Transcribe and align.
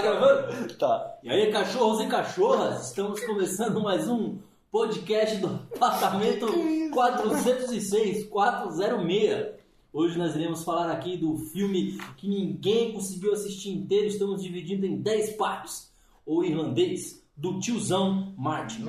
Tá 0.00 0.02
gravando? 0.02 0.74
Tá. 0.78 1.18
E 1.22 1.28
aí, 1.28 1.52
cachorros 1.52 2.00
e 2.00 2.06
cachorras, 2.06 2.86
estamos 2.88 3.20
começando 3.20 3.82
mais 3.82 4.08
um 4.08 4.38
podcast 4.72 5.36
do 5.36 5.60
apartamento 5.76 6.46
406, 6.90 8.24
406. 8.28 9.46
Hoje 9.92 10.16
nós 10.16 10.34
iremos 10.34 10.64
falar 10.64 10.90
aqui 10.90 11.18
do 11.18 11.36
filme 11.36 11.98
que 12.16 12.26
ninguém 12.26 12.94
conseguiu 12.94 13.34
assistir 13.34 13.72
inteiro, 13.72 14.06
estamos 14.06 14.42
dividindo 14.42 14.86
em 14.86 14.96
10 14.96 15.36
partes. 15.36 15.92
O 16.24 16.42
irlandês, 16.42 17.22
do 17.36 17.58
tiozão 17.60 18.32
Martin. 18.38 18.86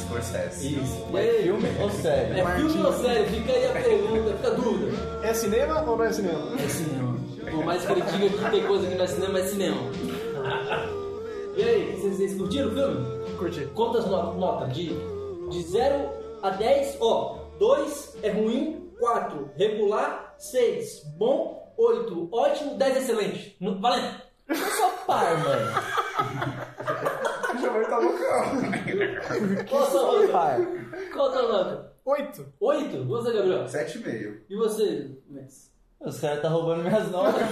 Scorsese. 0.00 0.74
Isso. 0.74 1.06
E 1.12 1.16
É 1.16 1.20
aí, 1.30 1.42
filme 1.44 1.68
ou 1.80 1.90
série? 1.90 2.40
é 2.40 2.56
filme 2.56 2.82
ou 2.82 2.92
série? 2.92 3.24
Fica 3.30 3.52
aí 3.52 3.66
a 3.66 3.72
pergunta, 3.72 4.36
fica 4.36 4.48
a 4.48 4.54
dúvida. 4.54 4.92
É 5.22 5.32
cinema 5.32 5.80
ou 5.80 5.96
não 5.96 6.04
é 6.04 6.12
cinema? 6.12 6.60
É 6.60 6.68
cinema. 6.68 7.20
Por 7.50 7.64
mais 7.64 7.84
que 7.84 7.92
ele 7.92 8.00
diga 8.02 8.28
que 8.28 8.50
tem 8.50 8.66
coisa 8.66 8.86
que 8.86 8.94
não 8.94 9.04
é 9.04 9.06
cinema, 9.08 9.38
é 9.40 9.44
cinema. 9.44 9.80
E 11.56 11.62
aí, 11.62 11.96
vocês, 11.96 12.16
vocês 12.16 12.34
curtiram 12.36 12.68
o 12.68 12.72
filme? 12.72 13.36
Curti. 13.38 13.66
Quantas 13.74 14.06
notas? 14.06 14.36
Nota 14.38 14.66
de, 14.68 14.90
de 15.50 15.62
0 15.62 16.10
a 16.42 16.50
10, 16.50 16.98
ó. 17.00 17.38
2 17.58 18.16
é 18.22 18.30
ruim, 18.30 18.90
4 18.98 19.50
regular, 19.56 20.34
6 20.38 21.04
bom, 21.18 21.72
8 21.76 22.28
ótimo, 22.32 22.74
10 22.76 22.96
excelente. 22.96 23.56
No- 23.60 23.78
Valendo! 23.80 24.20
Eu 24.48 24.56
sou 24.56 24.90
par, 25.06 25.38
mano. 25.38 25.70
Já 27.60 27.70
vai 27.70 27.82
estar 27.82 28.00
no 28.00 28.12
carro. 28.18 28.60
Qual 29.68 29.82
a 29.82 29.86
sua 29.86 30.02
nota? 30.02 30.28
par. 30.28 30.58
Qual 31.12 31.28
a 31.28 31.32
sua 31.32 31.42
nota? 31.48 31.92
Oito. 32.06 32.46
8? 32.58 33.04
Você, 33.04 33.32
Gabriel? 33.32 33.64
7,5. 33.66 34.40
E 34.48 34.56
você, 34.56 35.10
Max? 35.28 35.69
Os 36.00 36.18
caras 36.18 36.40
tá 36.42 36.48
roubando 36.48 36.82
minhas 36.82 37.10
notas. 37.10 37.42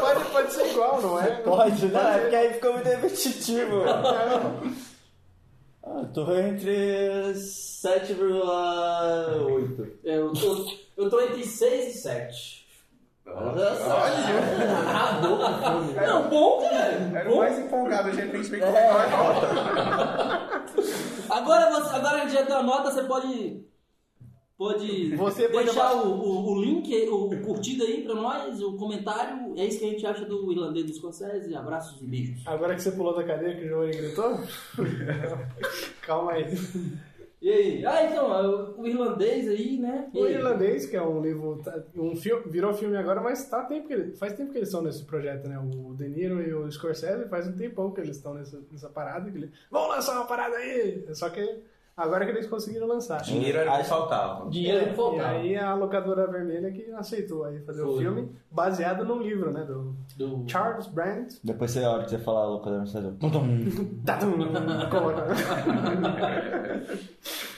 Pode, 0.00 0.24
pode 0.30 0.52
ser 0.52 0.66
igual, 0.70 1.00
não 1.02 1.20
é? 1.20 1.26
Pode, 1.42 1.86
né? 1.86 2.18
Porque 2.20 2.36
aí 2.36 2.52
ficou 2.54 2.72
muito 2.74 2.88
repetitivo. 2.88 3.82
Ah, 5.84 6.04
tô 6.14 6.32
entre 6.36 7.32
7,8. 7.34 9.88
É, 10.04 10.16
Eu 10.16 10.32
tô, 10.32 10.64
eu 10.96 11.10
tô 11.10 11.20
entre 11.22 11.44
6 11.44 11.96
e 11.96 11.98
7. 11.98 12.66
Olha 13.26 13.74
só. 13.74 13.96
Ah, 14.86 15.18
bom 15.20 15.38
filme. 15.82 16.06
Não, 16.06 16.28
bom, 16.28 16.60
cara. 16.62 17.10
Era 17.18 17.28
o 17.28 17.32
Bom. 17.32 17.38
mais 17.38 17.58
empolgado, 17.58 18.12
de 18.12 18.16
repente 18.20 18.48
vem 18.48 18.60
com 18.60 18.66
É. 18.66 18.90
a 18.90 19.08
nota. 19.10 19.48
Agora, 21.30 21.70
você, 21.72 21.96
agora 21.96 22.20
que 22.20 22.28
já 22.30 22.42
deu 22.42 22.58
a 22.58 22.62
nota, 22.62 22.92
você 22.92 23.02
pode. 23.02 23.66
Pode 24.62 25.16
Você 25.16 25.48
pode 25.48 25.64
deixar 25.64 25.90
aba- 25.90 26.02
o, 26.06 26.20
o, 26.20 26.52
o 26.52 26.62
link, 26.62 27.08
o, 27.08 27.30
o 27.34 27.40
curtido 27.42 27.82
aí 27.84 28.04
pra 28.04 28.14
nós, 28.14 28.62
o 28.62 28.76
comentário. 28.76 29.52
É 29.56 29.64
isso 29.66 29.80
que 29.80 29.84
a 29.86 29.88
gente 29.88 30.06
acha 30.06 30.24
do 30.24 30.52
irlandês 30.52 30.86
dos 30.86 30.96
Scorsese. 30.96 31.52
Abraços 31.54 32.00
e 32.00 32.04
beijos. 32.04 32.46
Agora 32.46 32.74
que 32.76 32.82
você 32.82 32.92
pulou 32.92 33.14
da 33.14 33.24
cadeira 33.24 33.56
que 33.58 33.64
o 33.64 33.68
Giovanni 33.68 33.96
gritou? 33.96 34.38
Calma 36.02 36.32
aí. 36.32 36.44
E 37.40 37.50
aí? 37.50 37.84
Ah, 37.84 38.04
então, 38.04 38.30
o, 38.76 38.82
o 38.82 38.86
irlandês 38.86 39.48
aí, 39.48 39.76
né? 39.78 40.08
E 40.14 40.18
O? 40.20 40.28
Irlandês, 40.28 40.86
que 40.86 40.96
é 40.96 41.02
um 41.02 41.20
livro, 41.20 41.60
tá- 41.64 41.82
um 41.96 42.14
filme, 42.14 42.44
virou 42.48 42.72
filme 42.72 42.96
agora, 42.96 43.20
mas 43.20 43.48
tá 43.48 43.64
tempo 43.64 43.88
que 43.88 43.92
ele, 43.94 44.12
faz 44.12 44.34
tempo 44.34 44.52
que 44.52 44.58
eles 44.58 44.68
estão 44.68 44.80
nesse 44.82 45.04
projeto, 45.04 45.48
né? 45.48 45.58
O 45.58 45.92
De 45.94 46.08
Niro 46.08 46.40
e 46.40 46.54
o 46.54 46.70
Scorsese 46.70 47.28
faz 47.28 47.48
um 47.48 47.56
tempão 47.56 47.90
que 47.90 48.00
eles 48.00 48.16
estão 48.16 48.34
nessa, 48.34 48.62
nessa 48.70 48.88
parada. 48.88 49.28
Que 49.28 49.38
eles, 49.38 49.50
Vamos 49.72 49.88
lançar 49.88 50.14
uma 50.14 50.26
parada 50.26 50.54
aí! 50.56 51.04
Só 51.14 51.28
que 51.30 51.40
agora 51.96 52.24
que 52.24 52.32
eles 52.32 52.46
conseguiram 52.46 52.86
lançar. 52.86 53.20
Dinheiro 53.22 53.58
era 53.58 53.74
o 53.74 53.78
que 53.78 53.84
faltava. 53.84 54.50
Dinheiro 54.50 54.78
É, 54.78 54.86
não 54.86 54.92
e 54.92 54.96
faltava. 54.96 55.28
aí 55.28 55.56
a 55.56 55.74
locadora 55.74 56.26
vermelha 56.30 56.70
que 56.72 56.90
aceitou 56.92 57.44
aí 57.44 57.60
fazer 57.60 57.82
o 57.82 57.92
Foi. 57.92 57.98
filme 58.02 58.32
baseado 58.50 59.04
num 59.04 59.20
livro, 59.22 59.52
né? 59.52 59.64
Do 59.64 59.94
Do... 60.16 60.44
Charles 60.48 60.86
Brandt. 60.86 61.38
Depois 61.44 61.70
você, 61.70 61.84
a 61.84 61.90
hora 61.90 62.04
que 62.04 62.10
você 62.10 62.18
falar 62.18 62.46
louco 62.46 62.70
da 62.70 62.78
Mercedes. 62.78 63.12
Tatum, 64.04 64.32
coloca. 64.90 65.26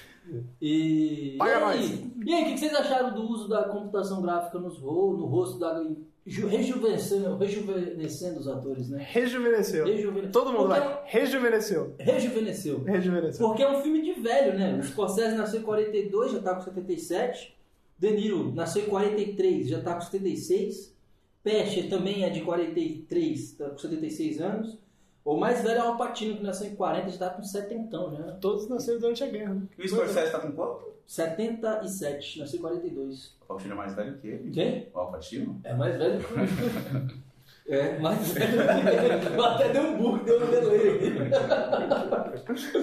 E. 0.60 1.36
Paga 1.38 1.50
e 1.52 1.54
aí? 1.54 1.60
nós. 1.60 2.02
E 2.26 2.32
aí, 2.34 2.42
o 2.42 2.46
que 2.54 2.58
vocês 2.58 2.74
acharam 2.74 3.14
do 3.14 3.22
uso 3.30 3.48
da 3.48 3.64
computação 3.64 4.22
gráfica 4.22 4.58
nos 4.58 4.78
ro 4.78 5.16
no 5.16 5.26
rosto 5.26 5.58
da. 5.58 5.82
ju- 6.26 6.46
Rejuvenescendo, 6.46 7.36
rejuvenescendo 7.36 8.40
os 8.40 8.48
atores, 8.48 8.88
né? 8.88 9.06
Rejuvenesceu. 9.10 9.84
Rejuvenesceu. 9.84 10.32
Todo 10.32 10.52
mundo 10.52 10.68
Porque 10.68 10.80
vai. 10.80 11.02
Rejuvenesceu. 11.06 11.94
Rejuvenesceu. 11.98 12.82
Rejuvenesceu. 12.82 13.46
Porque 13.46 13.62
é 13.62 13.70
um 13.70 13.82
filme 13.82 14.00
de 14.02 14.12
velho, 14.20 14.58
né? 14.58 14.78
O 14.78 14.82
Scorsese 14.82 15.36
nasceu 15.36 15.60
em 15.60 15.64
42, 15.64 16.32
já 16.32 16.40
tá 16.40 16.54
com 16.54 16.62
77. 16.62 17.54
De 17.98 18.10
Niro 18.10 18.52
nasceu 18.54 18.82
em 18.84 18.86
43, 18.88 19.68
já 19.68 19.80
tá 19.80 19.94
com 19.94 20.00
76. 20.00 20.94
Pesce 21.42 21.84
também 21.84 22.24
é 22.24 22.30
de 22.30 22.40
43, 22.40 23.52
tá 23.52 23.68
com 23.70 23.78
76 23.78 24.40
anos. 24.40 24.78
O 25.24 25.36
mais 25.38 25.62
velho 25.62 25.78
é 25.78 25.82
o 25.82 25.86
Alpatino, 25.88 26.36
que 26.36 26.42
nasceu 26.42 26.66
em 26.68 26.74
40, 26.76 27.08
já 27.08 27.18
tá 27.18 27.30
com 27.30 27.42
70 27.42 27.96
já. 28.12 28.32
Todos 28.40 28.68
nasceram 28.68 29.00
durante 29.00 29.24
a 29.24 29.26
guerra. 29.26 29.54
né? 29.54 29.62
E 29.78 29.82
o 29.82 29.88
Scorsese 29.88 30.30
tá 30.30 30.38
com 30.38 30.52
quanto? 30.52 30.92
77, 31.06 32.38
nasceu 32.40 32.58
em 32.58 32.62
42. 32.62 33.36
O 33.48 33.52
Alpatino 33.52 33.72
é 33.72 33.76
mais 33.76 33.94
velho 33.94 34.18
que 34.18 34.28
ele. 34.28 34.50
Quem? 34.50 34.88
O 34.92 34.98
Alpatino? 34.98 35.60
É 35.64 35.74
mais 35.74 35.96
velho 35.96 36.18
que 36.22 36.34
o 36.34 37.24
É, 37.66 37.98
mais 37.98 38.28
velho 38.28 38.52
que 38.52 39.34
ele. 39.34 39.42
Até 39.42 39.68
deu 39.70 39.82
um 39.82 39.96
bug, 39.96 40.24
deu 40.24 40.44
um 40.44 40.50
delay. 40.50 41.00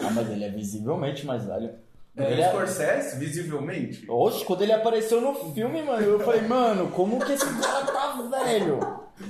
Ah, 0.03 0.12
mas 0.12 0.31
ele 0.31 0.44
é 0.46 0.50
visivelmente 0.50 1.25
mais 1.25 1.46
velho. 1.46 1.72
É, 2.18 2.31
Ele 2.31 2.41
o 2.41 2.44
é... 2.44 2.50
Scorsese, 2.50 3.18
visivelmente. 3.19 4.06
Oxe, 4.09 4.44
quando 4.44 4.63
ele 4.63 4.74
apareceu 4.74 5.22
no 5.22 5.34
filme, 5.53 5.81
mano, 5.81 6.03
eu 6.03 6.19
falei, 6.19 6.41
mano, 6.41 6.91
como 6.91 7.24
que 7.24 7.31
esse 7.31 7.46
cara 7.62 7.85
tá 7.85 8.22
velho? 8.30 8.80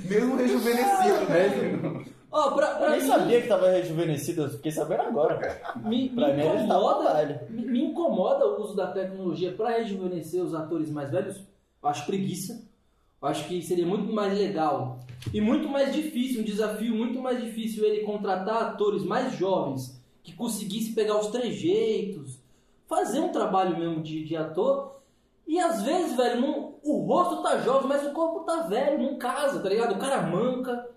Mesmo 0.04 0.36
rejuvenescido, 0.36 1.26
né? 1.28 2.04
Ó, 2.32 2.50
pra, 2.52 2.70
Eu 2.70 2.78
pra 2.78 2.90
nem 2.90 3.00
mim, 3.02 3.06
sabia 3.06 3.42
que 3.42 3.48
tava 3.48 3.68
rejuvenescido, 3.68 4.42
eu 4.44 4.50
fiquei 4.50 4.72
sabendo 4.72 5.02
agora, 5.02 5.36
cara. 5.36 5.74
me, 5.84 6.08
Pra 6.08 6.30
estava 6.34 6.62
incomoda, 6.62 7.46
me, 7.50 7.62
me 7.66 7.84
incomoda 7.84 8.46
o 8.46 8.62
uso 8.62 8.74
da 8.74 8.86
tecnologia 8.86 9.52
para 9.52 9.76
rejuvenescer 9.76 10.42
os 10.42 10.54
atores 10.54 10.90
mais 10.90 11.10
velhos. 11.10 11.36
Eu 11.82 11.88
acho 11.88 12.06
preguiça. 12.06 12.62
Eu 13.20 13.28
acho 13.28 13.46
que 13.46 13.60
seria 13.62 13.86
muito 13.86 14.12
mais 14.12 14.36
legal 14.36 14.98
e 15.32 15.40
muito 15.40 15.68
mais 15.68 15.92
difícil, 15.94 16.40
um 16.40 16.44
desafio 16.44 16.94
muito 16.94 17.20
mais 17.20 17.40
difícil 17.40 17.84
ele 17.84 18.00
contratar 18.04 18.62
atores 18.62 19.04
mais 19.04 19.34
jovens 19.36 20.00
que 20.24 20.32
conseguisse 20.32 20.92
pegar 20.92 21.18
os 21.20 21.28
trejeitos, 21.28 22.40
fazer 22.88 23.20
um 23.20 23.28
trabalho 23.30 23.78
mesmo 23.78 24.02
de, 24.02 24.24
de 24.24 24.36
ator. 24.36 24.96
E 25.46 25.58
às 25.58 25.82
vezes, 25.82 26.16
velho, 26.16 26.40
não- 26.40 26.74
o 26.82 27.04
rosto 27.06 27.42
tá 27.42 27.58
jovem, 27.58 27.88
mas 27.88 28.04
o 28.06 28.12
corpo 28.12 28.40
tá 28.40 28.62
velho, 28.62 29.02
não 29.02 29.18
casa, 29.18 29.60
tá 29.60 29.68
ligado? 29.68 29.94
O 29.94 29.98
cara 29.98 30.22
manca, 30.22 30.88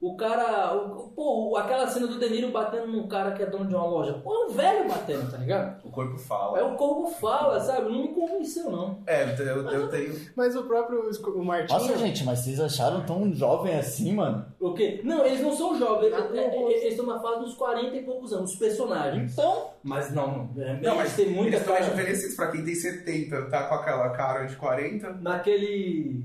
o 0.00 0.16
cara. 0.16 0.74
o- 0.74 1.10
pô, 1.14 1.56
aquela 1.56 1.86
cena 1.86 2.06
do 2.06 2.18
De 2.18 2.28
Niro 2.30 2.50
batendo 2.50 2.86
num 2.86 3.06
cara 3.06 3.32
que 3.32 3.42
é 3.42 3.46
dono 3.46 3.66
de 3.66 3.74
uma 3.74 3.86
loja. 3.86 4.14
Pô, 4.14 4.34
é 4.34 4.46
um 4.46 4.50
velho 4.50 4.88
batendo, 4.88 5.30
tá 5.30 5.36
ligado? 5.36 5.84
O 5.84 5.90
corpo 5.90 6.16
fala. 6.18 6.58
É 6.58 6.62
o 6.62 6.74
corpo 6.76 7.10
fala, 7.10 7.60
sabe? 7.60 7.90
Não 7.90 8.02
me 8.02 8.08
convenceu, 8.08 8.70
não. 8.70 8.98
É, 9.06 9.24
eu, 9.38 9.68
eu 9.70 9.88
tenho. 9.88 10.14
Mas 10.34 10.56
o 10.56 10.64
próprio 10.64 11.10
o 11.34 11.44
Martinho. 11.44 11.78
Nossa, 11.80 11.98
gente, 11.98 12.24
mas 12.24 12.38
vocês 12.40 12.58
acharam 12.60 13.04
tão 13.04 13.32
jovem 13.34 13.76
assim, 13.76 14.14
mano? 14.14 14.46
O 14.58 14.72
quê? 14.72 15.00
Não, 15.04 15.24
eles 15.24 15.40
não 15.40 15.54
são 15.56 15.78
jovens, 15.78 16.12
Ah, 16.14 16.18
eles, 16.20 16.34
é- 16.34 16.56
é- 16.56 16.70
eles 16.82 16.92
estão 16.92 17.06
na 17.06 17.20
fase 17.20 17.40
dos 17.40 17.54
40 17.54 17.96
e 17.96 18.02
poucos 18.02 18.32
anos, 18.32 18.52
os 18.52 18.58
personagens. 18.58 19.32
Então, 19.32 19.70
Mas 19.82 20.12
não, 20.14 20.50
é, 20.58 20.78
Não, 20.80 20.96
mas 20.96 21.14
tem 21.16 21.30
muita 21.30 21.56
eles 21.56 21.60
estão 21.60 21.74
rejuvenescidos 21.74 22.36
pra 22.36 22.50
quem 22.50 22.64
tem 22.64 22.74
70, 22.74 23.42
tá 23.50 23.64
com 23.64 23.74
aquela 23.74 24.10
cara 24.10 24.44
de 24.44 24.56
40. 24.56 25.10
Naquele. 25.20 26.24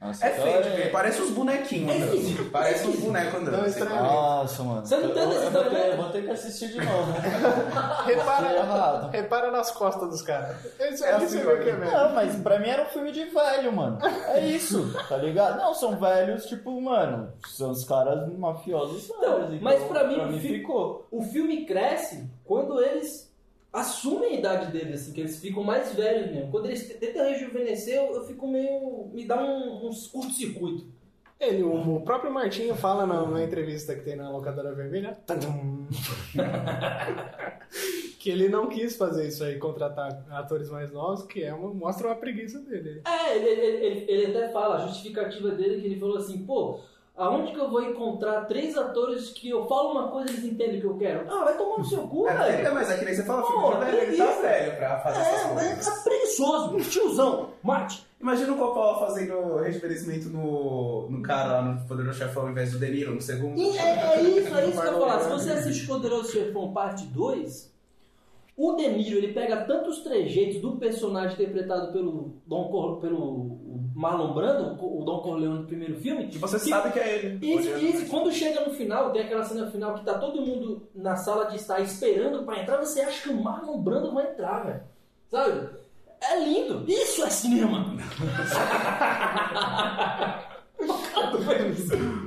Nossa, 0.00 0.26
É 0.26 0.30
então 0.32 0.42
feio, 0.44 0.62
de 0.62 0.68
ver, 0.70 0.92
parece 0.92 1.22
uns 1.22 1.30
bonequinhos 1.30 1.90
É 1.90 2.02
andando. 2.02 2.50
Parece 2.50 2.86
uns 2.86 2.96
bonecos 3.00 3.34
andando. 3.40 3.56
Não, 3.56 3.66
estranho. 3.66 4.02
Nossa, 4.02 4.62
mano. 4.62 4.86
Você 4.86 4.96
não 4.98 5.08
tem 5.14 5.22
eu, 5.22 5.30
essa 5.30 5.38
eu 5.44 5.50
vou, 5.50 5.60
história, 5.62 5.70
ter, 5.70 5.88
né? 5.90 5.96
vou 5.96 6.10
ter 6.10 6.22
que 6.24 6.30
assistir 6.30 6.68
de 6.68 6.76
novo. 6.84 7.12
Repara, 8.06 8.46
Achei 8.46 8.56
errado. 8.58 9.10
repara 9.10 9.50
nas 9.50 9.70
costas 9.70 10.08
dos 10.10 10.22
caras. 10.22 10.56
Isso 10.78 11.04
É 11.04 11.12
aí 11.14 11.24
assim, 11.24 11.40
que 11.40 11.48
é 11.48 11.54
velho. 11.56 11.90
Não, 11.90 12.12
mas 12.14 12.36
pra 12.36 12.58
mim 12.58 12.68
era 12.68 12.82
um 12.82 12.86
filme 12.86 13.10
de 13.10 13.24
velho, 13.24 13.72
mano. 13.72 13.98
É 14.28 14.40
isso, 14.40 14.92
tá 15.08 15.16
ligado? 15.16 15.56
Não, 15.58 15.74
são 15.74 15.96
velhos, 15.98 16.44
tipo, 16.46 16.78
mano, 16.80 17.32
são 17.48 17.70
os 17.70 17.84
caras 17.84 18.28
mafiosos 18.36 19.08
Então, 19.08 19.46
velhos. 19.46 19.60
mas 19.62 19.82
pra 19.84 20.04
mim, 20.04 20.14
pra 20.16 20.24
o 20.24 20.28
mim 20.32 20.40
fi- 20.40 20.48
ficou. 20.58 21.06
O 21.10 21.22
filme 21.22 21.64
cresce 21.64 22.28
quando 22.44 22.80
eles 22.82 23.25
assumem 23.76 24.30
a 24.30 24.38
idade 24.38 24.72
deles, 24.72 25.02
assim, 25.02 25.12
que 25.12 25.20
eles 25.20 25.38
ficam 25.38 25.62
mais 25.62 25.94
velhos 25.94 26.30
mesmo. 26.30 26.50
Quando 26.50 26.66
eles 26.66 26.88
tentam 26.98 27.28
rejuvenescer, 27.28 27.94
eu 27.96 28.14
eu 28.14 28.24
fico 28.24 28.48
meio. 28.48 29.10
me 29.12 29.24
dá 29.24 29.42
um, 29.42 29.86
uns 29.86 30.06
curto-circuito. 30.06 30.86
Ele, 31.38 31.62
o, 31.62 31.96
o 31.96 32.00
próprio 32.00 32.32
Martinho 32.32 32.74
fala 32.74 33.06
na, 33.06 33.26
na 33.26 33.44
entrevista 33.44 33.94
que 33.94 34.00
tem 34.00 34.16
na 34.16 34.30
locadora 34.30 34.74
vermelha. 34.74 35.18
que 38.18 38.30
ele 38.30 38.48
não 38.48 38.68
quis 38.70 38.96
fazer 38.96 39.28
isso 39.28 39.44
aí, 39.44 39.58
contratar 39.58 40.24
atores 40.30 40.70
mais 40.70 40.90
novos, 40.90 41.26
que 41.26 41.44
é 41.44 41.52
uma, 41.52 41.74
mostra 41.74 42.08
uma 42.08 42.16
preguiça 42.16 42.58
dele. 42.60 43.02
É, 43.06 43.36
ele, 43.36 43.48
ele, 43.48 43.86
ele, 43.86 44.06
ele 44.08 44.36
até 44.36 44.48
fala, 44.48 44.76
a 44.76 44.86
justificativa 44.86 45.50
dele, 45.50 45.82
que 45.82 45.86
ele 45.86 46.00
falou 46.00 46.16
assim, 46.16 46.38
pô, 46.46 46.80
aonde 47.16 47.52
que 47.52 47.58
eu 47.58 47.70
vou 47.70 47.82
encontrar 47.82 48.44
três 48.46 48.76
atores 48.76 49.30
que 49.30 49.48
eu 49.50 49.66
falo 49.66 49.90
uma 49.92 50.08
coisa 50.08 50.30
e 50.30 50.34
eles 50.34 50.44
entendem 50.44 50.78
o 50.78 50.80
que 50.80 50.86
eu 50.86 50.96
quero? 50.98 51.26
Ah, 51.30 51.44
vai 51.44 51.56
tomar 51.56 51.78
no 51.78 51.84
seu 51.84 52.06
cu, 52.06 52.28
É, 52.28 52.32
é, 52.32 52.56
velho. 52.62 52.74
mas 52.74 52.90
é 52.90 52.96
que 52.98 53.04
nem 53.04 53.14
você 53.14 53.22
fala, 53.22 53.42
Pô, 53.42 53.48
filho 53.72 53.78
velho, 53.80 53.98
ele 54.02 54.16
tá 54.16 54.32
velho 54.40 54.76
pra 54.76 54.98
fazer 55.00 55.20
essas 55.20 55.50
É, 55.50 55.54
coisas. 55.54 55.86
é 55.88 56.02
preguiçoso, 56.04 56.76
tiozão, 56.90 57.48
Mate. 57.62 58.06
Imagina 58.18 58.52
o 58.52 58.56
Coppola 58.56 58.98
fazendo 59.06 59.56
rejuvenescimento 59.56 60.30
no, 60.30 61.08
no 61.10 61.22
cara 61.22 61.52
lá 61.52 61.62
no 61.62 61.86
Poderoso 61.86 62.18
Chefão 62.18 62.44
ao 62.44 62.50
invés 62.50 62.72
do 62.72 62.78
De 62.78 62.90
Niro 62.90 63.14
no 63.14 63.20
segundo. 63.20 63.56
E 63.58 63.76
é, 63.76 64.14
é 64.16 64.22
isso, 64.22 64.54
é 64.56 64.66
isso 64.66 64.80
que 64.80 64.86
eu 64.86 64.92
ia 64.94 64.98
falar. 65.00 65.20
Se 65.20 65.28
você 65.28 65.50
assiste 65.52 65.86
Poderoso 65.86 66.32
Chefão 66.32 66.72
parte 66.72 67.04
2, 67.04 67.75
o 68.56 68.72
De 68.72 68.88
Niro, 68.88 69.18
ele 69.18 69.34
pega 69.34 69.66
tantos 69.66 69.98
trejeitos 70.00 70.62
do 70.62 70.78
personagem 70.78 71.34
interpretado 71.34 71.92
pelo, 71.92 72.40
Don 72.46 72.68
Cor, 72.68 73.00
pelo 73.00 73.58
Marlon 73.94 74.32
Brando, 74.32 74.82
o 74.82 75.04
Don 75.04 75.20
Corleone 75.20 75.58
do 75.58 75.66
primeiro 75.66 75.96
filme, 75.96 76.28
Que 76.28 76.38
você 76.38 76.58
sabe 76.58 76.92
que 76.92 76.98
é 76.98 77.18
ele. 77.18 77.46
Isso, 77.46 77.76
isso, 77.76 78.10
quando 78.10 78.32
chega 78.32 78.64
no 78.64 78.72
final, 78.72 79.12
tem 79.12 79.20
aquela 79.22 79.44
cena 79.44 79.70
final 79.70 79.92
que 79.94 80.04
tá 80.04 80.18
todo 80.18 80.40
mundo 80.40 80.88
na 80.94 81.16
sala 81.16 81.44
de 81.46 81.56
estar 81.56 81.80
esperando 81.80 82.44
pra 82.44 82.62
entrar, 82.62 82.78
você 82.78 83.02
acha 83.02 83.24
que 83.24 83.28
o 83.28 83.42
Marlon 83.42 83.82
Brando 83.82 84.14
vai 84.14 84.30
entrar, 84.30 84.64
velho. 84.64 84.80
Sabe? 85.28 85.68
É 86.22 86.38
lindo. 86.42 86.82
Isso 86.88 87.22
é 87.24 87.30
cinema. 87.30 87.84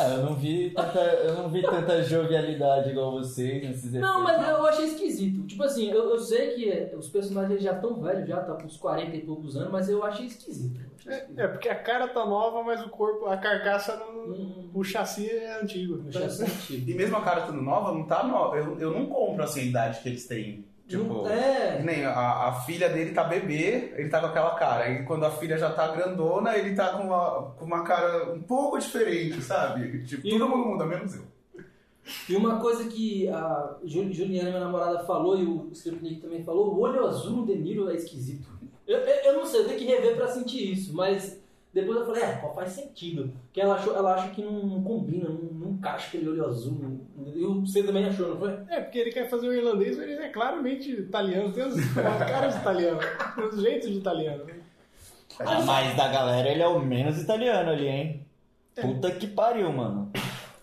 Ah, 0.00 0.08
eu 0.14 0.22
não 0.24 0.34
vi 0.34 0.70
tanta, 0.70 0.98
eu 0.98 1.34
não 1.34 1.48
vi 1.48 1.62
tanta 1.62 2.02
jovialidade 2.02 2.90
igual 2.90 3.12
vocês 3.12 3.62
nesses 3.62 3.92
Não, 3.92 4.22
mas 4.22 4.48
eu 4.48 4.66
achei 4.66 4.86
esquisito. 4.86 5.46
Tipo 5.46 5.62
assim, 5.62 5.90
eu, 5.90 6.10
eu 6.10 6.18
sei 6.18 6.54
que 6.54 6.70
é, 6.70 6.94
os 6.96 7.08
personagens 7.08 7.62
já 7.62 7.72
estão 7.72 8.00
velhos, 8.00 8.28
já 8.28 8.40
tá 8.40 8.54
com 8.54 8.64
uns 8.66 8.76
40 8.76 9.16
e 9.16 9.20
poucos 9.20 9.56
anos, 9.56 9.70
mas 9.70 9.88
eu 9.88 10.02
achei 10.02 10.26
esquisito. 10.26 10.80
Eu 10.80 10.86
achei 10.96 11.12
esquisito. 11.12 11.38
É, 11.40 11.48
porque 11.48 11.68
a 11.68 11.74
cara 11.74 12.08
tá 12.08 12.24
nova, 12.24 12.62
mas 12.62 12.84
o 12.84 12.88
corpo, 12.88 13.26
a 13.26 13.36
carcaça, 13.36 13.96
não, 13.96 14.20
Hum, 14.20 14.70
o 14.74 14.84
chassi 14.84 15.28
é 15.28 15.60
antigo. 15.60 15.96
não 15.98 16.08
achei 16.08 16.28
sentido. 16.30 16.90
E 16.90 16.94
mesmo 16.94 17.16
a 17.16 17.22
cara 17.22 17.42
tudo 17.42 17.60
nova, 17.60 17.92
não 17.92 18.04
tá 18.04 18.22
nova. 18.22 18.56
Eu, 18.56 18.78
eu 18.78 18.90
não 18.92 19.06
compro 19.06 19.42
assim 19.42 19.60
a 19.60 19.64
idade 19.64 20.00
que 20.00 20.08
eles 20.08 20.26
têm. 20.26 20.64
Tipo, 20.98 21.26
é. 21.28 21.80
nem 21.82 22.04
a, 22.04 22.48
a 22.48 22.52
filha 22.62 22.88
dele 22.88 23.12
tá 23.12 23.24
bebê, 23.24 23.92
ele 23.96 24.08
tá 24.08 24.20
com 24.20 24.26
aquela 24.26 24.54
cara. 24.56 24.90
E 24.90 25.04
quando 25.04 25.24
a 25.24 25.30
filha 25.30 25.56
já 25.56 25.70
tá 25.70 25.88
grandona, 25.88 26.56
ele 26.56 26.74
tá 26.74 26.88
com 26.96 27.04
uma, 27.04 27.52
com 27.56 27.64
uma 27.64 27.84
cara 27.84 28.32
um 28.32 28.42
pouco 28.42 28.78
diferente, 28.78 29.40
sabe? 29.40 30.02
Tipo, 30.04 30.26
E 30.26 30.30
todo 30.30 30.48
mundo 30.48 30.68
muda, 30.68 30.84
menos 30.86 31.14
eu. 31.14 31.22
E 32.28 32.34
uma 32.34 32.58
coisa 32.58 32.88
que 32.88 33.28
a 33.28 33.76
Ju- 33.84 34.12
Juliana, 34.12 34.48
minha 34.50 34.60
namorada, 34.64 35.04
falou 35.04 35.38
e 35.38 35.44
o 35.44 35.68
Stripnik 35.72 36.20
também 36.20 36.42
falou, 36.42 36.74
o 36.74 36.80
olho 36.80 37.06
azul 37.06 37.36
no 37.36 37.46
De 37.46 37.54
Niro 37.56 37.88
é 37.88 37.94
esquisito. 37.94 38.48
Eu, 38.86 38.98
eu, 38.98 39.24
eu 39.26 39.32
não 39.34 39.46
sei, 39.46 39.60
eu 39.60 39.66
tenho 39.66 39.78
que 39.78 39.84
rever 39.84 40.16
pra 40.16 40.26
sentir 40.26 40.72
isso, 40.72 40.92
mas 40.94 41.38
depois 41.72 41.98
eu 42.00 42.06
falei, 42.06 42.22
é, 42.24 42.52
faz 42.52 42.72
sentido. 42.72 43.32
Porque 43.44 43.60
ela, 43.60 43.76
achou, 43.76 43.94
ela 43.94 44.14
acha 44.14 44.30
que 44.30 44.42
não, 44.42 44.66
não 44.66 44.82
combina, 44.82 45.28
não, 45.28 45.49
não 45.70 45.76
encaixa 45.76 46.08
aquele 46.08 46.28
olho 46.28 46.46
azul. 46.46 47.00
E 47.34 47.42
você 47.60 47.82
também 47.82 48.06
achou, 48.06 48.30
não 48.30 48.38
foi? 48.38 48.58
É, 48.68 48.80
porque 48.80 48.98
ele 48.98 49.12
quer 49.12 49.28
fazer 49.28 49.48
o 49.48 49.52
irlandês, 49.52 49.96
mas 49.96 50.08
ele 50.08 50.22
é 50.22 50.28
claramente 50.28 50.90
italiano. 50.90 51.52
Tem 51.52 51.66
os, 51.66 51.74
caras 51.94 52.54
de 52.54 52.60
italiano, 52.60 53.00
tem 53.34 53.44
os 53.44 53.60
jeitos 53.60 53.90
de 53.90 53.98
italiano. 53.98 54.44
Ah, 55.38 55.62
mas 55.62 55.96
da 55.96 56.08
galera 56.08 56.48
ele 56.48 56.62
é 56.62 56.68
o 56.68 56.80
menos 56.80 57.20
italiano 57.20 57.70
ali, 57.70 57.86
hein? 57.86 58.26
Puta 58.80 59.10
que 59.10 59.26
pariu, 59.26 59.72
mano. 59.72 60.10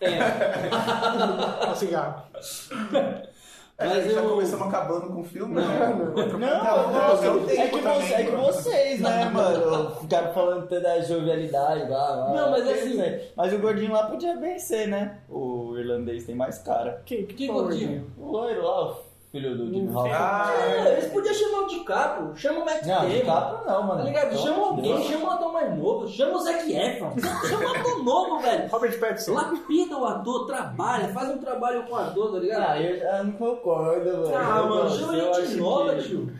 É, 0.00 1.70
O 1.70 1.74
cigarro. 1.74 2.22
É, 3.80 3.86
Mas 3.86 3.96
a 3.96 4.00
gente 4.02 4.14
já 4.14 4.20
eu- 4.22 4.30
começamos 4.30 4.66
acabando 4.66 5.06
com 5.06 5.20
o 5.20 5.24
filme, 5.24 5.54
Não, 5.54 5.62
né? 5.62 5.78
não. 5.96 6.04
Não, 6.06 6.12
programa. 6.28 6.86
não, 6.88 7.16
Seu 7.16 7.34
é, 7.36 7.38
que 7.68 7.78
você- 7.78 8.12
é 8.14 8.24
que 8.24 8.30
vocês, 8.32 9.00
né, 9.00 9.30
mano? 9.32 9.90
Ficaram 10.00 10.32
falando 10.32 10.64
até 10.64 10.80
da 10.80 11.00
jovialidade, 11.00 11.86
blá, 11.86 12.12
blá. 12.16 12.32
Não, 12.34 12.50
mas 12.50 12.68
assim- 12.68 12.96
sei. 12.96 13.30
Mas 13.36 13.52
o 13.52 13.58
gordinho 13.58 13.92
lá 13.92 14.02
podia 14.08 14.34
bem 14.36 14.58
ser, 14.58 14.88
né? 14.88 15.18
O 15.30 15.76
irlandês 15.78 16.24
tem 16.24 16.34
mais 16.34 16.58
cara. 16.58 17.02
Quem? 17.06 17.24
Que, 17.24 17.34
Que 17.34 17.46
gordinho? 17.46 18.04
O 18.18 18.32
loiro 18.32 18.64
lá, 18.64 18.90
o 18.90 18.96
filho 19.30 19.56
do 19.56 19.66
Jimmy 19.72 19.94
Hoffa. 19.94 20.10
Ah, 20.12 20.52
É, 20.60 20.92
eles 20.94 21.06
podiam 21.12 21.34
chamar 21.34 21.60
o 21.60 21.66
DiCaprio, 21.88 22.36
chama 22.36 22.60
o 22.60 22.64
Matt 22.66 22.82
Não, 22.84 22.94
Damon. 23.00 23.08
de 23.08 23.20
capa 23.22 23.62
não, 23.66 23.82
mano. 23.82 23.98
Tá 24.00 24.04
ligado? 24.06 24.28
Pelo 24.28 24.42
Chama 24.42 24.54
de 24.56 24.60
alguém, 24.62 24.94
Deus. 24.94 25.06
chama 25.06 25.24
um 25.24 25.30
ator 25.30 25.52
mais 25.52 25.76
novo, 25.78 26.08
chama 26.08 26.34
o 26.36 26.38
Zac 26.40 26.72
Efron, 26.72 27.12
chama 27.48 27.64
um 27.64 27.74
ator 27.74 28.04
novo, 28.04 28.38
velho. 28.40 28.68
Robert 28.70 29.00
Pattinson. 29.00 29.32
Lapida 29.34 29.96
o 29.96 30.04
ator, 30.04 30.46
trabalha, 30.46 31.08
faz 31.08 31.30
um 31.30 31.38
trabalho 31.38 31.82
com 31.84 31.92
o 31.92 31.96
ator, 31.96 32.32
tá 32.32 32.38
ligado? 32.38 32.70
Ah, 32.70 32.80
eu 32.82 32.98
já 32.98 33.22
não 33.22 33.32
concordo, 33.32 34.04
mano. 34.10 34.36
Ah, 34.36 34.58
Eu 34.58 34.68
mano, 34.68 34.90
chama 34.90 35.14
eu 35.16 35.34
gente 35.34 35.56
nova, 35.56 35.94
que- 35.94 36.02
tio. 36.02 36.32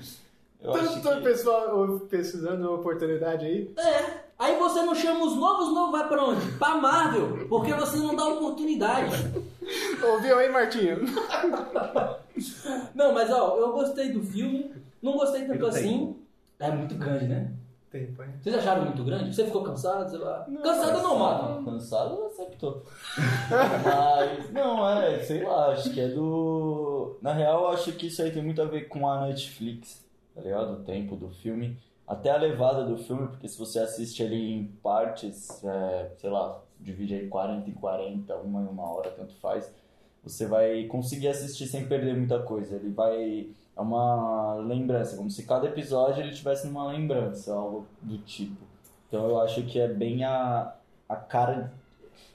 Eu 0.61 0.73
Tanto 0.73 1.17
que... 1.19 1.23
pessoal 1.23 2.01
pesquisando 2.11 2.75
oportunidade 2.75 3.47
aí. 3.47 3.71
É. 3.79 4.29
Aí 4.37 4.57
você 4.59 4.83
não 4.83 4.95
chama 4.95 5.25
os 5.25 5.37
novos, 5.37 5.73
novo 5.73 5.93
vai 5.93 6.07
pra 6.09 6.25
onde? 6.25 6.45
Pra 6.59 6.75
Marvel, 6.77 7.47
porque 7.49 7.73
você 7.75 7.97
não 7.99 8.15
dá 8.15 8.25
oportunidade. 8.27 9.15
Ouviu 10.03 10.37
aí, 10.39 10.49
Martinho? 10.49 10.99
Não, 12.95 13.13
mas 13.13 13.31
ó, 13.31 13.57
eu 13.57 13.73
gostei 13.73 14.11
do 14.13 14.21
filme, 14.23 14.73
não 15.03 15.13
gostei 15.13 15.47
tanto 15.47 15.67
assim. 15.67 16.17
É 16.59 16.71
muito 16.71 16.95
grande, 16.97 17.27
né? 17.27 17.53
Tempo, 17.91 18.23
hein? 18.23 18.31
Vocês 18.39 18.55
acharam 18.55 18.85
muito 18.85 19.03
grande? 19.03 19.35
Você 19.35 19.45
ficou 19.45 19.63
cansado, 19.63 20.11
sei 20.11 20.19
lá? 20.19 20.47
Cansado 20.63 21.03
não, 21.03 21.19
mano. 21.19 21.65
Cansado 21.65 22.15
eu 22.17 22.31
sempre 22.31 22.57
tô. 22.61 22.83
Mas, 23.85 24.53
não, 24.53 24.87
é, 24.91 25.21
sei 25.21 25.43
lá, 25.43 25.69
acho 25.73 25.91
que 25.91 26.01
é 26.01 26.09
do. 26.09 27.17
Na 27.23 27.33
real, 27.33 27.63
eu 27.63 27.69
acho 27.69 27.93
que 27.93 28.09
isso 28.09 28.21
aí 28.21 28.31
tem 28.31 28.43
muito 28.43 28.61
a 28.61 28.67
ver 28.67 28.89
com 28.89 29.09
a 29.09 29.27
Netflix, 29.27 30.05
tá 30.35 30.43
ligado? 30.43 30.75
O 30.75 30.85
tempo 30.85 31.17
do 31.17 31.31
filme. 31.31 31.79
Até 32.07 32.31
a 32.31 32.37
levada 32.37 32.85
do 32.85 32.97
filme, 32.97 33.29
porque 33.29 33.49
se 33.49 33.59
você 33.59 33.79
assiste 33.79 34.23
ele 34.23 34.37
em 34.37 34.65
partes, 34.83 35.63
é, 35.63 36.11
sei 36.17 36.31
lá, 36.31 36.59
divide 36.81 37.15
aí 37.15 37.29
40 37.29 37.69
em 37.69 37.73
40, 37.75 38.35
uma 38.37 38.63
em 38.63 38.67
uma 38.67 38.91
hora, 38.91 39.11
tanto 39.11 39.35
faz, 39.35 39.71
você 40.23 40.47
vai 40.47 40.85
conseguir 40.85 41.29
assistir 41.29 41.67
sem 41.67 41.87
perder 41.87 42.15
muita 42.17 42.39
coisa. 42.41 42.77
Ele 42.77 42.91
vai. 42.91 43.49
É 43.79 43.81
uma 43.81 44.57
lembrança, 44.57 45.17
como 45.17 45.31
se 45.31 45.45
cada 45.45 45.69
episódio 45.69 46.21
ele 46.21 46.35
tivesse 46.35 46.67
numa 46.67 46.91
lembrança, 46.91 47.55
algo 47.55 47.87
do 48.03 48.19
tipo. 48.19 48.57
Então 49.07 49.29
eu 49.29 49.41
acho 49.41 49.63
que 49.63 49.79
é 49.79 49.87
bem 49.87 50.25
a, 50.25 50.75
a 51.09 51.15
cara. 51.15 51.73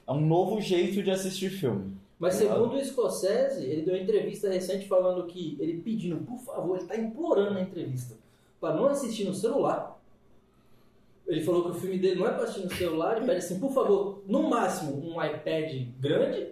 É 0.06 0.10
um 0.10 0.20
novo 0.20 0.58
jeito 0.58 1.02
de 1.02 1.10
assistir 1.10 1.50
filme. 1.50 1.94
Mas 2.18 2.36
segundo 2.36 2.74
o 2.74 2.82
Scorsese, 2.82 3.62
ele 3.62 3.82
deu 3.82 3.92
uma 3.92 4.02
entrevista 4.02 4.48
recente 4.48 4.88
falando 4.88 5.26
que 5.26 5.58
ele 5.60 5.82
pedindo, 5.82 6.24
por 6.24 6.38
favor, 6.38 6.78
ele 6.78 6.86
tá 6.86 6.96
implorando 6.96 7.52
na 7.52 7.60
entrevista, 7.60 8.14
pra 8.58 8.72
não 8.72 8.86
assistir 8.86 9.24
no 9.24 9.34
celular. 9.34 10.00
Ele 11.26 11.42
falou 11.42 11.64
que 11.64 11.70
o 11.72 11.74
filme 11.74 11.98
dele 11.98 12.20
não 12.20 12.26
é 12.26 12.32
pra 12.32 12.44
assistir 12.44 12.64
no 12.64 12.74
celular, 12.74 13.18
ele 13.18 13.26
pede 13.26 13.38
assim, 13.38 13.60
por 13.60 13.72
favor, 13.72 14.22
no 14.26 14.48
máximo 14.48 14.96
um 14.96 15.22
iPad 15.22 15.88
grande, 16.00 16.48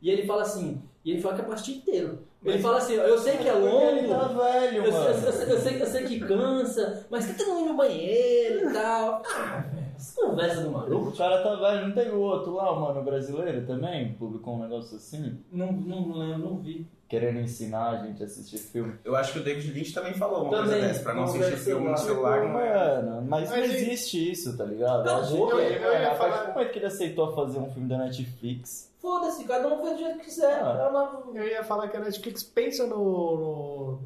e 0.00 0.10
ele 0.10 0.26
fala 0.26 0.42
assim, 0.42 0.82
e 1.04 1.12
ele 1.12 1.20
fala 1.20 1.36
que 1.36 1.42
é 1.42 1.44
pra 1.44 1.54
assistir 1.54 1.76
inteiro. 1.76 2.31
Ele 2.44 2.58
fala 2.58 2.78
assim, 2.78 2.94
eu 2.94 3.18
sei 3.18 3.36
que 3.36 3.48
é 3.48 3.52
Ele 3.52 4.08
tá 4.08 4.16
longo, 4.26 4.40
velho, 4.42 4.76
eu, 4.78 4.84
eu- 4.84 4.92
eu- 4.92 5.48
eu 5.48 5.60
sei, 5.60 5.82
eu 5.82 5.86
sei 5.86 6.02
que 6.04 6.18
cansa, 6.20 7.06
mas 7.08 7.26
que 7.26 7.34
que 7.34 7.60
ir 7.60 7.66
no 7.66 7.74
banheiro 7.74 8.68
e 8.68 8.72
tal. 8.72 9.22
Ah, 9.26 9.64
essa 9.96 10.20
conversa 10.20 10.60
do 10.62 10.70
maluco. 10.70 11.08
O 11.08 11.16
cara 11.16 11.42
tá 11.42 11.54
velho, 11.56 11.86
não 11.88 11.94
tem 11.94 12.10
o 12.10 12.18
outro 12.20 12.54
lá, 12.54 12.70
o 12.72 12.80
mano 12.80 13.02
brasileiro 13.02 13.66
também? 13.66 14.12
Publicou 14.14 14.54
um 14.56 14.62
negócio 14.62 14.96
assim, 14.96 15.38
Não, 15.50 15.70
não 15.72 16.12
lembro, 16.18 16.38
não 16.50 16.56
vi. 16.58 16.86
querendo 17.08 17.40
ensinar 17.40 17.90
a 17.90 18.06
gente 18.06 18.22
a 18.22 18.26
assistir 18.26 18.56
filme. 18.58 18.94
Eu 19.04 19.14
acho 19.16 19.32
que 19.34 19.38
o 19.40 19.44
David 19.44 19.70
Lynch 19.72 19.92
também 19.92 20.14
falou 20.14 20.44
uma 20.44 20.50
Também, 20.50 20.70
coisa 20.72 20.86
dessa, 20.88 21.02
pra 21.02 21.14
não 21.14 21.22
não 21.26 21.28
assistir 21.28 21.56
filme 21.58 21.88
no 21.90 21.96
celular. 21.98 22.48
Não 22.48 22.58
é. 22.60 23.02
Mano, 23.02 23.26
mas 23.28 23.50
não 23.50 23.56
Mas, 23.58 23.74
existe 23.74 24.30
isso, 24.32 24.56
tá 24.56 24.64
ligado? 24.64 25.06
Eu 25.08 25.14
acho 25.16 25.28
Acabou, 25.34 25.48
que, 25.48 25.54
eu 25.54 25.60
eu 25.60 25.80
partir 25.92 26.16
falar- 26.18 26.44
do 26.44 26.52
momento 26.54 26.70
que 26.72 26.78
ele 26.78 26.86
aceitou 26.86 27.32
fazer 27.34 27.58
um 27.58 27.70
filme 27.70 27.88
da 27.88 27.98
Netflix, 27.98 28.90
Foda-se, 29.02 29.42
cada 29.42 29.66
um 29.66 29.82
faz 29.82 29.94
do 29.94 29.98
jeito 29.98 30.18
que 30.20 30.26
quiser. 30.26 30.62
Ah. 30.62 31.22
É 31.34 31.38
Eu 31.40 31.48
ia 31.48 31.64
falar 31.64 31.88
que 31.88 31.96
a 31.96 32.00
Netflix 32.00 32.44
pensa 32.44 32.86
no, 32.86 32.96
no, 32.96 33.98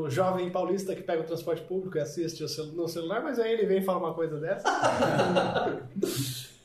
no, 0.00 0.10
jovem 0.10 0.50
paulista 0.50 0.94
que 0.94 1.02
pega 1.02 1.22
o 1.22 1.26
transporte 1.26 1.62
público 1.62 1.98
e 1.98 2.00
assiste 2.00 2.42
no 2.74 2.88
celular, 2.88 3.22
mas 3.22 3.38
aí 3.38 3.52
ele 3.52 3.66
vem 3.66 3.78
e 3.78 3.84
fala 3.84 3.98
uma 3.98 4.14
coisa 4.14 4.38
dessa. 4.38 4.68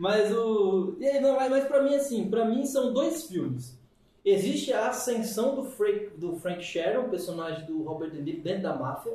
Mas 0.00 0.34
o. 0.34 0.96
E 0.98 1.06
aí, 1.06 1.20
não, 1.20 1.36
mas, 1.36 1.50
mas 1.50 1.64
pra 1.66 1.82
mim, 1.82 1.94
assim, 1.94 2.30
pra 2.30 2.46
mim 2.46 2.64
são 2.64 2.90
dois 2.90 3.26
filmes. 3.26 3.78
Existe 4.24 4.72
a 4.72 4.88
ascensão 4.88 5.54
do 5.54 5.64
Frank, 5.64 6.12
do 6.16 6.36
Frank 6.36 6.64
Sharon, 6.64 7.10
personagem 7.10 7.66
do 7.66 7.82
Robert 7.82 8.10
De 8.10 8.22
Niro, 8.22 8.40
dentro 8.40 8.62
da 8.62 8.74
máfia. 8.74 9.12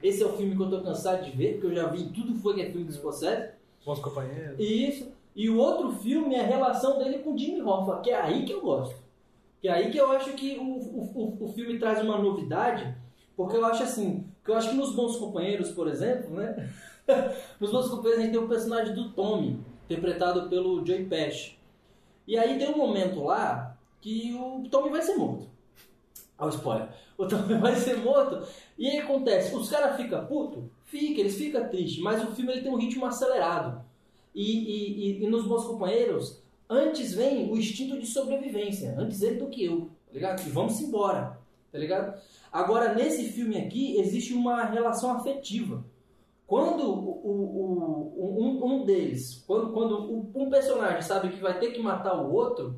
Esse 0.00 0.22
é 0.22 0.26
o 0.26 0.36
filme 0.36 0.54
que 0.54 0.62
eu 0.62 0.70
tô 0.70 0.80
cansado 0.80 1.24
de 1.24 1.32
ver, 1.32 1.54
porque 1.54 1.66
eu 1.66 1.74
já 1.74 1.88
vi 1.88 2.04
tudo 2.10 2.36
foi 2.36 2.54
que 2.54 2.62
é 2.62 2.70
filme 2.70 2.84
do 2.84 2.92
Scorsese. 2.92 3.50
Bons 3.84 3.98
companheiros. 3.98 4.60
E 4.60 4.88
isso. 4.88 5.12
E 5.34 5.50
o 5.50 5.56
outro 5.58 5.90
filme 5.90 6.36
é 6.36 6.40
a 6.40 6.46
relação 6.46 7.00
dele 7.00 7.18
com 7.18 7.36
Jimmy 7.36 7.60
Hoffa, 7.60 7.98
que 7.98 8.10
é 8.10 8.20
aí 8.20 8.44
que 8.44 8.52
eu 8.52 8.60
gosto. 8.60 8.94
É 9.62 9.70
aí 9.70 9.90
que 9.90 9.98
eu 9.98 10.10
acho 10.10 10.32
que 10.32 10.58
o, 10.58 10.62
o, 10.62 11.12
o, 11.14 11.44
o 11.44 11.52
filme 11.52 11.78
traz 11.78 12.02
uma 12.02 12.18
novidade, 12.18 12.96
porque 13.36 13.56
eu 13.56 13.64
acho 13.64 13.84
assim, 13.84 14.26
que 14.44 14.50
eu 14.50 14.56
acho 14.56 14.70
que 14.70 14.74
nos 14.74 14.94
Bons 14.94 15.16
Companheiros, 15.16 15.70
por 15.70 15.86
exemplo, 15.86 16.34
né? 16.34 16.68
nos 17.60 17.70
Bons 17.70 17.88
Companheiros 17.88 18.18
a 18.18 18.22
gente 18.22 18.32
tem 18.32 18.44
o 18.44 18.48
personagem 18.48 18.94
do 18.94 19.10
Tommy, 19.12 19.60
interpretado 19.84 20.48
pelo 20.48 20.84
Joey 20.84 21.06
Pesci. 21.06 21.56
E 22.26 22.36
aí 22.36 22.58
tem 22.58 22.68
um 22.68 22.76
momento 22.76 23.22
lá 23.22 23.76
que 24.00 24.34
o 24.34 24.68
Tommy 24.68 24.90
vai 24.90 25.02
ser 25.02 25.14
morto. 25.14 25.48
Olha 26.38 26.50
o 26.50 26.54
spoiler. 26.54 26.88
O 27.16 27.26
Tommy 27.26 27.54
vai 27.60 27.76
ser 27.76 27.98
morto. 27.98 28.46
E 28.76 28.88
aí 28.88 28.98
acontece, 28.98 29.54
os 29.54 29.70
caras 29.70 29.96
ficam 29.96 30.26
puto? 30.26 30.70
Fica, 30.86 31.20
eles 31.20 31.36
ficam 31.36 31.68
tristes, 31.68 32.02
mas 32.02 32.22
o 32.22 32.32
filme 32.32 32.52
ele 32.52 32.62
tem 32.62 32.72
um 32.72 32.78
ritmo 32.78 33.06
acelerado. 33.06 33.80
E, 34.34 34.42
e, 34.42 35.20
e, 35.20 35.24
e 35.24 35.26
nos 35.28 35.46
Bons 35.46 35.64
Companheiros, 35.66 36.41
antes 36.72 37.12
vem 37.14 37.50
o 37.50 37.56
instinto 37.56 37.98
de 37.98 38.06
sobrevivência. 38.06 38.94
Antes 38.98 39.20
ele 39.22 39.36
do 39.38 39.48
que 39.48 39.64
eu, 39.64 39.90
tá 40.06 40.12
ligado? 40.14 40.40
E 40.46 40.50
vamos 40.50 40.80
embora, 40.80 41.38
tá 41.70 41.78
ligado? 41.78 42.20
Agora, 42.50 42.94
nesse 42.94 43.24
filme 43.32 43.56
aqui, 43.58 43.96
existe 43.98 44.32
uma 44.34 44.64
relação 44.64 45.10
afetiva 45.12 45.84
quando 46.46 46.82
o, 46.82 47.08
o- 47.08 48.12
o- 48.16 48.42
um, 48.42 48.64
um 48.82 48.84
deles, 48.84 49.42
quando, 49.46 49.72
quando 49.72 50.30
um 50.34 50.50
personagem 50.50 51.00
sabe 51.02 51.30
que 51.30 51.40
vai 51.40 51.58
ter 51.58 51.72
que 51.72 51.80
matar 51.80 52.14
o 52.20 52.32
outro, 52.32 52.76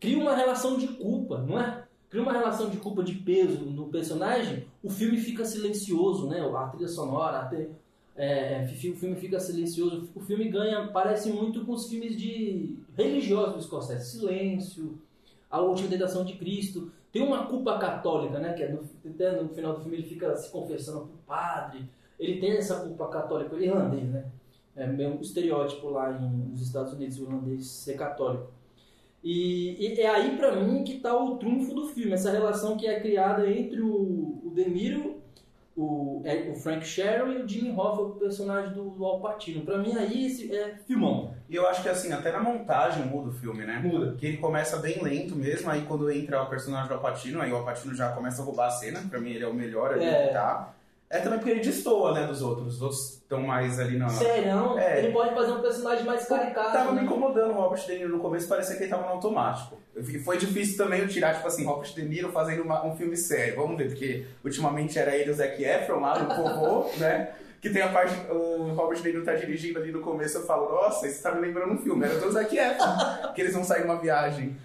cria 0.00 0.16
uma 0.18 0.34
relação 0.34 0.76
de 0.78 0.88
culpa, 0.88 1.38
não 1.38 1.58
é? 1.60 1.84
Cria 2.08 2.22
uma 2.22 2.32
relação 2.32 2.70
de 2.70 2.76
culpa 2.78 3.02
de 3.02 3.14
peso 3.16 3.64
no 3.66 3.88
personagem, 3.88 4.66
o 4.82 4.88
filme 4.88 5.18
fica 5.18 5.44
silencioso, 5.44 6.28
né? 6.28 6.40
A 6.40 6.68
trilha 6.68 6.88
sonora, 6.88 7.40
até, 7.40 7.56
é, 7.62 7.68
é, 8.16 8.64
o 8.64 8.96
filme 8.96 9.16
fica 9.16 9.40
silencioso, 9.40 10.08
o 10.14 10.20
filme 10.20 10.48
ganha, 10.48 10.88
parece 10.88 11.30
muito 11.30 11.64
com 11.64 11.72
os 11.72 11.88
filmes 11.88 12.16
de 12.16 12.76
religiosos 12.96 13.54
do 13.54 13.62
Scorsese, 13.62 14.10
Silêncio, 14.18 14.98
A 15.50 15.60
Última 15.60 15.88
Tentação 15.88 16.24
de 16.24 16.34
Cristo, 16.34 16.92
tem 17.12 17.22
uma 17.22 17.46
culpa 17.46 17.78
católica, 17.78 18.38
né? 18.38 18.52
Que 18.54 18.64
é 18.64 18.68
no, 18.72 18.80
até 19.08 19.40
no 19.40 19.48
final 19.48 19.74
do 19.74 19.80
filme 19.80 19.96
ele 19.98 20.06
fica 20.06 20.34
se 20.36 20.50
confessando 20.50 21.06
pro 21.06 21.18
padre, 21.26 21.88
ele 22.18 22.40
tem 22.40 22.52
essa 22.56 22.80
culpa 22.80 23.08
católica, 23.08 23.56
é 23.56 23.64
irlandês, 23.64 24.08
né? 24.08 24.26
É 24.76 24.86
um 24.88 25.20
estereótipo 25.20 25.88
lá 25.90 26.12
em- 26.12 26.50
nos 26.50 26.60
Estados 26.62 26.92
Unidos, 26.92 27.18
o 27.18 27.22
irlandês 27.24 27.66
ser 27.66 27.94
católico. 27.96 28.48
E, 29.22 29.76
e 29.80 30.00
é 30.00 30.08
aí 30.10 30.36
pra 30.36 30.54
mim 30.56 30.84
que 30.84 30.98
tá 31.00 31.16
o 31.16 31.36
trunfo 31.38 31.74
do 31.74 31.86
filme, 31.88 32.12
essa 32.12 32.30
relação 32.30 32.76
que 32.76 32.86
é 32.86 33.00
criada 33.00 33.50
entre 33.50 33.80
o, 33.80 34.40
o 34.44 34.52
De 34.54 34.68
Niro, 34.68 35.13
o, 35.76 36.22
é, 36.24 36.50
o 36.50 36.54
Frank 36.54 36.86
Sherry 36.86 37.32
e 37.34 37.42
o 37.42 37.48
Jimmy 37.48 37.72
Hoffa, 37.72 38.02
o 38.02 38.10
personagem 38.12 38.72
do, 38.72 38.90
do 38.90 39.04
Al 39.04 39.20
Pacino. 39.20 39.64
Pra 39.64 39.78
mim 39.78 39.94
aí 39.96 40.26
esse 40.26 40.54
é 40.54 40.76
filmão. 40.86 41.34
E 41.48 41.56
eu 41.56 41.66
acho 41.66 41.82
que 41.82 41.88
assim, 41.88 42.12
até 42.12 42.30
na 42.30 42.40
montagem 42.40 43.04
muda 43.06 43.30
o 43.30 43.32
filme, 43.32 43.64
né? 43.64 43.80
Muda. 43.84 44.14
Que 44.16 44.26
ele 44.26 44.36
começa 44.36 44.78
bem 44.78 45.02
lento 45.02 45.34
mesmo, 45.34 45.70
aí 45.70 45.82
quando 45.82 46.10
entra 46.10 46.42
o 46.42 46.46
personagem 46.48 46.88
do 46.88 46.94
Alpatino, 46.94 47.40
aí 47.40 47.52
o 47.52 47.56
Alpatino 47.56 47.94
já 47.94 48.10
começa 48.12 48.40
a 48.42 48.44
roubar 48.44 48.66
a 48.68 48.70
cena, 48.70 49.00
pra 49.10 49.20
mim 49.20 49.30
ele 49.30 49.44
é 49.44 49.48
o 49.48 49.54
melhor 49.54 49.92
ali 49.92 50.04
É. 50.04 50.28
que 50.28 50.32
tá. 50.32 50.73
É 51.16 51.20
também 51.20 51.38
porque 51.38 51.52
ele 51.52 51.60
destoa, 51.60 52.12
né, 52.12 52.26
dos 52.26 52.42
outros. 52.42 52.74
Os 52.74 52.82
outros 52.82 53.12
estão 53.14 53.40
mais 53.40 53.78
ali 53.78 53.96
na... 53.96 54.08
Sério, 54.08 54.76
É. 54.78 54.98
ele 54.98 55.12
pode 55.12 55.32
fazer 55.34 55.52
um 55.52 55.60
personagem 55.60 56.04
mais 56.04 56.26
caricato. 56.26 56.72
Tava 56.72 56.92
né? 56.92 57.00
me 57.00 57.06
incomodando 57.06 57.50
o 57.52 57.54
Robert 57.54 57.86
De 57.86 57.92
Niro 57.96 58.08
no 58.10 58.18
começo, 58.18 58.48
parecia 58.48 58.74
que 58.76 58.82
ele 58.82 58.90
tava 58.90 59.02
no 59.06 59.10
automático. 59.10 59.78
E 59.96 60.18
foi 60.18 60.36
difícil 60.38 60.76
também 60.76 61.00
eu 61.00 61.08
tirar, 61.08 61.34
tipo 61.34 61.46
assim, 61.46 61.64
Robert 61.64 61.92
De 61.94 62.02
Niro 62.02 62.32
fazendo 62.32 62.62
uma- 62.64 62.84
um 62.84 62.96
filme 62.96 63.16
sério. 63.16 63.56
Vamos 63.56 63.76
ver, 63.78 63.88
porque 63.88 64.26
ultimamente 64.44 64.98
era 64.98 65.14
ele 65.14 65.30
o 65.30 65.34
Zac 65.34 65.62
Efron 65.62 66.00
lá 66.00 66.18
no 66.18 66.34
Povô, 66.34 66.90
né? 66.98 67.30
Que 67.62 67.70
tem 67.70 67.80
a 67.80 67.88
parte, 67.88 68.12
o 68.30 68.74
Robert 68.74 68.98
De 69.00 69.04
Niro 69.04 69.24
tá 69.24 69.34
dirigindo 69.34 69.78
ali 69.78 69.92
no 69.92 70.00
começo, 70.00 70.38
eu 70.38 70.42
falo, 70.44 70.68
nossa, 70.70 71.06
isso 71.06 71.22
tá 71.22 71.32
me 71.32 71.40
lembrando 71.40 71.72
um 71.74 71.78
filme, 71.78 72.04
era 72.04 72.18
do 72.18 72.30
Zac 72.30 72.54
Efron, 72.54 73.32
que 73.34 73.40
eles 73.40 73.54
vão 73.54 73.62
sair 73.64 73.82
numa 73.86 73.96
viagem. 74.00 74.56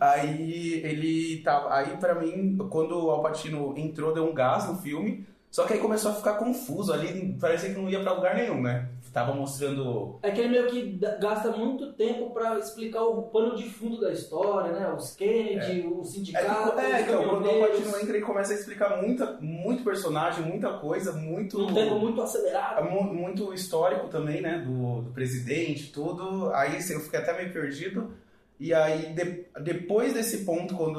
Aí 0.00 0.80
ele 0.84 1.42
tava, 1.44 1.72
aí 1.74 1.96
pra 1.98 2.14
mim, 2.14 2.56
quando 2.70 2.98
o 3.06 3.10
Al 3.10 3.22
Pacino 3.22 3.74
entrou, 3.76 4.12
deu 4.12 4.24
um 4.24 4.34
gás 4.34 4.66
no 4.66 4.76
filme, 4.78 5.26
só 5.52 5.64
que 5.66 5.74
aí 5.74 5.78
começou 5.78 6.10
a 6.10 6.14
ficar 6.14 6.34
confuso 6.34 6.92
ali, 6.92 7.36
parecia 7.40 7.72
que 7.72 7.78
não 7.80 7.88
ia 7.88 8.00
pra 8.02 8.14
lugar 8.14 8.34
nenhum, 8.34 8.60
né? 8.60 8.88
Tava 9.12 9.34
mostrando 9.34 10.18
É 10.22 10.30
que 10.30 10.40
ele 10.40 10.48
meio 10.48 10.66
que 10.68 10.98
gasta 11.20 11.50
muito 11.50 11.92
tempo 11.92 12.30
pra 12.30 12.58
explicar 12.58 13.02
o 13.02 13.24
pano 13.24 13.54
de 13.54 13.68
fundo 13.68 14.00
da 14.00 14.10
história, 14.10 14.72
né? 14.72 14.90
Os 14.90 15.14
Kennedy, 15.14 15.86
o 15.86 16.00
É, 16.00 16.04
sindicato, 16.04 16.72
que- 16.74 16.80
é, 16.80 16.94
os 16.94 17.00
então, 17.02 17.28
quando 17.28 17.44
o 17.44 17.50
Alpatino 17.50 17.88
entra, 18.00 18.16
ele 18.16 18.24
começa 18.24 18.54
a 18.54 18.56
explicar 18.56 19.02
muita, 19.02 19.36
muito 19.38 19.84
personagem, 19.84 20.42
muita 20.46 20.72
coisa, 20.78 21.12
muito, 21.12 21.58
num 21.58 21.74
tempo 21.74 21.96
muito 21.98 22.22
acelerado. 22.22 22.88
mu- 22.90 23.04
muito 23.12 23.52
histórico 23.52 24.08
também, 24.08 24.40
né, 24.40 24.60
do, 24.66 25.02
do 25.02 25.10
presidente, 25.10 25.92
tudo. 25.92 26.50
Aí 26.54 26.76
assim, 26.78 26.94
eu 26.94 27.00
fiquei 27.00 27.20
até 27.20 27.36
meio 27.36 27.52
perdido. 27.52 28.12
E 28.58 28.72
aí, 28.72 29.12
de- 29.12 29.44
depois 29.60 30.14
desse 30.14 30.38
ponto, 30.44 30.74
quando 30.74 30.96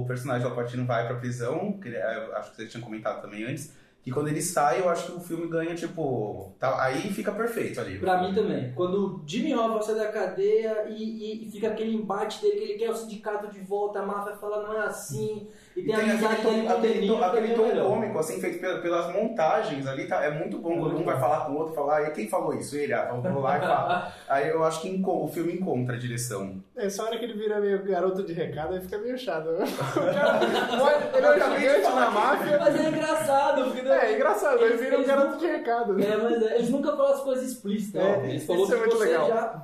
o 0.00 0.04
personagem 0.06 0.42
do 0.42 0.48
Alpatino 0.48 0.84
vai 0.84 1.06
pra 1.06 1.14
prisão, 1.16 1.74
que 1.74 1.86
ele- 1.86 1.98
eu 1.98 2.36
acho 2.36 2.50
que 2.50 2.56
você 2.56 2.66
tinha 2.66 2.82
comentado 2.82 3.22
também 3.22 3.44
antes, 3.44 3.72
que 4.02 4.10
quando 4.10 4.28
ele 4.28 4.42
sai, 4.42 4.80
eu 4.80 4.88
acho 4.88 5.06
que 5.06 5.12
o 5.12 5.20
filme 5.20 5.46
ganha, 5.46 5.74
tipo... 5.76 6.52
tá- 6.58 6.82
aí 6.82 7.00
fica 7.12 7.30
perfeito 7.30 7.80
ali. 7.80 7.98
Pra 7.98 8.20
mim 8.20 8.34
também. 8.34 8.72
Quando 8.74 8.94
o 9.06 9.22
Jimmy 9.24 9.54
Hoffa 9.54 9.82
sai 9.82 9.94
da 9.94 10.10
cadeia 10.10 10.86
e, 10.88 10.94
e- 11.02 11.46
e 11.46 11.50
fica 11.52 11.68
aquele 11.68 11.94
embate 11.94 12.40
dele 12.42 12.56
que 12.56 12.62
ele 12.64 12.74
quer 12.78 12.90
o 12.90 12.96
sindicato 12.96 13.46
de 13.52 13.60
volta, 13.60 14.00
a 14.00 14.06
máfia 14.06 14.34
fala 14.36 14.62
não 14.66 14.74
é 14.74 14.86
assim, 14.86 15.46
e 15.76 15.80
E 15.80 15.84
tem, 15.84 15.94
a 15.94 15.98
tem 15.98 16.10
amizade 16.10 16.34
aquele 16.34 16.68
aquele 16.68 17.06
tom, 17.08 17.24
aquele 17.24 17.52
é 17.52 17.54
tom 17.54 17.66
melhor. 17.66 17.88
cômico, 17.88 18.18
assim, 18.18 18.40
feito 18.40 18.60
pela- 18.60 18.80
pelas 18.80 19.12
montagens 19.12 19.86
ali, 19.86 20.06
tá, 20.06 20.22
é 20.24 20.30
muito 20.30 20.58
bom 20.58 20.78
quando 20.78 20.98
um 20.98 21.04
vai 21.04 21.18
falar 21.18 21.46
com 21.46 21.52
o 21.52 21.56
outro, 21.58 21.74
falar, 21.74 22.02
e 22.02 22.10
quem 22.12 22.28
falou 22.28 22.54
isso? 22.54 22.76
Ele, 22.76 22.92
ah, 22.92 23.10
vamos 23.22 23.42
lá 23.42 23.56
e 23.58 23.60
fala. 23.60 24.12
Aí 24.28 24.48
eu 24.48 24.62
acho 24.64 24.80
que 24.82 25.02
o 25.04 25.28
filme 25.28 25.54
encontra 25.54 25.96
a 25.96 25.98
direção. 25.98 26.56
Essa 26.76 27.04
hora 27.04 27.18
que 27.18 27.24
ele 27.24 27.34
vira 27.34 27.60
meio 27.60 27.82
garoto 27.84 28.22
de 28.22 28.32
recado, 28.32 28.74
aí 28.74 28.80
fica 28.80 28.98
meio 28.98 29.16
chato. 29.18 29.48
O 29.52 30.14
cara, 30.14 30.38
pode- 30.78 31.16
ele 31.16 31.26
é 31.26 31.46
um 31.46 31.58
gigante 31.60 31.94
na 31.94 32.10
máfia. 32.10 32.58
Mas 32.58 32.74
é 32.84 32.88
engraçado, 32.88 33.64
porque 33.64 33.88
É, 33.88 34.12
é 34.12 34.14
engraçado, 34.14 34.62
ele 34.64 34.76
vira 34.76 34.98
um 34.98 35.04
garoto 35.04 35.38
de 35.38 35.46
recado. 35.46 36.02
É, 36.02 36.16
mas 36.16 36.42
é, 36.42 36.54
eles 36.56 36.70
nunca 36.70 36.96
falam 36.96 37.12
as 37.14 37.20
coisas 37.20 37.50
explícitas. 37.50 38.02
É, 38.02 38.16
ó. 38.18 38.24
Eles 38.24 38.36
isso 38.42 38.46
falou 38.46 38.66
é 38.66 38.70
que 38.70 38.76
muito 38.76 38.96
você 38.96 39.04
legal. 39.04 39.28
já, 39.28 39.62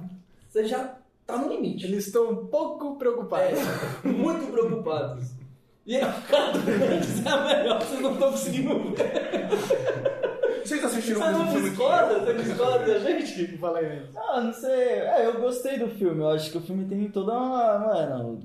você 0.48 0.64
já 0.64 0.94
tá 1.26 1.36
no 1.36 1.48
limite. 1.48 1.86
Eles 1.86 2.06
estão 2.06 2.30
um 2.30 2.46
pouco 2.46 2.96
preocupados. 2.96 3.58
É, 4.04 4.08
muito 4.08 4.50
preocupados. 4.50 5.24
E 5.88 5.96
a 5.96 6.12
cara 6.12 6.52
do 6.52 6.58
Mendes 6.66 7.24
é 7.24 7.28
a 7.30 7.44
melhor, 7.46 7.80
vocês 7.80 8.02
não 8.02 8.12
estão 8.12 8.30
conseguindo 8.30 8.94
ver. 8.94 9.48
Vocês 10.62 10.84
assistiram 10.84 11.20
Você 11.20 11.30
não 11.32 11.62
discorda? 11.62 12.18
Você 12.20 12.34
discorda 12.34 12.84
da 12.84 12.98
gente? 12.98 13.56
Fala 13.56 13.78
aí. 13.78 14.02
Ah, 14.14 14.42
não 14.42 14.52
sei. 14.52 14.70
É, 14.70 15.24
eu 15.24 15.40
gostei 15.40 15.78
do 15.78 15.88
filme. 15.88 16.20
Eu 16.20 16.28
acho 16.28 16.50
que 16.50 16.58
o 16.58 16.60
filme 16.60 16.84
tem 16.84 17.08
toda 17.10 17.32
uma, 17.32 17.78
mano, 17.78 18.38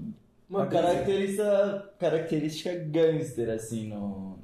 uma 0.50 0.59
Uma 0.62 0.67
característica, 0.67 1.89
característica 2.00 2.75
gangster, 2.75 3.50
assim, 3.50 3.89
no... 3.89 4.39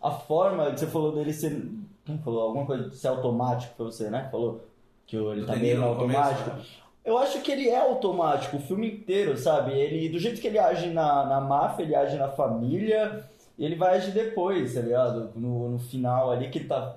A 0.00 0.10
forma 0.12 0.70
que 0.70 0.80
você 0.80 0.86
falou 0.86 1.14
dele 1.14 1.34
ser... 1.34 1.70
Quem 2.06 2.16
falou? 2.16 2.44
Alguma 2.44 2.64
coisa 2.64 2.88
de 2.88 2.96
ser 2.96 3.08
automático, 3.08 3.74
foi 3.76 3.84
você, 3.84 4.08
né? 4.08 4.26
Falou 4.30 4.66
que 5.06 5.16
ele 5.16 5.44
tá 5.44 5.54
meio 5.54 5.78
no 5.82 5.96
começo, 5.96 6.18
automático. 6.18 6.50
né? 6.56 6.64
Eu 7.04 7.18
acho 7.18 7.40
que 7.40 7.50
ele 7.50 7.68
é 7.68 7.78
automático 7.80 8.56
o 8.56 8.60
filme 8.60 8.88
inteiro, 8.92 9.36
sabe? 9.36 9.72
Ele, 9.72 10.08
do 10.08 10.18
jeito 10.20 10.40
que 10.40 10.46
ele 10.46 10.58
age 10.58 10.88
na, 10.90 11.26
na 11.26 11.40
máfia, 11.40 11.82
ele 11.82 11.94
age 11.96 12.16
na 12.16 12.28
família, 12.28 13.24
e 13.58 13.64
ele 13.64 13.74
vai 13.74 13.96
agir 13.96 14.12
depois, 14.12 14.74
tá 14.74 14.80
ligado? 14.80 15.30
No, 15.34 15.68
no 15.70 15.78
final 15.78 16.30
ali 16.30 16.48
que 16.48 16.58
ele 16.58 16.68
tá. 16.68 16.96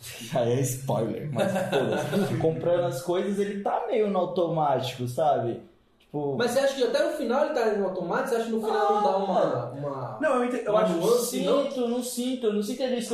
Já 0.32 0.40
é 0.44 0.60
spoiler, 0.60 1.30
mas 1.32 1.52
foda-se. 1.52 2.36
Comprando 2.38 2.84
as 2.86 3.00
coisas, 3.02 3.38
ele 3.38 3.62
tá 3.62 3.84
meio 3.86 4.08
no 4.10 4.18
automático, 4.18 5.06
sabe? 5.06 5.60
Tipo. 6.00 6.36
Mas 6.36 6.50
você 6.50 6.58
acha 6.60 6.74
que 6.74 6.82
até 6.84 7.04
no 7.10 7.16
final 7.16 7.44
ele 7.46 7.54
tá 7.54 7.66
no 7.76 7.84
automático? 7.86 8.28
Você 8.30 8.34
acha 8.36 8.44
que 8.46 8.50
no 8.50 8.60
final 8.60 8.92
não 8.94 9.02
dá 9.02 9.16
uma. 9.16 9.64
uma... 9.70 10.18
Não, 10.20 10.34
eu, 10.36 10.44
ente- 10.46 10.64
eu 10.64 10.72
Uma 10.72 10.82
acho 10.82 10.92
Eu 10.94 10.98
nuance, 11.00 11.40
não? 11.44 11.62
sinto, 11.64 11.88
não 11.88 12.02
sinto, 12.02 12.52
não 12.52 12.62
sinto 12.62 12.82
ele. 12.82 13.08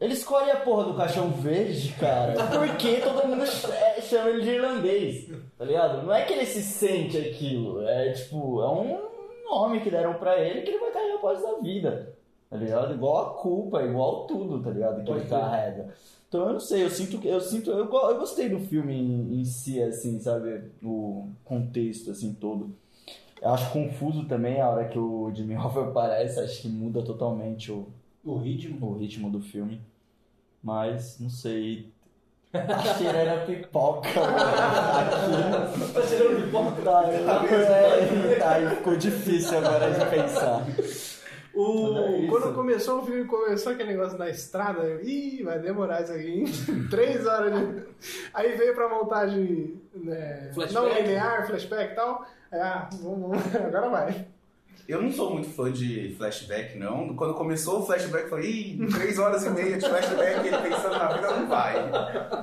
Ele 0.00 0.12
escolhe 0.12 0.50
a 0.50 0.56
porra 0.56 0.84
do 0.84 0.94
caixão 0.94 1.30
verde, 1.30 1.94
cara, 1.98 2.34
porque 2.52 2.96
todo 2.96 3.28
mundo 3.28 3.44
é, 3.44 4.00
chama 4.00 4.30
ele 4.30 4.42
de 4.42 4.50
irlandês, 4.50 5.30
tá 5.56 5.64
ligado? 5.64 6.02
Não 6.04 6.12
é 6.12 6.22
que 6.24 6.32
ele 6.32 6.44
se 6.44 6.62
sente 6.62 7.16
aquilo, 7.16 7.86
é 7.86 8.12
tipo, 8.12 8.60
é 8.60 8.68
um 8.68 8.98
nome 9.44 9.80
que 9.80 9.90
deram 9.90 10.14
pra 10.14 10.38
ele 10.40 10.62
que 10.62 10.70
ele 10.70 10.78
vai 10.80 10.90
carregar 10.90 11.14
após 11.16 11.40
da 11.40 11.58
vida, 11.60 12.14
tá 12.50 12.56
ligado? 12.56 12.92
Igual 12.92 13.18
a 13.18 13.34
culpa, 13.40 13.82
igual 13.82 14.26
tudo, 14.26 14.62
tá 14.62 14.70
ligado? 14.70 14.94
Que 14.96 15.10
ele 15.10 15.20
Pode 15.20 15.28
crer. 15.28 15.40
carrega. 15.40 15.94
Então 16.28 16.48
eu 16.48 16.52
não 16.54 16.60
sei, 16.60 16.82
eu 16.82 16.90
sinto 16.90 17.24
eu 17.26 17.40
sinto, 17.40 17.70
eu, 17.70 17.88
eu 17.88 18.18
gostei 18.18 18.48
do 18.48 18.58
filme 18.58 18.92
em, 18.92 19.40
em 19.40 19.44
si, 19.44 19.80
assim, 19.80 20.18
sabe? 20.18 20.72
O 20.82 21.28
contexto, 21.44 22.10
assim, 22.10 22.34
todo. 22.34 22.74
Eu 23.40 23.50
acho 23.50 23.70
confuso 23.72 24.24
também 24.26 24.60
a 24.60 24.68
hora 24.68 24.88
que 24.88 24.98
o 24.98 25.30
Jimmy 25.32 25.54
Hoffa 25.56 25.82
aparece, 25.84 26.40
acho 26.40 26.62
que 26.62 26.68
muda 26.68 27.02
totalmente 27.02 27.70
o, 27.70 27.86
O 28.24 28.36
ritmo. 28.38 28.86
o 28.86 28.98
ritmo 28.98 29.30
do 29.30 29.40
filme. 29.40 29.80
Mas, 30.62 31.18
não 31.20 31.28
sei. 31.28 31.92
Tá 32.54 32.94
cheirando 32.94 33.42
a 33.42 33.44
pipoca, 33.44 34.08
mano. 34.14 34.36
Tá 35.92 36.04
porta. 36.52 37.00
Aqui. 37.00 37.48
Tá, 38.38 38.58
é, 38.58 38.68
tá, 38.68 38.76
ficou 38.76 38.96
difícil 38.96 39.58
agora 39.58 39.90
de 39.90 40.06
pensar. 40.06 40.64
O, 41.54 41.98
é 41.98 42.26
quando 42.28 42.52
começou 42.54 43.00
o 43.00 43.06
filme, 43.06 43.24
começou 43.26 43.72
aquele 43.72 43.90
negócio 43.90 44.18
da 44.18 44.28
estrada, 44.28 44.82
eu, 44.82 45.04
ih, 45.04 45.42
vai 45.44 45.60
demorar 45.60 46.02
isso 46.02 46.12
aqui, 46.12 46.28
hein? 46.28 46.44
Três 46.90 47.26
horas 47.26 47.52
de... 47.52 47.82
Aí 48.32 48.56
veio 48.56 48.74
pra 48.74 48.88
montagem 48.88 49.80
né, 49.94 50.50
não 50.72 50.88
linear, 50.88 51.46
flashback 51.46 51.92
e 51.92 51.94
tal. 51.94 52.26
Aí, 52.50 52.60
ah, 52.60 52.88
vamos, 53.00 53.30
vamos, 53.30 53.56
agora 53.56 53.88
vai. 53.88 54.26
Eu 54.86 55.00
não 55.00 55.10
sou 55.10 55.32
muito 55.32 55.48
fã 55.50 55.72
de 55.72 56.14
flashback, 56.18 56.76
não. 56.76 57.16
Quando 57.16 57.34
começou 57.34 57.80
o 57.80 57.86
flashback, 57.86 58.24
eu 58.24 58.30
falei, 58.30 58.50
ih, 58.50 58.86
três 58.92 59.18
horas 59.18 59.44
e 59.44 59.50
meia 59.50 59.78
de 59.78 59.88
flashback, 59.88 60.46
ele 60.46 60.58
pensando 60.58 60.98
na 60.98 61.08
vida, 61.08 61.30
não 61.30 61.48
vai. 61.48 61.76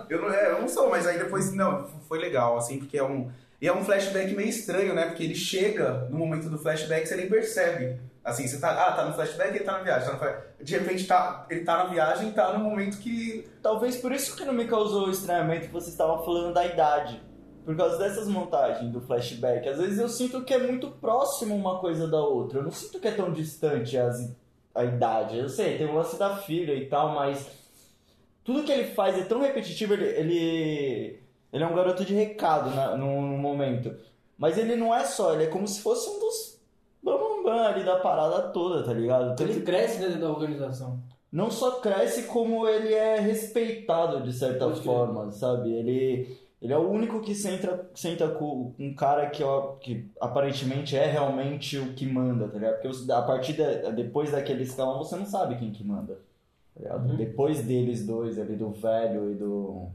Eu 0.10 0.22
não, 0.22 0.34
é, 0.34 0.52
eu 0.52 0.62
não 0.62 0.68
sou, 0.68 0.90
mas 0.90 1.06
aí 1.06 1.20
depois, 1.20 1.54
não, 1.54 1.88
foi 2.08 2.20
legal, 2.20 2.58
assim, 2.58 2.80
porque 2.80 2.98
é 2.98 3.04
um. 3.04 3.30
E 3.62 3.68
é 3.68 3.74
um 3.74 3.86
flashback 3.86 4.34
meio 4.34 4.50
estranho, 4.50 4.96
né? 4.96 5.06
Porque 5.06 5.24
ele 5.24 5.36
chega 5.36 6.08
no 6.10 6.18
momento 6.18 6.50
do 6.50 6.58
flashback, 6.58 7.08
você 7.08 7.16
nem 7.16 7.30
percebe. 7.30 8.00
Assim, 8.24 8.48
você 8.48 8.60
tá, 8.60 8.88
ah, 8.88 8.92
tá 8.94 9.06
no 9.06 9.14
flashback, 9.14 9.56
ele 9.56 9.64
tá 9.64 9.74
na 9.74 9.84
viagem. 9.84 10.08
Tá 10.08 10.42
no 10.60 10.64
de 10.64 10.78
repente, 10.78 11.06
tá, 11.06 11.46
ele 11.50 11.64
tá 11.64 11.78
na 11.78 11.86
viagem 11.86 12.30
e 12.30 12.32
tá 12.32 12.54
no 12.54 12.64
momento 12.64 12.98
que. 12.98 13.48
Talvez 13.62 13.98
por 13.98 14.12
isso 14.12 14.36
que 14.36 14.44
não 14.46 14.54
me 14.54 14.66
causou 14.66 15.12
estranhamento 15.12 15.68
que 15.68 15.74
vocês 15.74 15.92
estavam 15.92 16.24
falando 16.26 16.54
da 16.54 16.66
idade. 16.66 17.22
Por 17.64 17.76
causa 17.76 17.98
dessas 17.98 18.28
montagens 18.28 18.92
do 18.92 19.02
flashback. 19.02 19.68
Às 19.70 19.78
vezes 19.78 20.00
eu 20.00 20.10
sinto 20.10 20.44
que 20.44 20.54
é 20.54 20.58
muito 20.58 20.88
próximo 20.92 21.56
uma 21.56 21.80
coisa 21.80 22.08
da 22.08 22.20
outra. 22.20 22.60
Eu 22.60 22.64
não 22.64 22.72
sinto 22.72 23.00
que 23.00 23.08
é 23.08 23.12
tão 23.12 23.32
distante 23.32 23.98
as, 23.98 24.36
a 24.74 24.84
idade. 24.84 25.38
Eu 25.38 25.48
sei, 25.50 25.78
tem 25.78 25.88
o 25.88 25.94
lance 25.94 26.18
da 26.18 26.38
filha 26.38 26.74
e 26.74 26.88
tal, 26.88 27.14
mas 27.14 27.48
tudo 28.44 28.64
que 28.64 28.72
ele 28.72 28.86
faz 28.94 29.18
é 29.18 29.24
tão 29.24 29.42
repetitivo, 29.42 29.94
ele, 29.94 30.06
ele, 30.06 31.20
ele 31.54 31.64
é 31.64 31.68
um 31.68 31.76
garoto 31.76 32.04
de 32.04 32.14
recado 32.16 32.72
na, 32.76 32.98
no, 32.98 33.22
no 33.22 33.38
momento. 33.38 33.96
Mas 34.38 34.58
ele 34.58 34.76
não 34.76 34.94
é 34.94 35.04
só, 35.06 35.34
ele 35.34 35.44
é 35.44 35.48
como 35.48 35.68
se 35.68 35.82
fosse 35.82 36.10
um 36.10 36.20
dos 36.20 36.60
bambambam 37.04 37.64
ali 37.66 37.84
da 37.84 38.00
parada 38.00 38.50
toda, 38.50 38.84
tá 38.84 38.94
ligado? 38.94 39.34
Então, 39.34 39.48
Ele 39.48 39.62
cresce 39.62 40.00
dentro 40.00 40.20
da 40.20 40.30
organização. 40.30 41.00
não 41.32 41.50
só 41.52 41.80
cresce, 41.80 42.24
como 42.24 42.68
ele 42.68 42.94
é 42.94 43.20
respeitado 43.20 44.22
de 44.24 44.34
certa 44.34 44.66
Pode 44.66 44.82
crer. 44.82 44.84
forma, 44.84 45.32
sabe? 45.32 45.72
Ele, 45.74 46.38
ele 46.62 46.74
é 46.74 46.78
o 46.78 46.90
único 46.90 47.22
que 47.22 47.34
senta, 47.34 47.90
senta 47.96 48.28
com 48.30 48.74
um 48.78 48.94
cara 48.94 49.30
que, 49.30 49.44
ó, 49.44 49.74
que 49.78 50.10
aparentemente 50.20 50.96
é 50.96 51.06
realmente 51.08 51.78
o 51.78 51.94
que 51.94 52.06
manda, 52.06 52.48
tá 52.48 52.54
ligado? 52.54 52.74
Porque 52.74 52.88
você- 52.88 53.12
a 53.12 53.22
partir 53.22 53.54
da, 53.54 53.90
depois 53.90 54.32
daquele 54.32 54.64
escalão 54.64 55.00
você 55.00 55.16
não 55.16 55.26
sabe 55.26 55.56
quem 55.58 55.72
que 55.72 55.84
manda. 55.84 56.20
Tá? 56.82 56.96
Uhum. 56.98 57.16
Depois 57.16 57.64
deles 57.64 58.06
dois 58.06 58.38
ali, 58.40 58.56
do 58.56 58.70
velho 58.72 59.32
e 59.32 59.36
do, 59.36 59.88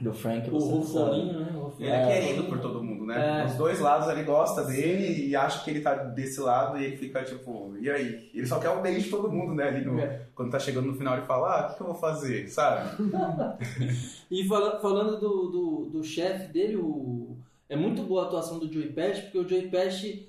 do 0.00 0.12
Frank, 0.12 0.50
O. 0.50 0.58
Rufolinho, 0.58 1.38
né? 1.40 1.52
O 1.56 1.72
ele 1.78 1.88
é 1.90 2.18
É. 2.18 2.20
querido 2.26 2.44
por 2.44 2.58
todo 2.60 2.82
mundo, 2.82 3.06
né? 3.06 3.42
É. 3.42 3.46
Os 3.46 3.54
dois 3.54 3.78
lados 3.80 4.08
ele 4.08 4.22
gosta 4.24 4.64
dele 4.64 5.26
e 5.28 5.36
acha 5.36 5.62
que 5.64 5.70
ele 5.70 5.80
tá 5.80 5.94
desse 5.94 6.40
lado 6.40 6.76
e 6.78 6.84
ele 6.84 6.96
fica 6.96 7.22
tipo, 7.24 7.74
e 7.80 7.88
aí? 7.90 8.28
Ele 8.34 8.46
só 8.46 8.58
quer 8.58 8.70
o 8.70 8.80
bem 8.82 8.98
de 8.98 9.08
todo 9.08 9.30
mundo, 9.30 9.54
né? 9.54 9.68
Ali 9.68 9.84
no- 9.84 9.98
É. 10.00 10.22
Quando 10.34 10.50
tá 10.50 10.58
chegando 10.58 10.86
no 10.88 10.94
final 10.96 11.16
ele 11.16 11.26
fala, 11.26 11.48
ah, 11.60 11.66
o 11.66 11.68
que, 11.70 11.76
que 11.76 11.82
eu 11.82 11.86
vou 11.86 11.94
fazer? 11.96 12.48
Sabe? 12.48 12.90
E 14.30 14.46
fala- 14.48 14.80
falando 14.80 15.18
do, 15.20 15.48
do, 15.48 15.84
do 15.90 16.04
chefe 16.04 16.52
dele, 16.52 16.76
o... 16.76 17.36
é 17.68 17.76
muito 17.76 18.02
boa 18.02 18.24
a 18.24 18.26
atuação 18.26 18.58
do 18.58 18.72
Joey 18.72 18.92
Pesci, 18.92 19.22
porque 19.22 19.38
o 19.38 19.48
Joey 19.48 19.68
Pesci, 19.68 20.28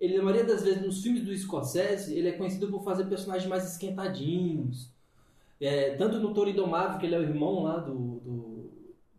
ele, 0.00 0.16
na 0.18 0.22
maioria 0.22 0.46
das 0.46 0.62
vezes, 0.62 0.82
nos 0.82 1.02
filmes 1.02 1.24
do 1.24 1.36
Scorsese, 1.36 2.14
ele 2.16 2.28
é 2.28 2.32
conhecido 2.32 2.68
por 2.68 2.84
fazer 2.84 3.04
personagens 3.04 3.48
mais 3.48 3.70
esquentadinhos. 3.72 4.88
É, 5.60 5.90
tanto 5.96 6.18
no 6.20 6.32
Toro 6.32 6.48
Indomável, 6.48 6.98
que 6.98 7.04
ele 7.06 7.14
é 7.14 7.18
o 7.18 7.22
irmão 7.22 7.64
lá 7.64 7.76
do, 7.78 7.92
do, 7.92 8.30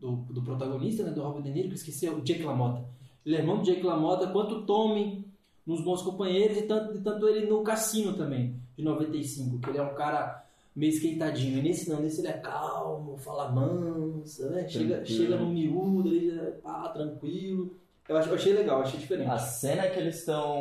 do, 0.02 0.16
do 0.34 0.42
protagonista, 0.42 1.04
né, 1.04 1.12
do 1.12 1.22
Robert 1.22 1.44
De 1.44 1.52
Niro, 1.52 1.70
que 1.70 1.76
esqueci, 1.76 2.08
é 2.08 2.12
o 2.12 2.22
Jake 2.22 2.44
LaMotta. 2.44 2.84
Ele 3.24 3.36
é 3.36 3.40
irmão 3.40 3.58
do 3.58 3.64
Jake 3.64 3.84
LaMotta, 3.84 4.28
quanto 4.28 4.66
Tommy 4.66 5.24
nos 5.66 5.84
Bons 5.84 6.02
Companheiros, 6.02 6.58
e 6.58 6.64
tanto, 6.64 6.98
e 6.98 7.02
tanto 7.02 7.30
ele 7.30 7.48
no 7.48 7.62
Cassino 7.64 8.14
também, 8.14 8.60
de 8.76 8.84
95, 8.84 9.60
que 9.60 9.70
ele 9.70 9.78
é 9.78 9.84
um 9.84 9.94
cara 9.94 10.44
meio 10.76 10.92
esquentadinho. 10.92 11.60
E 11.60 11.62
nesse 11.62 11.88
não, 11.88 12.02
nesse 12.02 12.22
ele 12.22 12.30
é 12.30 12.34
calmo, 12.34 13.16
fala 13.18 13.52
mansa, 13.52 14.50
né? 14.50 14.68
Chega, 14.68 14.96
Tranquilo. 14.96 15.20
chega 15.20 15.36
no 15.38 15.50
miúdo, 15.52 16.10
ele 16.10 16.40
é 16.40 16.52
pá, 16.52 16.90
tranquilo. 16.90 17.76
Eu, 18.10 18.18
eu 18.18 18.34
achei 18.34 18.54
legal, 18.54 18.82
achei 18.82 19.00
diferente. 19.00 19.30
A 19.30 19.38
cena 19.38 19.88
que 19.88 20.00
eles 20.00 20.18
estão. 20.18 20.58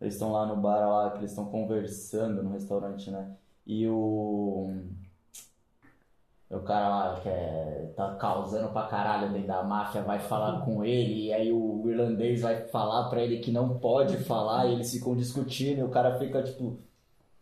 Eles 0.00 0.14
estão 0.14 0.30
lá 0.30 0.46
no 0.46 0.56
bar 0.56 0.88
lá, 0.88 1.10
que 1.10 1.18
eles 1.18 1.30
estão 1.30 1.46
conversando 1.46 2.40
no 2.40 2.50
restaurante, 2.52 3.10
né? 3.10 3.34
E 3.66 3.86
o. 3.88 4.72
O 6.50 6.60
cara 6.60 6.88
lá 6.88 7.20
que 7.20 7.28
é, 7.28 7.92
tá 7.94 8.14
causando 8.14 8.70
pra 8.70 8.86
caralho 8.86 9.30
dentro 9.30 9.48
da 9.48 9.62
máfia 9.62 10.00
vai 10.00 10.18
falar 10.18 10.60
com 10.62 10.82
ele, 10.82 11.26
e 11.26 11.32
aí 11.32 11.52
o 11.52 11.82
irlandês 11.86 12.40
vai 12.40 12.62
falar 12.68 13.10
pra 13.10 13.22
ele 13.22 13.38
que 13.38 13.52
não 13.52 13.78
pode 13.78 14.16
falar, 14.18 14.66
e 14.66 14.72
eles 14.72 14.90
ficam 14.90 15.14
discutindo, 15.14 15.80
e 15.80 15.82
o 15.82 15.90
cara 15.90 16.18
fica 16.18 16.42
tipo. 16.42 16.78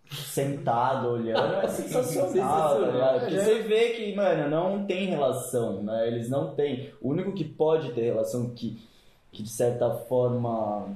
Sentado, 0.08 1.08
olhando, 1.08 1.54
é 1.54 1.66
sensacional, 1.66 2.80
tá 2.80 2.86
ligado? 2.92 3.24
É. 3.24 3.30
você 3.30 3.62
vê 3.62 3.90
que, 3.90 4.14
mano, 4.14 4.48
não 4.48 4.86
tem 4.86 5.06
relação, 5.06 5.82
né? 5.82 6.06
Eles 6.06 6.30
não 6.30 6.54
têm. 6.54 6.92
O 7.00 7.08
único 7.08 7.32
que 7.32 7.42
pode 7.42 7.90
ter 7.92 8.02
relação, 8.02 8.50
que, 8.50 8.80
que 9.32 9.42
de 9.42 9.48
certa 9.48 9.90
forma 9.90 10.86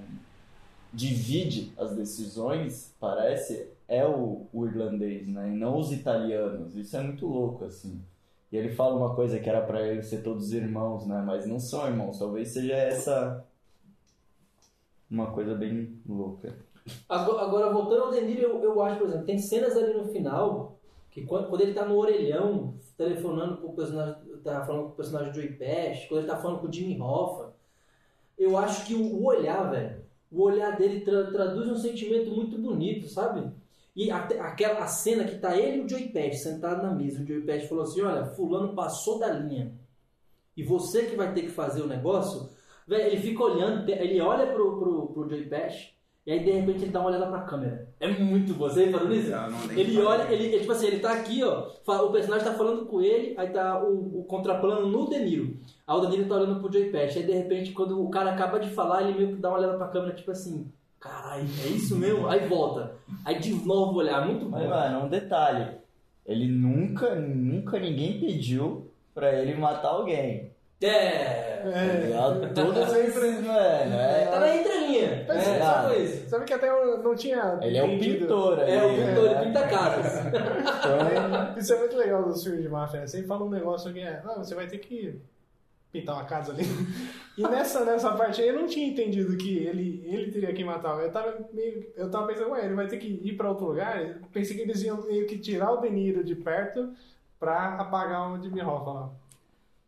divide 0.93 1.73
as 1.77 1.95
decisões, 1.97 2.95
parece, 3.01 3.69
é 3.89 4.07
o, 4.07 4.47
o 4.53 4.67
irlandês, 4.67 5.27
né? 5.27 5.49
E 5.49 5.57
não 5.57 5.77
os 5.77 5.91
italianos. 5.91 6.77
Isso 6.77 6.97
é 6.97 7.01
muito 7.01 7.27
louco, 7.27 7.65
assim. 7.65 8.01
E 8.53 8.57
ele 8.57 8.71
fala 8.71 8.97
uma 8.97 9.15
coisa 9.15 9.39
que 9.39 9.49
era 9.49 9.61
pra 9.61 9.87
eles 9.87 10.07
ser 10.07 10.23
todos 10.23 10.53
irmãos, 10.53 11.07
né? 11.07 11.23
Mas 11.25 11.47
não 11.47 11.61
são 11.61 11.87
irmãos. 11.87 12.19
Talvez 12.19 12.49
seja 12.53 12.75
essa 12.75 13.45
uma 15.11 15.33
coisa 15.33 15.55
bem 15.55 16.01
louca. 16.09 16.57
Agora, 17.09 17.43
agora, 17.43 17.73
voltando 17.73 18.05
ao 18.05 18.11
De 18.11 18.21
Niro, 18.23 18.43
eu, 18.43 18.63
eu 18.63 18.83
acho, 18.83 18.99
por 18.99 19.09
exemplo, 19.09 19.27
tem 19.27 19.39
cenas 19.39 19.77
ali 19.77 19.95
no 19.95 20.07
final 20.07 20.79
que 21.11 21.25
quando, 21.27 21.49
quando 21.49 21.61
ele 21.63 21.75
tá 21.75 21.85
no 21.85 21.97
orelhão, 21.97 22.75
telefonando 22.97 23.57
pro 23.59 23.73
personagem, 23.73 24.15
tá 24.45 24.65
falando 24.65 24.85
com 24.85 24.89
o 24.91 24.97
personagem 24.97 25.35
Joey 25.35 25.55
Pesci, 25.55 26.09
quando 26.09 26.21
ele 26.21 26.29
tá 26.31 26.37
falando 26.37 26.61
com 26.61 26.69
o 26.69 26.73
Jimmy 26.73 27.01
Hoffa, 27.01 27.53
eu 28.39 28.57
acho 28.57 28.87
que 28.87 28.95
o, 28.95 29.03
o 29.03 29.25
olhar, 29.25 29.71
velho, 29.71 30.05
o 30.31 30.43
olhar 30.43 30.77
dele 30.77 31.01
tra- 31.01 31.31
traduz 31.31 31.69
um 31.69 31.77
sentimento 31.77 32.31
muito 32.31 32.57
bonito, 32.57 33.09
sabe? 33.09 33.51
E 33.95 34.11
aquela 34.11 34.81
a 34.81 34.87
cena 34.87 35.25
que 35.25 35.39
tá 35.39 35.57
ele 35.57 35.79
e 35.79 35.81
o 35.85 35.89
Joey 35.89 36.09
Pesci 36.11 36.45
sentado 36.45 36.83
na 36.83 36.95
mesa, 36.95 37.23
o 37.23 37.27
Joey 37.27 37.43
Pesci 37.43 37.69
falou 37.69 37.85
assim, 37.85 38.03
olha, 38.03 38.25
fulano 38.25 38.75
passou 38.75 39.19
da 39.19 39.29
linha, 39.31 39.73
e 40.57 40.63
você 40.63 41.07
que 41.07 41.17
vai 41.17 41.33
ter 41.33 41.43
que 41.43 41.49
fazer 41.51 41.83
o 41.83 41.87
negócio, 41.87 42.51
velho, 42.87 43.05
ele 43.07 43.21
fica 43.21 43.43
olhando, 43.43 43.89
ele 43.89 44.21
olha 44.21 44.47
pro, 44.53 44.79
pro, 44.79 45.07
pro 45.09 45.29
Joey 45.29 45.49
e 46.27 46.33
aí 46.33 46.45
de 46.45 46.51
repente 46.51 46.83
ele 46.85 46.93
dá 46.93 47.01
uma 47.01 47.09
olhada 47.09 47.27
pra 47.27 47.43
câmera. 47.43 47.89
É 47.99 48.07
muito 48.09 48.53
bom, 48.55 48.69
você 48.69 48.87
não- 48.87 49.09
nem 49.09 49.23
Ele 49.81 50.01
olha, 50.03 50.31
ele, 50.33 50.45
ele, 50.45 50.61
tipo 50.61 50.73
assim, 50.73 50.87
ele 50.87 51.01
tá 51.01 51.13
aqui, 51.13 51.43
ó. 51.43 51.71
O 51.87 52.13
personagem 52.13 52.47
tá 52.47 52.55
falando 52.55 52.85
com 52.87 53.01
ele, 53.01 53.35
aí 53.39 53.49
tá 53.51 53.83
o, 53.83 54.21
o 54.21 54.25
contraplano 54.25 54.87
no 54.87 55.09
De 55.09 55.19
Niro. 55.19 55.57
Aí 55.87 55.97
o 55.97 56.01
De 56.07 56.09
Niro 56.09 56.29
tá 56.29 56.37
olhando 56.37 56.61
pro 56.61 56.71
Joey 56.73 56.93
Pesci. 56.93 57.19
Aí 57.19 57.27
de 57.27 57.33
repente, 57.33 57.73
quando 57.73 58.01
o 58.05 58.11
cara 58.11 58.33
acaba 58.33 58.61
de 58.61 58.71
falar, 58.71 59.03
ele 59.03 59.19
meio 59.19 59.35
que 59.35 59.41
dá 59.41 59.49
uma 59.49 59.59
olhada 59.59 59.79
pra 59.79 59.89
câmera, 59.89 60.15
tipo 60.15 60.31
assim, 60.31 60.71
caralho, 61.01 61.49
é 61.65 61.69
isso 61.69 61.97
mesmo? 61.97 62.29
Aí 62.29 62.47
volta. 62.47 62.93
Aí 63.25 63.39
de 63.39 63.53
novo 63.67 63.99
olhar, 63.99 64.25
muito 64.27 64.45
bom. 64.47 64.59
Mas, 64.59 64.69
mano, 64.69 65.07
um 65.07 65.09
detalhe. 65.09 65.79
Ele 66.27 66.47
nunca, 66.47 67.15
nunca 67.15 67.79
ninguém 67.79 68.21
pediu 68.21 68.91
pra 69.15 69.33
ele 69.35 69.55
matar 69.55 69.89
alguém. 69.89 70.53
É. 70.83 71.61
Tá 71.63 72.07
ligado? 72.07 72.55
Todas 72.55 72.89
as 72.89 72.93
vezes, 73.13 73.45
mano. 73.47 73.95
É, 73.95 74.27
Tá 74.27 74.41
na 74.41 74.57
entrelinha. 74.57 75.27
É, 75.29 75.59
cara, 75.59 75.89
só 75.89 75.95
isso. 75.95 76.29
Sabe 76.29 76.45
que 76.47 76.55
até 76.55 76.69
eu 76.71 77.03
não 77.03 77.15
tinha. 77.15 77.59
ele 77.61 77.77
é 77.77 77.85
um 77.85 77.99
pintor 77.99 78.61
ali. 78.61 78.73
É, 78.73 78.83
o 78.83 78.89
pintor, 78.89 79.25
né? 79.25 79.31
ele 79.31 79.45
pinta 79.47 79.69
casas. 79.69 80.27
Então, 80.27 81.59
Isso 81.59 81.75
é 81.75 81.79
muito 81.79 81.97
legal 81.97 82.23
dos 82.25 82.43
filmes 82.43 82.63
de 82.63 82.69
máfia. 82.69 83.01
né? 83.01 83.07
Sempre 83.07 83.27
fala 83.27 83.45
um 83.45 83.51
negócio 83.51 83.93
que 83.93 84.01
é, 84.01 84.23
ah, 84.25 84.35
você 84.39 84.55
vai 84.55 84.67
ter 84.67 84.79
que 84.79 85.21
pintar 85.93 86.15
uma 86.17 86.25
casa 86.25 86.53
ali. 86.53 86.65
E 87.37 87.43
nessa, 87.43 87.85
nessa 87.85 88.13
parte 88.13 88.41
aí 88.43 88.49
eu 88.49 88.55
não 88.61 88.67
tinha 88.67 88.87
entendido 88.89 89.37
que 89.37 89.59
ele, 89.59 90.03
ele 90.07 90.31
teria 90.31 90.53
que 90.53 90.63
matar. 90.65 91.01
Eu 91.03 91.11
tava 91.11 91.39
meio, 91.53 91.87
eu 91.97 92.11
tava 92.11 92.27
pensando, 92.27 92.51
ué, 92.51 92.65
ele 92.65 92.75
vai 92.75 92.87
ter 92.87 92.99
que 92.99 93.07
ir 93.23 93.37
pra 93.37 93.49
outro 93.49 93.67
lugar. 93.67 94.01
Eu 94.01 94.17
pensei 94.33 94.57
que 94.57 94.63
eles 94.63 94.83
iam 94.83 95.01
meio 95.07 95.27
que 95.27 95.39
tirar 95.39 95.73
o 95.73 95.81
De 95.81 95.91
Niro 95.91 96.23
de 96.23 96.35
perto 96.35 96.93
pra 97.39 97.77
apagar 97.77 98.31
o 98.33 98.43
Jimmy 98.43 98.61
Hoffa 98.61 98.91
lá. 98.91 99.11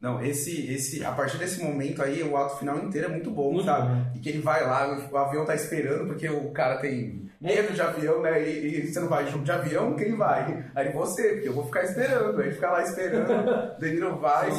Não, 0.00 0.20
esse, 0.24 0.66
esse, 0.72 1.04
a 1.04 1.12
partir 1.12 1.38
desse 1.38 1.62
momento 1.62 2.02
aí, 2.02 2.22
o 2.24 2.36
ato 2.36 2.56
final 2.58 2.76
inteiro 2.78 3.06
é 3.06 3.10
muito 3.10 3.30
bom, 3.30 3.52
Muito 3.52 3.66
sabe? 3.66 3.86
bom. 3.88 4.12
E 4.16 4.18
que 4.18 4.30
ele 4.30 4.40
vai 4.40 4.66
lá, 4.66 5.08
o 5.12 5.16
avião 5.16 5.44
tá 5.44 5.54
esperando, 5.54 6.06
porque 6.06 6.28
o 6.28 6.50
cara 6.50 6.78
tem 6.78 7.30
medo 7.42 7.72
de 7.74 7.80
avião, 7.82 8.22
né? 8.22 8.40
E, 8.48 8.66
e 8.78 8.86
você 8.92 9.00
não 9.00 9.08
vai 9.08 9.26
junto 9.26 9.44
de 9.44 9.50
avião, 9.50 9.96
quem 9.96 10.16
vai? 10.16 10.64
Aí 10.74 10.92
você, 10.92 11.32
porque 11.34 11.48
eu 11.48 11.52
vou 11.52 11.64
ficar 11.64 11.82
esperando. 11.82 12.40
Aí 12.40 12.52
fica 12.52 12.70
lá 12.70 12.82
esperando, 12.82 13.30
o 13.30 13.74
Danilo 13.80 14.16
vai, 14.16 14.50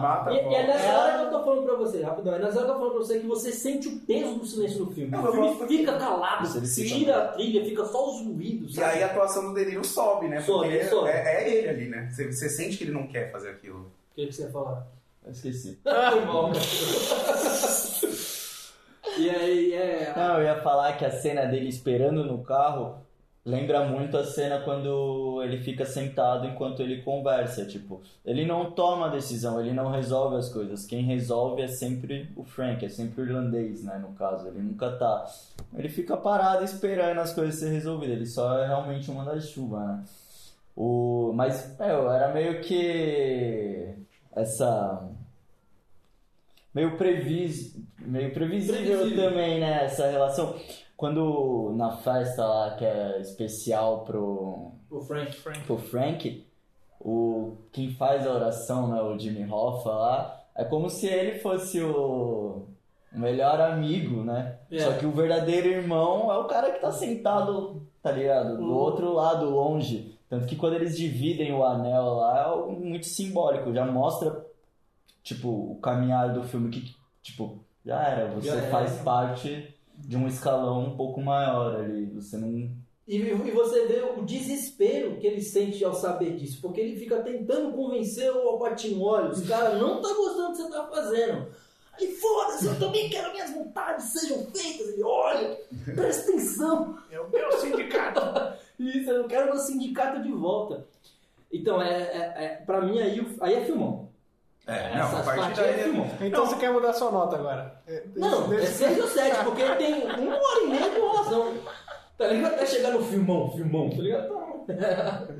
mata 0.00 0.30
a 0.30 0.34
E, 0.34 0.36
e 0.36 0.54
é 0.54 0.66
nessa 0.66 0.98
hora 0.98 1.18
que 1.18 1.24
eu 1.24 1.30
tô 1.30 1.44
falando 1.44 1.62
pra 1.64 1.76
você, 1.76 2.02
rapidão, 2.02 2.34
é 2.34 2.38
nessa 2.38 2.58
hora 2.58 2.66
que 2.66 2.70
eu 2.70 2.74
tô 2.74 2.78
falando 2.80 2.92
pra 2.92 3.04
você 3.04 3.18
que 3.20 3.26
você 3.26 3.52
sente 3.52 3.88
o 3.88 4.00
peso 4.00 4.34
do 4.34 4.46
silêncio 4.46 4.84
no 4.84 4.90
filme. 4.90 5.10
Não, 5.10 5.24
o 5.24 5.32
filme 5.32 5.48
gosto 5.48 5.66
fica 5.66 5.98
calado, 5.98 6.70
tira 6.74 7.16
a 7.16 7.28
trilha, 7.28 7.64
fica 7.64 7.84
só 7.86 8.10
os 8.10 8.26
ruídos, 8.26 8.72
E 8.72 8.74
sabe? 8.80 8.96
aí 8.96 9.02
a 9.02 9.06
atuação 9.06 9.48
do 9.48 9.54
Danilo 9.54 9.84
sobe, 9.84 10.28
né? 10.28 10.40
Sobe, 10.42 10.68
Porque 10.68 10.84
sobe. 10.84 11.08
É, 11.08 11.44
é 11.44 11.50
ele 11.56 11.68
ali, 11.68 11.88
né? 11.88 12.08
Você, 12.12 12.30
você 12.30 12.48
sente 12.50 12.76
que 12.76 12.84
ele 12.84 12.92
não 12.92 13.06
quer 13.06 13.32
fazer 13.32 13.48
aquilo. 13.50 13.78
O 13.78 14.14
que, 14.14 14.26
que 14.26 14.32
você 14.34 14.42
ia 14.42 14.50
falar? 14.50 14.86
eu 15.24 15.32
esqueci. 15.32 15.78
Foi 15.82 16.24
mal, 16.24 16.52
cara. 16.52 16.60
E 19.18 19.30
aí, 19.30 19.72
é... 19.72 20.12
Não, 20.16 20.38
eu 20.38 20.44
ia 20.44 20.60
falar 20.60 20.92
que 20.94 21.04
a 21.04 21.10
cena 21.10 21.46
dele 21.46 21.68
esperando 21.68 22.24
no 22.24 22.42
carro 22.42 22.96
lembra 23.46 23.84
muito 23.84 24.16
a 24.18 24.24
cena 24.24 24.60
quando 24.60 25.40
ele 25.42 25.58
fica 25.58 25.84
sentado 25.84 26.46
enquanto 26.46 26.82
ele 26.82 27.02
conversa. 27.02 27.64
Tipo, 27.64 28.02
ele 28.24 28.44
não 28.44 28.72
toma 28.72 29.08
decisão, 29.08 29.60
ele 29.60 29.72
não 29.72 29.90
resolve 29.90 30.36
as 30.36 30.52
coisas. 30.52 30.84
Quem 30.84 31.04
resolve 31.04 31.62
é 31.62 31.68
sempre 31.68 32.28
o 32.36 32.42
Frank, 32.42 32.84
é 32.84 32.88
sempre 32.88 33.22
o 33.22 33.24
irlandês, 33.24 33.84
né? 33.84 33.98
No 33.98 34.12
caso, 34.14 34.48
ele 34.48 34.60
nunca 34.60 34.90
tá. 34.92 35.24
Ele 35.74 35.88
fica 35.88 36.16
parado 36.16 36.64
esperando 36.64 37.20
as 37.20 37.32
coisas 37.32 37.54
ser 37.54 37.70
resolvidas. 37.70 38.16
Ele 38.16 38.26
só 38.26 38.58
é 38.58 38.66
realmente 38.66 39.10
um 39.10 39.14
manda-chuva, 39.14 39.84
né? 39.84 40.04
O... 40.74 41.32
Mas, 41.34 41.74
meu, 41.78 42.10
era 42.10 42.32
meio 42.34 42.60
que 42.60 43.94
essa 44.34 45.08
meio 46.76 46.96
previs... 46.96 47.74
meio 48.00 48.32
previsível, 48.32 48.98
Previsível. 48.98 49.24
também, 49.30 49.60
né? 49.60 49.84
Essa 49.86 50.06
relação. 50.08 50.54
Quando 50.96 51.72
na 51.76 51.90
festa 51.96 52.46
lá 52.46 52.74
que 52.76 52.84
é 52.84 53.20
especial 53.20 54.04
pro, 54.04 54.72
O 54.90 55.00
Frank. 55.00 55.32
pro 55.66 55.76
Frank, 55.78 56.46
o 57.00 57.56
quem 57.72 57.90
faz 57.90 58.26
a 58.26 58.32
oração, 58.32 58.88
né, 58.88 59.00
o 59.02 59.18
Jimmy 59.18 59.50
Hoffa 59.50 59.90
lá, 59.90 60.40
é 60.54 60.64
como 60.64 60.88
se 60.88 61.06
ele 61.06 61.38
fosse 61.40 61.80
o, 61.82 62.66
melhor 63.12 63.60
amigo, 63.60 64.22
né? 64.24 64.56
É. 64.70 64.78
Só 64.78 64.92
que 64.92 65.04
o 65.06 65.10
verdadeiro 65.12 65.68
irmão 65.68 66.30
é 66.32 66.38
o 66.38 66.44
cara 66.44 66.70
que 66.72 66.80
tá 66.80 66.92
sentado, 66.92 67.82
tá 68.02 68.10
ligado? 68.12 68.56
Do 68.56 68.72
O- 68.72 68.76
outro 68.78 69.12
lado, 69.12 69.50
longe. 69.50 70.14
Tanto 70.30 70.46
que 70.46 70.56
quando 70.56 70.74
eles 70.76 70.96
dividem 70.96 71.52
o 71.52 71.62
anel 71.64 72.04
lá, 72.14 72.38
é 72.38 72.42
algo 72.44 72.72
muito 72.72 73.06
simbólico. 73.06 73.72
Já 73.72 73.84
mostra, 73.84 74.45
tipo, 75.26 75.48
o 75.48 75.80
caminhar 75.82 76.32
do 76.32 76.44
filme 76.44 76.70
que, 76.70 76.94
tipo, 77.20 77.58
já 77.84 78.00
era. 78.00 78.30
Você 78.32 78.46
Já 78.46 78.54
era. 78.54 78.70
faz 78.70 78.92
parte 79.02 79.74
de 79.98 80.16
um 80.16 80.28
escalão 80.28 80.84
um 80.84 80.96
pouco 80.96 81.20
maior 81.20 81.80
ali. 81.80 82.06
Você 82.14 82.36
não... 82.36 82.48
E, 83.08 83.16
e 83.18 83.50
você 83.50 83.86
vê 83.86 84.02
o 84.02 84.24
desespero 84.24 85.16
que 85.16 85.26
ele 85.26 85.40
sente 85.40 85.84
ao 85.84 85.94
saber 85.94 86.36
disso, 86.36 86.60
porque 86.60 86.80
ele 86.80 86.96
fica 86.96 87.22
tentando 87.22 87.72
convencer 87.72 88.32
o 88.32 88.48
Alpatino, 88.48 89.02
olha, 89.02 89.30
os 89.30 89.46
caras 89.46 89.80
não 89.80 90.00
tá 90.00 90.08
gostando 90.08 90.48
do 90.48 90.56
que 90.56 90.62
você 90.62 90.70
tá 90.70 90.86
fazendo. 90.88 91.46
Aí, 91.92 92.12
foda-se, 92.16 92.66
eu 92.66 92.78
também 92.78 93.08
quero 93.08 93.28
que 93.28 93.34
minhas 93.34 93.50
vontades 93.52 94.06
sejam 94.06 94.44
feitas. 94.46 94.88
Ele, 94.88 95.02
olha, 95.02 95.58
presta 95.94 96.30
atenção. 96.30 96.98
É 97.10 97.20
o 97.20 97.30
meu 97.30 97.50
sindicato. 97.52 98.20
Isso, 98.78 99.10
eu 99.10 99.26
quero 99.26 99.46
meu 99.46 99.58
sindicato 99.58 100.22
de 100.22 100.30
volta. 100.30 100.86
Então, 101.50 101.80
é, 101.80 102.02
é, 102.02 102.44
é, 102.44 102.48
pra 102.66 102.82
mim, 102.82 102.98
aí, 102.98 103.36
aí 103.40 103.54
é 103.54 103.64
filmão. 103.64 104.10
É, 104.66 104.98
não, 104.98 105.18
a 105.18 105.22
partir 105.22 105.60
daí. 105.60 105.80
é. 106.22 106.26
Então 106.26 106.44
você 106.46 106.56
quer 106.56 106.72
mudar 106.72 106.92
sua 106.92 107.10
nota 107.10 107.36
agora? 107.36 107.80
É, 107.86 108.02
Não, 108.16 108.52
é 108.52 108.56
desse- 108.56 108.78
6 108.78 109.00
ou 109.00 109.06
7, 109.08 109.44
porque 109.44 109.62
tem 109.76 109.94
uma 110.02 110.34
hora 110.36 110.60
e 110.64 110.66
meia 110.68 110.90
de 110.90 110.96
enrolação. 110.96 111.54
Tá 112.18 112.26
ligado? 112.26 112.54
Até 112.54 112.66
chegar 112.66 112.90
no 112.90 113.02
filmão, 113.04 113.52
filmão, 113.52 113.90
tá 113.90 113.96
ligado? 113.96 114.34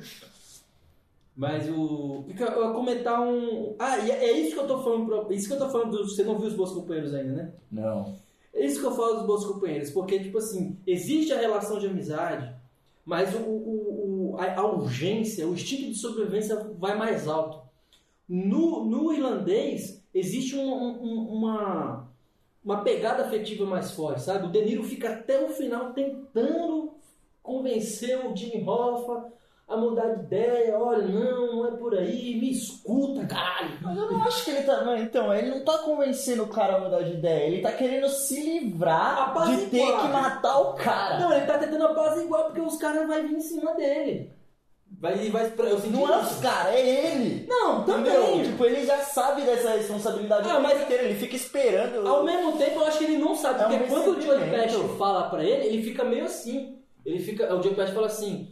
Mas 1.37 1.69
o. 1.69 2.25
Fica- 2.29 2.45
Eu 2.53 2.67
ia 2.69 2.73
comentar 2.73 3.21
um. 3.21 3.75
Ah, 3.79 3.99
e 3.99 4.11
é 4.11 4.33
isso 4.33 4.55
que 4.55 4.61
eu 4.61 4.67
tô 4.67 4.83
falando. 4.83 5.07
Pra... 5.27 5.35
Isso 5.35 5.49
que 5.49 5.55
eu 5.55 5.59
tô 5.59 5.69
falando. 5.69 5.91
Do... 5.91 6.09
Você 6.09 6.23
não 6.23 6.39
viu 6.39 6.49
os 6.49 6.55
bons 6.55 6.73
companheiros 6.73 7.13
ainda, 7.15 7.33
né? 7.33 7.53
Não. 7.71 8.15
É 8.55 8.65
isso 8.65 8.81
que 8.81 8.87
eu 8.87 8.95
falo 8.97 9.17
dos 9.17 9.27
bons 9.27 9.45
companheiros, 9.45 9.91
porque, 9.91 10.19
tipo 10.19 10.39
assim, 10.39 10.79
existe 10.87 11.31
a 11.33 11.39
relação 11.39 11.79
de 11.79 11.87
amizade, 11.87 12.51
mas 13.05 13.35
o, 13.35 13.39
o- 13.41 14.33
o- 14.33 14.37
a, 14.41 14.61
a 14.61 14.67
urgência, 14.67 15.47
o 15.47 15.53
instinto 15.53 15.91
de 15.93 15.99
sobrevivência 16.01 16.57
vai 16.79 16.97
mais 16.97 17.29
alto. 17.29 17.66
No, 18.29 18.85
no 18.85 19.13
irlandês, 19.13 20.03
existe 20.13 20.57
um- 20.57 20.73
um- 20.73 21.03
um- 21.03 21.29
uma, 21.37 22.09
uma 22.65 22.83
pegada 22.83 23.25
afetiva 23.25 23.65
mais 23.65 23.93
forte, 23.93 24.23
sabe? 24.23 24.47
O 24.47 24.51
De 24.51 24.65
Niro 24.65 24.83
fica 24.83 25.11
até 25.11 25.45
o 25.45 25.49
final 25.51 25.93
tentando 25.93 26.93
convencer 27.43 28.19
o 28.27 28.35
Jimmy 28.37 28.65
Hoffa 28.69 29.33
a 29.69 29.77
mudar 29.77 30.15
de 30.15 30.23
ideia. 30.25 30.77
Olha, 30.79 31.07
não, 31.07 31.47
não 31.57 31.67
é 31.69 31.71
por 31.77 31.95
aí, 31.97 32.37
me 32.41 32.51
escuta, 32.51 33.25
caralho. 33.27 33.79
Mas 33.83 33.97
eu 33.97 34.11
não 34.11 34.23
acho 34.23 34.45
que 34.45 34.51
ele 34.51 34.63
tá. 34.65 34.83
mas 34.85 35.03
Então, 35.03 35.33
ele 35.33 35.51
não 35.51 35.65
tá 35.65 35.79
convencendo 35.79 36.43
o 36.45 36.49
cara 36.49 36.77
a 36.77 36.81
mudar 36.81 37.03
de 37.03 37.13
ideia. 37.15 37.47
Ele 37.47 37.63
tá 37.63 37.73
querendo 37.73 38.09
se 38.09 38.41
livrar 38.43 39.31
Apaziguar. 39.31 39.61
de 39.61 39.71
ter 39.71 39.87
que 39.87 40.09
matar 40.09 40.59
o 40.59 40.75
cara. 40.75 41.21
Não, 41.21 41.33
ele 41.33 41.47
tá 41.47 41.59
tentando 41.59 41.87
apaziguar 41.87 42.45
porque 42.47 42.61
os 42.61 42.77
caras 42.77 43.07
vão 43.07 43.23
vir 43.23 43.35
em 43.37 43.41
cima 43.41 43.75
dele. 43.75 44.31
Vai, 44.99 45.29
vai, 45.31 45.53
eu 45.59 45.79
senti 45.79 45.93
Não 45.93 46.11
é 46.13 46.19
os 46.23 46.39
caras, 46.39 46.75
é 46.75 47.13
ele. 47.15 47.47
Não, 47.47 47.83
Entendeu? 47.83 48.15
também. 48.23 48.43
Tipo, 48.45 48.65
ele 48.65 48.87
já 48.87 48.99
sabe 48.99 49.43
dessa 49.43 49.71
responsabilidade 49.73 50.49
Ah, 50.49 50.59
mas- 50.59 50.81
inteiro. 50.83 51.05
Ele 51.05 51.15
fica 51.15 51.37
esperando. 51.37 52.07
Ao 52.09 52.25
mesmo 52.25 52.57
tempo, 52.57 52.81
eu 52.81 52.87
acho 52.87 52.99
que 52.99 53.05
ele 53.05 53.19
não 53.19 53.35
sabe. 53.37 53.63
É 53.63 53.67
um 53.67 53.71
porque 53.79 53.85
quando 53.91 54.09
o 54.09 54.15
ressentimento. 54.15 54.51
Pesci 54.81 54.99
fala 54.99 55.29
pra 55.29 55.45
ele, 55.45 55.67
ele 55.67 55.83
fica 55.83 56.03
meio 56.03 56.25
assim. 56.25 56.79
Ele 57.05 57.19
fica, 57.19 57.55
o 57.55 57.63
Joe 57.63 57.75
Pesci 57.75 57.93
fala 57.93 58.07
assim, 58.07 58.49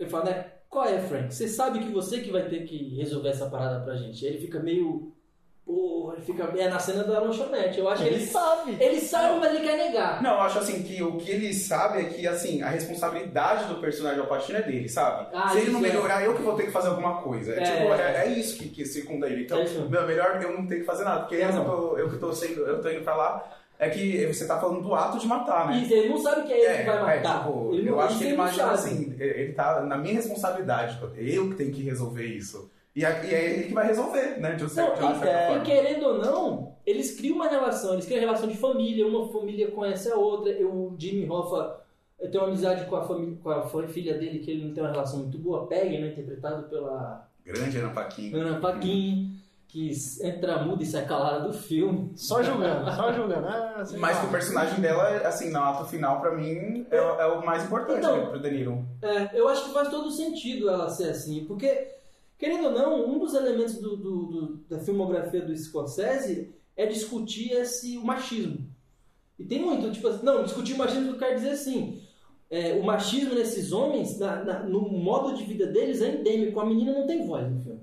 ele 0.00 0.08
fala, 0.10 0.24
né, 0.24 0.46
qual 0.68 0.86
é, 0.86 0.98
Frank? 1.00 1.32
Você 1.32 1.46
sabe 1.46 1.78
que 1.78 1.92
você 1.92 2.18
que 2.20 2.30
vai 2.32 2.48
ter 2.48 2.64
que 2.64 2.96
resolver 2.96 3.28
essa 3.28 3.48
parada 3.48 3.84
pra 3.84 3.94
gente. 3.94 4.24
Aí 4.26 4.32
ele 4.32 4.40
fica 4.40 4.58
meio, 4.58 5.13
porra, 5.66 6.14
ele 6.16 6.24
fica, 6.26 6.44
é 6.56 6.68
na 6.68 6.78
cena 6.78 7.04
da 7.04 7.20
lanchonete. 7.20 7.78
Eu 7.78 7.88
acho 7.88 8.02
que 8.02 8.08
ele 8.08 8.16
ele, 8.16 8.26
sabe. 8.26 8.76
ele 8.78 9.00
sabe, 9.00 9.40
mas 9.40 9.54
ele 9.54 9.66
quer 9.66 9.76
negar. 9.76 10.22
Não, 10.22 10.32
eu 10.32 10.40
acho 10.40 10.58
assim 10.58 10.82
que 10.82 11.02
o 11.02 11.16
que 11.16 11.30
ele 11.30 11.52
sabe 11.54 12.00
é 12.00 12.04
que 12.04 12.26
assim, 12.26 12.62
a 12.62 12.68
responsabilidade 12.68 13.64
do 13.66 13.80
personagem 13.80 14.20
Al 14.20 14.26
Pacino 14.26 14.58
é 14.58 14.62
dele, 14.62 14.88
sabe? 14.88 15.28
Ah, 15.32 15.48
Se 15.48 15.58
ele 15.58 15.70
não 15.70 15.80
isso 15.80 15.88
é. 15.88 15.92
melhorar, 15.92 16.22
eu 16.24 16.34
que 16.34 16.42
vou 16.42 16.54
ter 16.54 16.64
que 16.66 16.70
fazer 16.70 16.88
alguma 16.88 17.22
coisa. 17.22 17.54
É, 17.54 17.58
É. 17.58 17.62
tipo, 17.62 17.92
é, 17.94 18.26
é 18.26 18.28
isso 18.28 18.58
que, 18.58 18.68
que 18.68 18.84
circunda 18.84 19.26
ele. 19.26 19.44
Então, 19.44 19.58
É 19.58 19.64
isso. 19.64 19.88
meu, 19.88 20.06
melhor 20.06 20.40
eu 20.42 20.52
não 20.56 20.66
ter 20.66 20.76
que 20.80 20.84
fazer 20.84 21.04
nada. 21.04 21.20
Porque 21.20 21.36
Tem 21.36 21.46
eu, 21.46 21.64
tô, 21.64 21.98
eu 21.98 22.10
que 22.10 22.18
tô 22.18 22.32
sendo, 22.32 22.60
eu 22.66 22.80
tô 22.82 22.90
indo 22.90 23.02
pra 23.02 23.16
lá, 23.16 23.50
é 23.78 23.88
que 23.88 24.26
você 24.26 24.46
tá 24.46 24.60
falando 24.60 24.82
do 24.82 24.94
ato 24.94 25.18
de 25.18 25.26
matar, 25.26 25.68
né? 25.68 25.78
E 25.88 25.92
ele 25.92 26.08
não 26.10 26.18
sabe 26.18 26.46
que 26.46 26.52
é 26.52 26.58
ele 26.74 26.78
que 26.84 26.90
vai 26.90 27.16
matar. 27.18 27.38
tipo, 27.44 27.74
Ele 27.74 27.88
eu 27.88 27.92
não- 27.96 28.00
acho 28.00 28.10
isso 28.10 28.18
que 28.18 28.24
ele 28.26 28.34
imagina 28.34 28.62
sabe. 28.64 28.74
assim, 28.74 29.16
ele 29.18 29.52
tá 29.52 29.80
na 29.80 29.96
minha 29.96 30.14
responsabilidade, 30.14 30.98
eu 31.16 31.48
que 31.50 31.56
tenho 31.56 31.72
que 31.72 31.82
resolver 31.82 32.26
isso. 32.26 32.70
E, 32.96 33.04
é 33.04 33.50
ele 33.54 33.64
que 33.64 33.74
vai 33.74 33.86
resolver, 33.86 34.38
né? 34.40 34.52
De 34.52 34.56
de 34.56 34.62
uma 34.64 34.68
Não, 34.68 34.96
certa 34.96 35.26
é- 35.26 35.46
forma. 35.48 35.62
e 35.62 35.66
querendo 35.66 36.06
ou 36.06 36.18
não, 36.18 36.72
eles 36.86 37.16
criam 37.16 37.36
uma 37.36 37.48
relação, 37.48 37.94
eles 37.94 38.04
criam 38.04 38.20
uma 38.20 38.26
relação 38.26 38.48
de 38.48 38.56
família, 38.56 39.06
uma 39.06 39.28
família 39.32 39.70
conhece 39.70 40.10
a 40.12 40.16
outra. 40.16 40.52
Eu, 40.52 40.70
o 40.70 40.94
Jimmy 40.98 41.28
Hoffa 41.28 41.80
eu 42.20 42.30
tenho 42.30 42.44
uma 42.44 42.48
amizade 42.50 42.84
com 42.86 42.96
a, 42.96 43.02
família, 43.04 43.36
com 43.42 43.50
a 43.50 43.88
filha 43.88 44.14
dele, 44.16 44.38
que 44.38 44.50
ele 44.50 44.64
não 44.66 44.72
tem 44.74 44.82
uma 44.82 44.92
relação 44.92 45.18
muito 45.20 45.36
boa, 45.38 45.66
Peggy, 45.66 45.98
né, 45.98 46.08
interpretado 46.08 46.62
pela 46.68 47.26
Grande 47.44 47.76
Ana 47.78 47.90
Paquin. 47.90 48.32
Ana 48.34 48.58
Paquin, 48.60 49.36
que 49.68 49.90
entra 50.22 50.58
muda 50.64 50.82
e 50.82 50.86
sai 50.86 51.04
calada 51.04 51.46
do 51.48 51.52
filme. 51.52 52.12
Só 52.14 52.42
julgando, 52.42 52.90
só 52.92 53.12
julgando. 53.12 53.46
Ah, 53.48 53.82
Mas 53.98 54.18
que 54.20 54.26
o 54.26 54.30
personagem 54.30 54.80
dela, 54.80 55.08
assim, 55.26 55.50
no 55.50 55.58
ato 55.58 55.84
final, 55.86 56.20
pra 56.20 56.30
mim, 56.30 56.86
é, 56.90 56.96
é 56.96 57.26
o 57.26 57.44
mais 57.44 57.64
importante 57.64 57.98
Então- 57.98 58.16
né, 58.16 58.26
pro 58.26 58.38
De 58.40 58.50
Niro. 58.52 58.86
É, 59.02 59.38
eu 59.38 59.48
acho 59.48 59.64
que 59.64 59.74
faz 59.74 59.88
todo 59.88 60.10
sentido 60.10 60.70
ela 60.70 60.88
ser 60.88 61.10
assim, 61.10 61.44
porque, 61.44 61.88
querendo 62.44 62.66
ou 62.66 62.72
não, 62.72 63.08
um 63.08 63.18
dos 63.18 63.32
elementos 63.34 63.76
do, 63.78 63.96
do- 63.96 64.26
do- 64.26 64.56
da 64.68 64.78
filmografia 64.78 65.40
do 65.40 65.56
Scorsese 65.56 66.54
é 66.76 66.84
discutir 66.86 67.52
esse, 67.52 67.96
o 67.96 68.04
machismo. 68.04 68.68
E 69.38 69.44
tem 69.44 69.60
muito, 69.60 69.90
tipo 69.90 70.06
assim, 70.08 70.24
não, 70.24 70.44
discutir 70.44 70.74
o 70.74 70.78
machismo 70.78 71.12
eu 71.12 71.18
quero 71.18 71.36
dizer 71.36 71.50
assim, 71.50 72.02
é, 72.50 72.74
o 72.74 72.84
machismo 72.84 73.34
nesses 73.34 73.72
homens, 73.72 74.18
na- 74.18 74.44
na- 74.44 74.62
no 74.64 74.82
modo 74.90 75.34
de 75.34 75.44
vida 75.44 75.66
deles 75.66 76.02
é 76.02 76.14
endêmico, 76.16 76.60
a 76.60 76.66
menina 76.66 76.92
não 76.92 77.06
tem 77.06 77.26
voz 77.26 77.50
no 77.50 77.62
filme. 77.62 77.80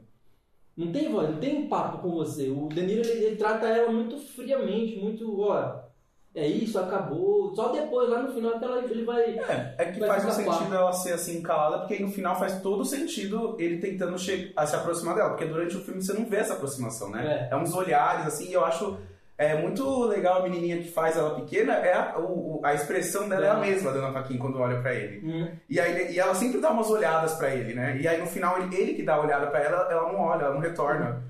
Não 0.78 0.92
tem 0.92 1.12
voz, 1.12 1.30
não 1.30 1.40
tem 1.40 1.58
um 1.58 1.68
papo 1.68 2.02
com 2.04 2.12
você. 2.12 2.50
O 2.50 2.68
De 2.70 2.82
Niro, 2.82 3.02
ele, 3.08 3.26
ele 3.26 3.36
trata 3.36 3.68
ela 3.68 3.92
muito 3.92 4.18
friamente, 4.18 4.98
muito, 4.98 5.44
é 6.36 6.48
isso, 6.48 6.80
acabou. 6.80 7.54
Só 7.56 7.70
depois, 7.70 8.10
lá 8.10 8.22
no 8.22 8.32
final, 8.34 8.58
que 8.58 8.64
ela, 8.66 8.80
ele 8.84 9.04
vai... 9.04 9.22
É, 9.22 9.76
é 9.78 9.86
que 9.92 10.00
faz 10.06 10.24
um 10.26 10.32
sentido 10.32 10.74
ela 10.76 10.94
ser 10.94 11.14
assim 11.14 11.42
calada, 11.42 11.80
porque 11.80 11.96
aí 11.96 12.02
no 12.02 12.12
final 12.12 12.38
faz 12.40 12.62
todo 12.62 12.86
sentido 12.86 13.56
ele 13.60 13.78
tentando 13.80 14.16
a 14.56 14.66
se 14.66 14.76
aproximar 14.76 15.16
dela, 15.16 15.30
porque 15.32 15.46
durante 15.46 15.76
o 15.76 15.82
filme 15.82 16.02
você 16.02 16.14
não 16.14 16.26
vê 16.26 16.38
essa 16.38 16.54
aproximação, 16.54 17.10
né? 17.10 17.50
É, 17.52 17.56
uns 17.56 17.74
olhares, 17.76 18.26
assim, 18.26 18.50
e 18.50 18.54
eu 18.54 18.64
acho 18.64 18.98
é 19.38 19.60
muito 19.60 20.04
legal 20.06 20.40
a 20.40 20.44
menininha 20.44 20.78
que 20.78 20.92
faz 20.92 21.18
ela 21.18 21.34
pequena, 21.34 21.74
é 21.74 21.94
a, 21.94 22.20
o- 22.20 22.62
a 22.64 22.76
expressão 22.76 23.28
dela 23.28 23.46
é 23.48 23.50
a 23.50 23.58
É. 23.58 23.60
mesma 23.60 23.92
da 23.92 23.98
Ana 23.98 24.12
Paquin 24.14 24.38
quando 24.38 24.60
olha 24.60 24.80
pra 24.82 24.94
ele. 24.94 25.20
Hum, 25.28 25.48
E, 25.68 25.80
aí, 25.80 26.14
e 26.14 26.20
ela 26.20 26.36
sempre 26.36 26.62
dá 26.62 26.70
umas 26.70 26.88
olhadas 26.92 27.34
pra 27.34 27.50
ele, 27.50 27.74
né? 27.74 27.98
E 28.00 28.08
aí 28.08 28.20
no 28.20 28.28
final 28.28 28.62
ele, 28.62 28.76
ele 28.76 28.94
que 28.94 29.02
dá 29.02 29.16
a 29.16 29.22
olhada 29.22 29.48
pra 29.48 29.60
ela, 29.60 29.88
ela 29.92 30.14
não 30.14 30.20
olha, 30.22 30.44
ela 30.44 30.54
não 30.54 30.62
retorna. 30.62 31.24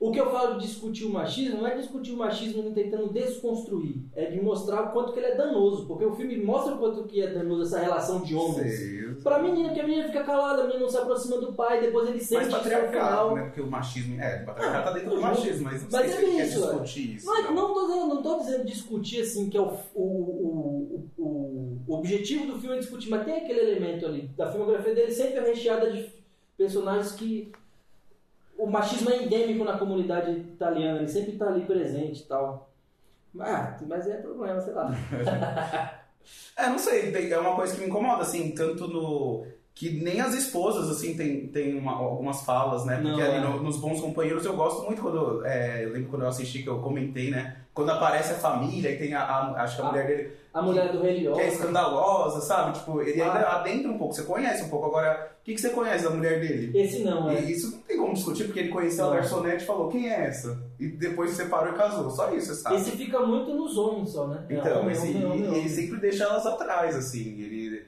O 0.00 0.10
que 0.10 0.18
eu 0.20 0.30
falo 0.32 0.58
de 0.58 0.66
discutir 0.66 1.04
o 1.04 1.10
machismo 1.10 1.58
não 1.58 1.66
é 1.66 1.76
discutir 1.76 2.12
o 2.12 2.16
machismo 2.16 2.72
tentando 2.72 3.12
desconstruir, 3.12 4.02
é 4.16 4.26
de 4.26 4.40
mostrar 4.40 4.82
o 4.82 4.92
quanto 4.92 5.12
que 5.12 5.20
ele 5.20 5.26
é 5.28 5.34
danoso, 5.36 5.86
porque 5.86 6.04
o 6.04 6.12
filme 6.14 6.36
mostra 6.38 6.74
o 6.74 6.78
quanto 6.78 7.04
que 7.04 7.22
é 7.22 7.28
danoso 7.28 7.62
essa 7.62 7.78
relação 7.78 8.20
de 8.20 8.34
homens. 8.34 9.22
Pra 9.22 9.38
menina, 9.38 9.72
que 9.72 9.78
a 9.80 9.86
menina 9.86 10.08
fica 10.08 10.24
calada, 10.24 10.62
a 10.62 10.64
menina 10.64 10.82
não 10.82 10.88
se 10.90 10.96
aproxima 10.98 11.38
do 11.38 11.52
pai, 11.52 11.80
depois 11.80 12.08
ele 12.08 12.18
sente 12.18 12.46
Mas 12.46 12.54
patriarcado, 12.54 12.90
final. 12.90 13.34
né? 13.36 13.42
Porque 13.44 13.60
o 13.60 13.66
machismo. 13.70 14.20
É, 14.20 14.42
o 14.42 14.46
patriarcado 14.46 14.84
tá 14.84 14.92
dentro 14.92 15.10
do 15.10 15.14
Não, 15.16 15.22
machismo, 15.22 15.62
mas 15.64 15.82
não 15.82 15.88
mas 15.92 16.10
sei 16.10 16.10
se 16.10 16.16
é 16.16 16.36
quer 16.36 16.46
isso, 16.46 16.58
é. 16.58 16.66
discutir 16.68 17.14
isso. 17.14 17.26
Não, 17.26 17.36
é- 17.36 17.50
não, 17.52 17.72
tô 17.74 17.86
dizendo, 17.86 18.06
não 18.08 18.22
tô 18.22 18.38
dizendo 18.40 18.64
discutir 18.64 19.20
assim, 19.22 19.48
que 19.48 19.56
é 19.56 19.60
o, 19.60 19.72
o, 19.94 20.02
o, 20.02 21.10
o, 21.16 21.78
o 21.86 21.94
objetivo 21.94 22.46
do 22.46 22.58
filme 22.58 22.76
é 22.76 22.80
discutir, 22.80 23.08
mas 23.08 23.24
tem 23.24 23.36
aquele 23.36 23.60
elemento 23.60 24.04
ali, 24.04 24.22
da 24.36 24.50
filmografia 24.50 24.94
dele 24.94 25.12
sempre 25.12 25.38
é 25.38 25.46
recheada 25.46 25.92
de 25.92 26.10
personagens 26.56 27.12
que 27.12 27.52
o 28.62 28.70
machismo 28.70 29.10
é 29.10 29.24
endêmico 29.24 29.64
na 29.64 29.76
comunidade 29.78 30.30
italiana, 30.30 30.98
ele 30.98 31.08
sempre 31.08 31.32
tá 31.32 31.46
ali 31.48 31.62
presente 31.64 32.20
e 32.22 32.26
tal. 32.26 32.70
Ah, 33.40 33.76
mas 33.86 34.06
é 34.08 34.16
problema, 34.16 34.60
sei 34.60 34.72
lá. 34.74 34.90
É, 36.56 36.68
não 36.68 36.78
sei, 36.78 37.12
é 37.32 37.38
uma 37.38 37.56
coisa 37.56 37.74
que 37.74 37.80
me 37.80 37.88
incomoda, 37.88 38.22
assim, 38.22 38.52
tanto 38.52 38.86
no. 38.86 39.44
Que 39.74 39.90
nem 40.02 40.20
as 40.20 40.34
esposas, 40.34 40.88
assim, 40.88 41.16
tem, 41.16 41.48
tem 41.48 41.76
uma- 41.76 41.94
algumas 41.96 42.42
falas, 42.42 42.84
né? 42.84 42.94
Porque 42.96 43.10
Não, 43.10 43.20
ali 43.20 43.36
é. 43.38 43.40
no- 43.40 43.60
nos 43.60 43.78
Bons 43.78 44.00
Companheiros 44.00 44.44
eu 44.44 44.54
gosto 44.54 44.84
muito 44.84 45.02
quando. 45.02 45.44
é, 45.44 45.84
eu 45.84 45.90
lembro 45.92 46.10
quando 46.10 46.22
eu 46.22 46.28
assisti 46.28 46.62
que 46.62 46.68
eu 46.68 46.78
comentei, 46.78 47.30
né? 47.30 47.56
Quando 47.74 47.90
aparece 47.90 48.34
a 48.34 48.36
família 48.36 48.90
e 48.90 48.98
tem 48.98 49.14
a. 49.14 49.22
a- 49.24 49.62
acho 49.62 49.76
que 49.76 49.82
a 49.82 49.84
Ah. 49.84 49.88
mulher 49.88 50.06
dele 50.06 50.30
A 50.54 50.60
mulher 50.60 50.92
do 50.92 51.00
Rei 51.00 51.20
Leão. 51.20 51.34
que 51.34 51.40
é 51.40 51.48
escandalosa, 51.48 52.40
sabe? 52.42 52.78
Tipo, 52.78 53.00
ele 53.00 53.20
ainda 53.22 53.38
Ah. 53.40 53.60
adentra 53.60 53.90
um 53.90 53.96
pouco, 53.96 54.12
você 54.14 54.22
conhece 54.24 54.64
um 54.64 54.68
pouco. 54.68 54.86
Agora, 54.86 55.32
o 55.40 55.44
que, 55.44 55.54
que 55.54 55.60
você 55.60 55.70
conhece 55.70 56.04
da 56.04 56.10
mulher 56.10 56.40
dele? 56.40 56.78
Esse 56.78 57.02
não, 57.02 57.30
é. 57.30 57.40
E 57.40 57.52
isso 57.52 57.70
não 57.72 57.78
tem 57.82 57.96
como 57.96 58.12
discutir, 58.12 58.44
porque 58.44 58.60
ele 58.60 58.68
conheceu 58.68 59.06
a 59.06 59.08
Não. 59.08 59.14
garçonete 59.16 59.64
e 59.64 59.66
falou, 59.66 59.88
quem 59.88 60.10
é 60.10 60.26
essa? 60.26 60.62
E 60.78 60.88
depois 60.88 61.30
se 61.30 61.36
separou 61.36 61.72
e 61.72 61.76
casou. 61.76 62.10
Só 62.10 62.30
isso, 62.34 62.48
você 62.54 62.60
sabe? 62.60 62.76
Esse 62.76 62.90
fica 62.92 63.20
muito 63.20 63.54
nos 63.54 63.78
homens 63.78 64.10
só, 64.10 64.26
né? 64.26 64.44
É, 64.48 64.54
Então, 64.54 64.80
homem, 64.80 64.92
esse, 64.92 65.06
homem, 65.08 65.24
homem, 65.24 65.46
homem. 65.48 65.60
ele 65.60 65.68
sempre 65.70 65.98
deixa 66.00 66.24
elas 66.24 66.44
atrás, 66.44 66.96
assim. 66.96 67.40
Ele, 67.40 67.86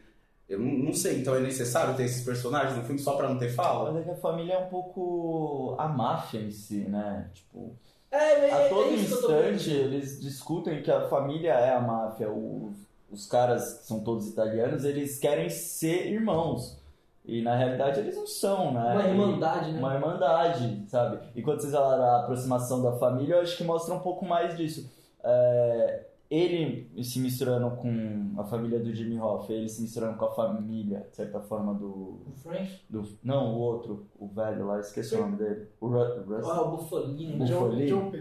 eu 0.48 0.58
não, 0.58 0.72
não 0.86 0.92
sei, 0.94 1.18
então 1.20 1.34
é 1.34 1.40
necessário 1.40 1.94
ter 1.94 2.04
esses 2.04 2.24
personagens 2.24 2.76
no 2.76 2.84
filme 2.84 2.98
só 2.98 3.14
pra 3.14 3.28
não 3.28 3.38
ter 3.38 3.50
fala? 3.50 3.92
Mas 3.92 4.00
é 4.02 4.04
que 4.04 4.10
a 4.10 4.16
família 4.16 4.54
é 4.54 4.58
um 4.58 4.68
pouco 4.68 5.74
a 5.78 5.86
máfia 5.88 6.40
em 6.40 6.50
si, 6.50 6.78
né? 6.78 7.28
Tipo, 7.34 7.76
É, 8.14 8.48
é, 8.48 8.52
a 8.52 8.58
é 8.60 8.68
todo 8.68 8.84
tô 8.84 8.94
instante 8.94 9.70
eles 9.70 10.20
discutem 10.20 10.82
que 10.82 10.90
a 10.90 11.08
família 11.08 11.52
é 11.52 11.74
a 11.74 11.80
máfia. 11.80 12.30
Os, 12.30 12.76
os 13.10 13.26
caras 13.26 13.78
que 13.78 13.86
são 13.86 14.00
todos 14.00 14.28
italianos, 14.28 14.84
eles 14.84 15.18
querem 15.18 15.50
ser 15.50 16.12
irmãos. 16.12 16.78
E 17.24 17.42
na 17.42 17.56
realidade 17.56 18.00
eles 18.00 18.16
não 18.16 18.26
são, 18.26 18.72
né? 18.72 18.92
Uma 18.92 19.08
irmandade, 19.08 19.72
né? 19.72 19.78
Uma 19.78 19.94
irmandade, 19.94 20.84
sabe? 20.88 21.18
E 21.34 21.42
quando 21.42 21.60
vocês 21.60 21.72
falaram 21.72 22.04
a 22.04 22.20
aproximação 22.20 22.82
da 22.82 22.92
família, 22.92 23.36
eu 23.36 23.40
acho 23.40 23.56
que 23.56 23.64
mostra 23.64 23.94
um 23.94 24.00
pouco 24.00 24.24
mais 24.24 24.56
disso. 24.56 24.88
É, 25.24 26.02
ele 26.34 26.88
se 27.04 27.18
misturando 27.20 27.70
com 27.76 28.32
a 28.38 28.44
família 28.44 28.78
do 28.78 28.92
Jimmy 28.94 29.18
Hoffa, 29.20 29.52
ele 29.52 29.68
se 29.68 29.82
misturando 29.82 30.16
com 30.18 30.24
a 30.24 30.30
família, 30.34 31.06
de 31.10 31.16
certa 31.16 31.40
forma, 31.40 31.72
do. 31.74 31.86
O 31.86 32.32
Frank, 32.42 32.70
do 32.90 33.02
não, 33.22 33.54
o 33.54 33.58
outro, 33.60 34.06
o 34.18 34.26
velho 34.28 34.66
lá, 34.66 34.80
esqueci 34.80 35.14
o 35.14 35.20
nome 35.20 35.36
dele. 35.36 35.66
O 35.80 35.86
Ru- 35.88 36.22
Russ. 36.26 36.48
ah, 36.48 36.62
o 36.62 36.76
Bufalino. 36.76 37.30
né? 37.32 37.36
Buf- 37.38 37.86
John. 37.86 38.10
John 38.10 38.12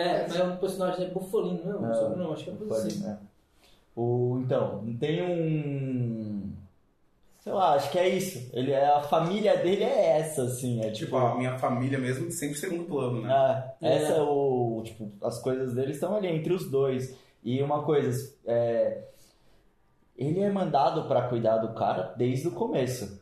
É, 0.00 0.28
mas 0.28 0.40
o 0.40 0.56
personagem 0.58 1.06
é 1.06 1.10
Bufalino, 1.10 1.64
não 1.64 1.84
é? 1.86 1.88
Não, 1.88 1.94
sobrenome, 1.94 2.32
acho 2.34 2.44
que 2.44 2.50
é 2.50 2.54
Pode, 2.54 2.72
assim. 2.88 3.00
né? 3.02 3.18
O, 3.96 4.38
então, 4.44 4.84
tem 5.00 5.22
um. 5.22 6.52
Sei 7.40 7.52
lá, 7.52 7.74
acho 7.74 7.90
que 7.90 7.98
é 7.98 8.08
isso. 8.08 8.50
Ele, 8.52 8.72
é- 8.72 8.88
a 8.94 9.00
família 9.00 9.56
dele 9.56 9.82
é 9.82 10.18
essa, 10.18 10.42
assim. 10.42 10.80
É 10.82 10.90
Tipo, 10.90 11.16
a 11.16 11.34
minha 11.36 11.56
família 11.58 11.98
mesmo 11.98 12.30
sempre 12.30 12.58
segundo 12.58 12.84
plano, 12.84 13.22
né? 13.22 13.28
Ah, 13.32 13.72
É. 13.80 13.94
essa 13.96 14.12
é 14.14 14.20
o. 14.22 14.82
Tipo, 14.84 15.10
as 15.22 15.40
coisas 15.40 15.72
dele 15.74 15.92
estão 15.92 16.14
ali 16.16 16.28
entre 16.28 16.52
os 16.52 16.70
dois. 16.70 17.16
E 17.42 17.62
uma 17.62 17.82
coisa, 17.82 18.34
é, 18.46 19.02
ele 20.16 20.40
é 20.40 20.50
mandado 20.50 21.04
pra 21.04 21.28
cuidar 21.28 21.58
do 21.58 21.74
cara 21.74 22.14
desde 22.16 22.48
o 22.48 22.52
começo. 22.52 23.20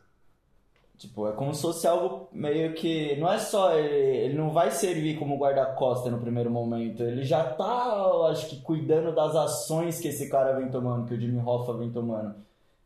Tipo, 0.98 1.28
é 1.28 1.32
como 1.32 1.52
se 1.54 1.60
fosse 1.60 1.86
algo 1.86 2.26
meio 2.32 2.72
que. 2.72 3.16
Não 3.16 3.30
é 3.30 3.38
só. 3.38 3.76
Ele, 3.76 4.16
ele 4.16 4.34
não 4.34 4.50
vai 4.50 4.70
servir 4.70 5.18
como 5.18 5.36
guarda-costa 5.36 6.10
no 6.10 6.18
primeiro 6.18 6.50
momento. 6.50 7.02
Ele 7.02 7.22
já 7.22 7.44
tá, 7.44 8.28
acho 8.30 8.48
que, 8.48 8.62
cuidando 8.62 9.14
das 9.14 9.36
ações 9.36 10.00
que 10.00 10.08
esse 10.08 10.30
cara 10.30 10.54
vem 10.58 10.70
tomando, 10.70 11.06
que 11.06 11.14
o 11.14 11.20
Jimmy 11.20 11.42
Hoffa 11.44 11.74
vem 11.74 11.90
tomando. 11.90 12.34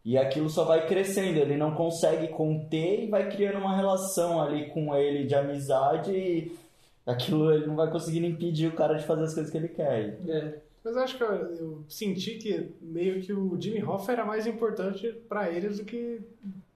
E 0.04 0.18
aquilo 0.18 0.50
só 0.50 0.64
vai 0.64 0.86
crescendo. 0.86 1.38
Ele 1.38 1.56
não 1.56 1.74
consegue 1.74 2.28
conter 2.28 3.04
e 3.04 3.08
vai 3.08 3.30
criando 3.30 3.58
uma 3.58 3.76
relação 3.76 4.40
ali 4.40 4.70
com 4.70 4.94
ele 4.94 5.26
de 5.26 5.34
amizade 5.36 6.10
e 6.10 6.58
aquilo 7.06 7.52
ele 7.52 7.66
não 7.66 7.76
vai 7.76 7.90
conseguindo 7.90 8.26
impedir 8.26 8.66
o 8.68 8.74
cara 8.74 8.94
de 8.94 9.04
fazer 9.04 9.24
as 9.24 9.34
coisas 9.34 9.52
que 9.52 9.58
ele 9.58 9.68
quer. 9.68 10.18
É. 10.28 10.69
Mas 10.82 10.96
acho 10.96 11.16
que 11.16 11.22
eu, 11.22 11.28
eu 11.28 11.84
senti 11.88 12.36
que 12.36 12.72
meio 12.80 13.20
que 13.20 13.32
o 13.32 13.60
Jimmy 13.60 13.82
Hoffa 13.82 14.12
era 14.12 14.24
mais 14.24 14.46
importante 14.46 15.12
pra 15.28 15.50
eles 15.50 15.78
do 15.78 15.84
que. 15.84 16.20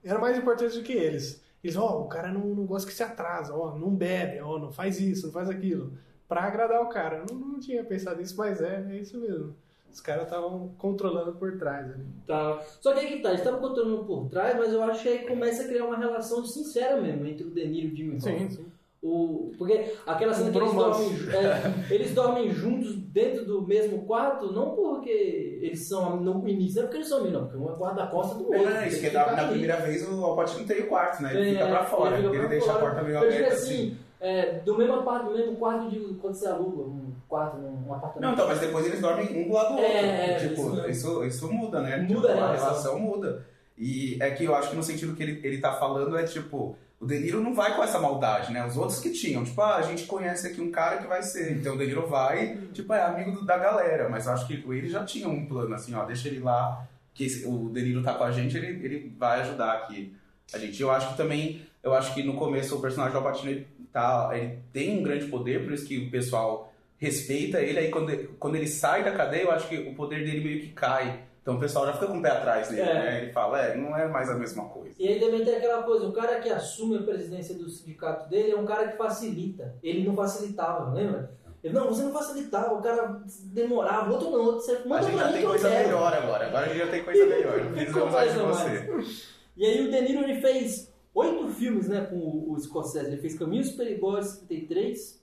Era 0.03 0.19
mais 0.19 0.37
importante 0.37 0.77
do 0.77 0.85
que 0.85 0.93
eles. 0.93 1.43
Eles, 1.63 1.77
ó, 1.77 2.03
o 2.03 2.09
cara 2.09 2.31
não, 2.31 2.47
não 2.47 2.67
gosta 2.67 2.87
que 2.87 2.95
se 2.95 3.03
atrasa, 3.03 3.55
ó, 3.55 3.79
não 3.79 3.89
bebe, 3.89 4.39
ó, 4.41 4.59
não 4.59 4.71
faz 4.71 5.01
isso, 5.01 5.27
não 5.27 5.33
faz 5.33 5.49
aquilo. 5.49 5.93
Pra 6.29 6.43
agradar 6.43 6.83
o 6.83 6.91
cara. 6.91 7.25
Não, 7.29 7.39
não 7.39 7.61
tinha 7.61 7.83
pensado 7.83 8.21
nisso, 8.21 8.37
mas 8.37 8.61
é, 8.61 8.87
é 8.91 8.99
isso 8.99 9.17
mesmo. 9.19 9.55
Os 9.91 10.01
caras 10.01 10.25
estavam 10.25 10.75
controlando 10.77 11.33
por 11.35 11.57
trás 11.57 11.91
ali. 11.91 12.05
Tá. 12.27 12.61
Só 12.81 12.93
que 12.93 13.01
aí 13.01 13.07
que 13.07 13.23
tá, 13.23 13.29
eles 13.29 13.41
estavam 13.41 13.61
controlando 13.61 14.05
por 14.05 14.29
trás, 14.29 14.59
mas 14.59 14.73
eu 14.73 14.83
acho 14.83 15.03
que 15.03 15.09
aí 15.09 15.27
começa 15.27 15.63
a 15.63 15.69
criar 15.69 15.87
uma 15.87 15.97
relação 15.97 16.45
sincera 16.45 17.01
mesmo 17.01 17.25
entre 17.25 17.47
o 17.47 17.51
De 17.51 17.67
Niro 17.67 17.89
e 17.89 17.93
o 17.93 17.97
Jimmy 17.97 18.17
Hoffa. 18.17 18.31
Sim, 18.31 18.51
sim. 18.51 18.67
O, 19.07 19.53
porque 19.59 19.93
aquela 20.07 20.33
cena 20.33 20.49
Um 20.49 20.53
que 20.53 20.59
eles 20.59 20.73
dormem, 20.73 21.09
é, 21.35 21.95
eles 21.95 22.15
dormem 22.15 22.51
juntos 22.55 22.97
dentro 22.97 23.45
do 23.45 23.61
mesmo 23.67 24.07
quarto, 24.07 24.51
não 24.51 24.71
porque 24.75 25.59
eles 25.61 25.87
são 25.87 26.17
no 26.17 26.49
início, 26.49 26.77
não 26.77 26.83
é 26.85 26.87
porque 26.87 26.97
eles 26.97 27.09
são 27.09 27.19
amigos, 27.19 27.35
não, 27.35 27.43
porque 27.47 27.59
um 27.59 27.71
é 27.71 27.77
guarda-costa 27.77 28.35
do 28.37 28.55
É, 28.55 28.59
outro. 28.59 28.75
não, 28.75 28.87
isso 28.87 29.01
que 29.01 29.07
Ele 29.07 29.15
na, 29.19 29.33
na 29.33 29.49
primeira 29.49 29.77
vez 29.77 30.09
o 30.09 30.25
Alpatino 30.25 30.67
tem 30.67 30.81
o 30.81 30.87
quarto, 30.89 31.23
né? 31.23 31.35
Ele 31.35 31.51
É, 31.51 31.53
fica 31.53 31.67
pra 31.67 31.85
fora, 31.85 32.17
ele 32.17 32.27
ele, 32.29 32.29
fica 32.29 32.41
pra 32.41 32.49
deixa 32.49 32.67
fora. 32.67 32.79
a 32.79 32.81
porta 32.81 33.03
meio 33.03 33.19
aberta 33.19 33.53
assim, 33.53 33.75
assim. 33.75 33.97
é, 34.21 34.53
do, 34.61 34.79
mesmo 34.79 35.03
quarto, 35.03 35.27
do 35.29 35.35
mesmo 35.37 35.57
quarto 35.57 35.91
de 35.91 36.01
quando 36.15 36.35
você 36.35 36.49
aluga 36.49 36.83
um 36.85 37.13
quarto, 37.29 37.59
um 37.59 37.93
apartamento. 37.93 38.21
Não, 38.23 38.33
então, 38.33 38.47
mas 38.49 38.59
depois 38.61 38.87
eles 38.87 39.01
dormem 39.03 39.45
um 39.45 39.49
do 39.49 39.53
lado 39.55 39.69
do 39.69 39.75
outro. 39.75 39.85
É, 39.93 40.31
é, 40.31 40.35
tipo, 40.39 40.63
isso 40.63 40.89
isso, 40.89 41.25
isso, 41.25 41.53
muda, 41.53 41.83
né? 41.83 41.99
Muda 41.99 42.29
tipo, 42.29 42.41
a 42.41 42.45
a 42.45 42.47
relação. 42.47 42.69
relação 42.71 42.99
muda. 43.01 43.45
E 43.77 44.17
é 44.21 44.31
que 44.31 44.45
eu 44.45 44.55
acho 44.55 44.71
que 44.71 44.77
no 44.77 44.83
sentido 44.83 45.15
que 45.15 45.23
ele, 45.23 45.41
ele 45.47 45.59
tá 45.61 45.73
falando 45.73 46.17
é 46.17 46.23
tipo, 46.23 46.75
o 47.01 47.07
De 47.07 47.19
Niro 47.19 47.41
não 47.43 47.55
vai 47.55 47.75
com 47.77 47.83
essa 47.83 47.99
maldade, 47.99 48.53
né? 48.53 48.65
Os 48.67 48.77
outros 48.77 48.99
que 49.01 49.11
tinham, 49.11 49.45
tipo, 49.45 49.61
ah, 49.61 49.77
a 49.77 49.83
gente 49.83 50.07
conhece 50.07 50.47
aqui 50.47 50.61
um 50.61 50.71
cara 50.71 50.99
que 50.99 51.07
vai 51.07 51.23
ser. 51.23 51.53
Então 51.53 51.75
o 51.75 51.79
De 51.79 51.87
Niro 51.87 52.07
vai, 52.07 52.57
tipo, 52.73 52.93
é 52.95 53.03
amigo 53.03 53.33
do- 53.33 53.45
da 53.45 53.59
galera. 53.59 54.09
Mas 54.09 54.27
acho 54.27 54.47
que 54.47 54.55
ele 54.69 54.89
já 54.89 55.05
tinha 55.05 55.29
um 55.29 55.45
plano, 55.47 55.75
assim, 55.75 55.95
ó, 55.95 56.05
deixa 56.05 56.29
ele 56.29 56.41
lá, 56.41 56.87
que 57.13 57.25
esse- 57.27 57.47
o 57.47 57.69
De 57.69 57.83
Niro 57.83 58.03
tá 58.03 58.15
com 58.15 58.25
a 58.25 58.31
gente, 58.33 58.57
ele, 58.57 58.85
ele 58.85 59.15
vai 59.19 59.41
ajudar 59.43 59.73
aqui 59.73 60.15
a 60.53 60.59
gente. 60.59 60.81
Eu 60.81 60.91
acho 60.91 61.11
que 61.11 61.17
também, 61.17 61.63
eu 61.83 61.93
acho 61.95 62.15
que 62.15 62.23
no 62.23 62.35
começo 62.35 62.77
o 62.77 62.81
personagem 62.81 63.13
do 63.13 63.19
Alpatino, 63.19 63.51
ele, 63.51 63.67
tá, 63.93 64.31
ele 64.33 64.59
tem 64.73 64.99
um 64.99 65.03
grande 65.03 65.27
poder, 65.27 65.63
por 65.65 65.73
isso 65.73 65.87
que 65.87 65.99
o 65.99 66.11
pessoal 66.11 66.73
respeita 66.99 67.61
ele, 67.61 67.79
aí 67.79 67.91
quando, 67.91 68.17
quando 68.39 68.55
ele 68.57 68.67
sai 68.67 69.05
da 69.05 69.13
cadeia, 69.13 69.43
eu 69.43 69.51
acho 69.53 69.69
que 69.69 69.77
o 69.77 69.95
poder 69.95 70.25
dele 70.25 70.43
meio 70.43 70.61
que 70.63 70.69
cai. 70.69 71.21
Então 71.45 71.57
o 71.57 71.61
pessoal 71.61 71.85
já 71.85 71.93
fica 71.93 72.07
com 72.07 72.19
o 72.19 72.23
pé 72.23 72.31
atrás 72.31 72.69
dele, 72.71 72.81
É. 72.81 72.95
né? 72.95 73.23
Ele 73.23 73.33
fala, 73.33 73.61
é, 73.61 73.77
não 73.77 73.95
é 73.95 74.09
mais 74.09 74.31
a 74.31 74.35
mesma 74.35 74.65
coisa. 74.65 74.95
E 74.99 75.07
aí 75.07 75.21
também 75.21 75.45
tem 75.45 75.57
aquela 75.57 75.83
coisa, 75.83 76.07
o 76.07 76.13
cara 76.13 76.41
que 76.41 76.49
assume 76.49 76.97
a 76.97 77.03
presidência 77.03 77.55
do 77.55 77.69
sindicato 77.69 78.31
dele 78.31 78.53
é 78.53 78.57
um 78.57 78.65
cara 78.65 78.89
que 78.89 78.97
facilita. 78.97 79.75
Ele 79.83 80.07
não 80.09 80.17
facilitava, 80.17 80.91
lembra? 80.95 81.31
Ele, 81.63 81.75
não, 81.75 81.89
você 81.89 82.03
não 82.03 82.13
facilitava, 82.13 82.73
o 82.75 82.81
cara 82.83 83.21
demorava, 83.53 84.11
outro 84.11 84.31
não, 84.31 84.41
outro 84.41 84.61
você 84.63 84.73
A 84.77 84.89
manda 84.89 85.03
gente 85.03 85.17
pra 85.17 85.27
já 85.27 85.33
tem 85.35 85.45
coisa 85.45 85.69
quero. 85.69 85.85
melhor 85.89 86.15
agora, 86.15 86.47
agora 86.47 86.65
a 86.65 86.69
gente 86.69 86.79
já 86.79 86.87
tem 86.91 87.05
coisa 87.05 87.27
melhor. 87.27 87.65
Não 87.65 87.73
precisamos 87.73 88.13
mais 88.13 88.33
de 88.33 88.39
você. 88.39 89.25
E 89.57 89.67
aí 89.67 89.87
o 89.87 89.91
De 89.91 90.01
Niro 90.01 90.25
ele 90.25 90.41
fez 90.41 90.93
oito 91.15 91.49
filmes 91.51 91.89
né, 91.89 92.07
com 92.09 92.17
o, 92.17 92.53
o 92.53 92.59
Scorsese. 92.61 93.07
Ele 93.07 93.17
fez 93.19 93.39
Caminhos 93.39 93.71
Perigosos 93.71 94.33
73, 94.41 95.23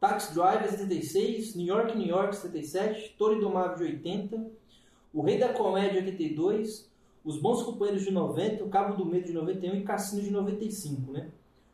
Taxi 0.00 0.32
Driver 0.34 0.70
76, 0.70 1.54
New 1.56 1.66
York, 1.66 1.96
New 1.96 2.06
York 2.06 2.34
77, 2.36 3.14
Toro 3.18 3.34
Indomável 3.36 3.76
de 3.76 3.82
80, 3.84 4.44
O 5.16 5.22
Rei 5.22 5.38
da 5.38 5.48
Comédia 5.48 6.00
82, 6.00 6.90
Os 7.24 7.38
Bons 7.40 7.62
Companheiros 7.62 8.04
de 8.04 8.10
90, 8.12 8.64
O 8.64 8.68
Cabo 8.68 8.94
do 8.96 9.06
Medo 9.06 9.26
de 9.26 9.32
91 9.32 9.74
e 9.76 9.82
Cassino 9.82 10.22
de 10.22 10.30
95, 10.30 11.10
né? 11.12 11.28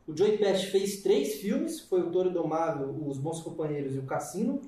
O 0.07 0.16
Joey 0.16 0.37
Pesci 0.38 0.66
fez 0.66 1.02
três 1.02 1.35
filmes, 1.37 1.81
foi 1.81 2.00
o 2.02 2.11
Toro 2.11 2.31
Indomável, 2.31 2.94
Os 3.07 3.18
Bons 3.18 3.40
Companheiros 3.40 3.94
e 3.94 3.98
o 3.98 4.02
Cassino. 4.05 4.61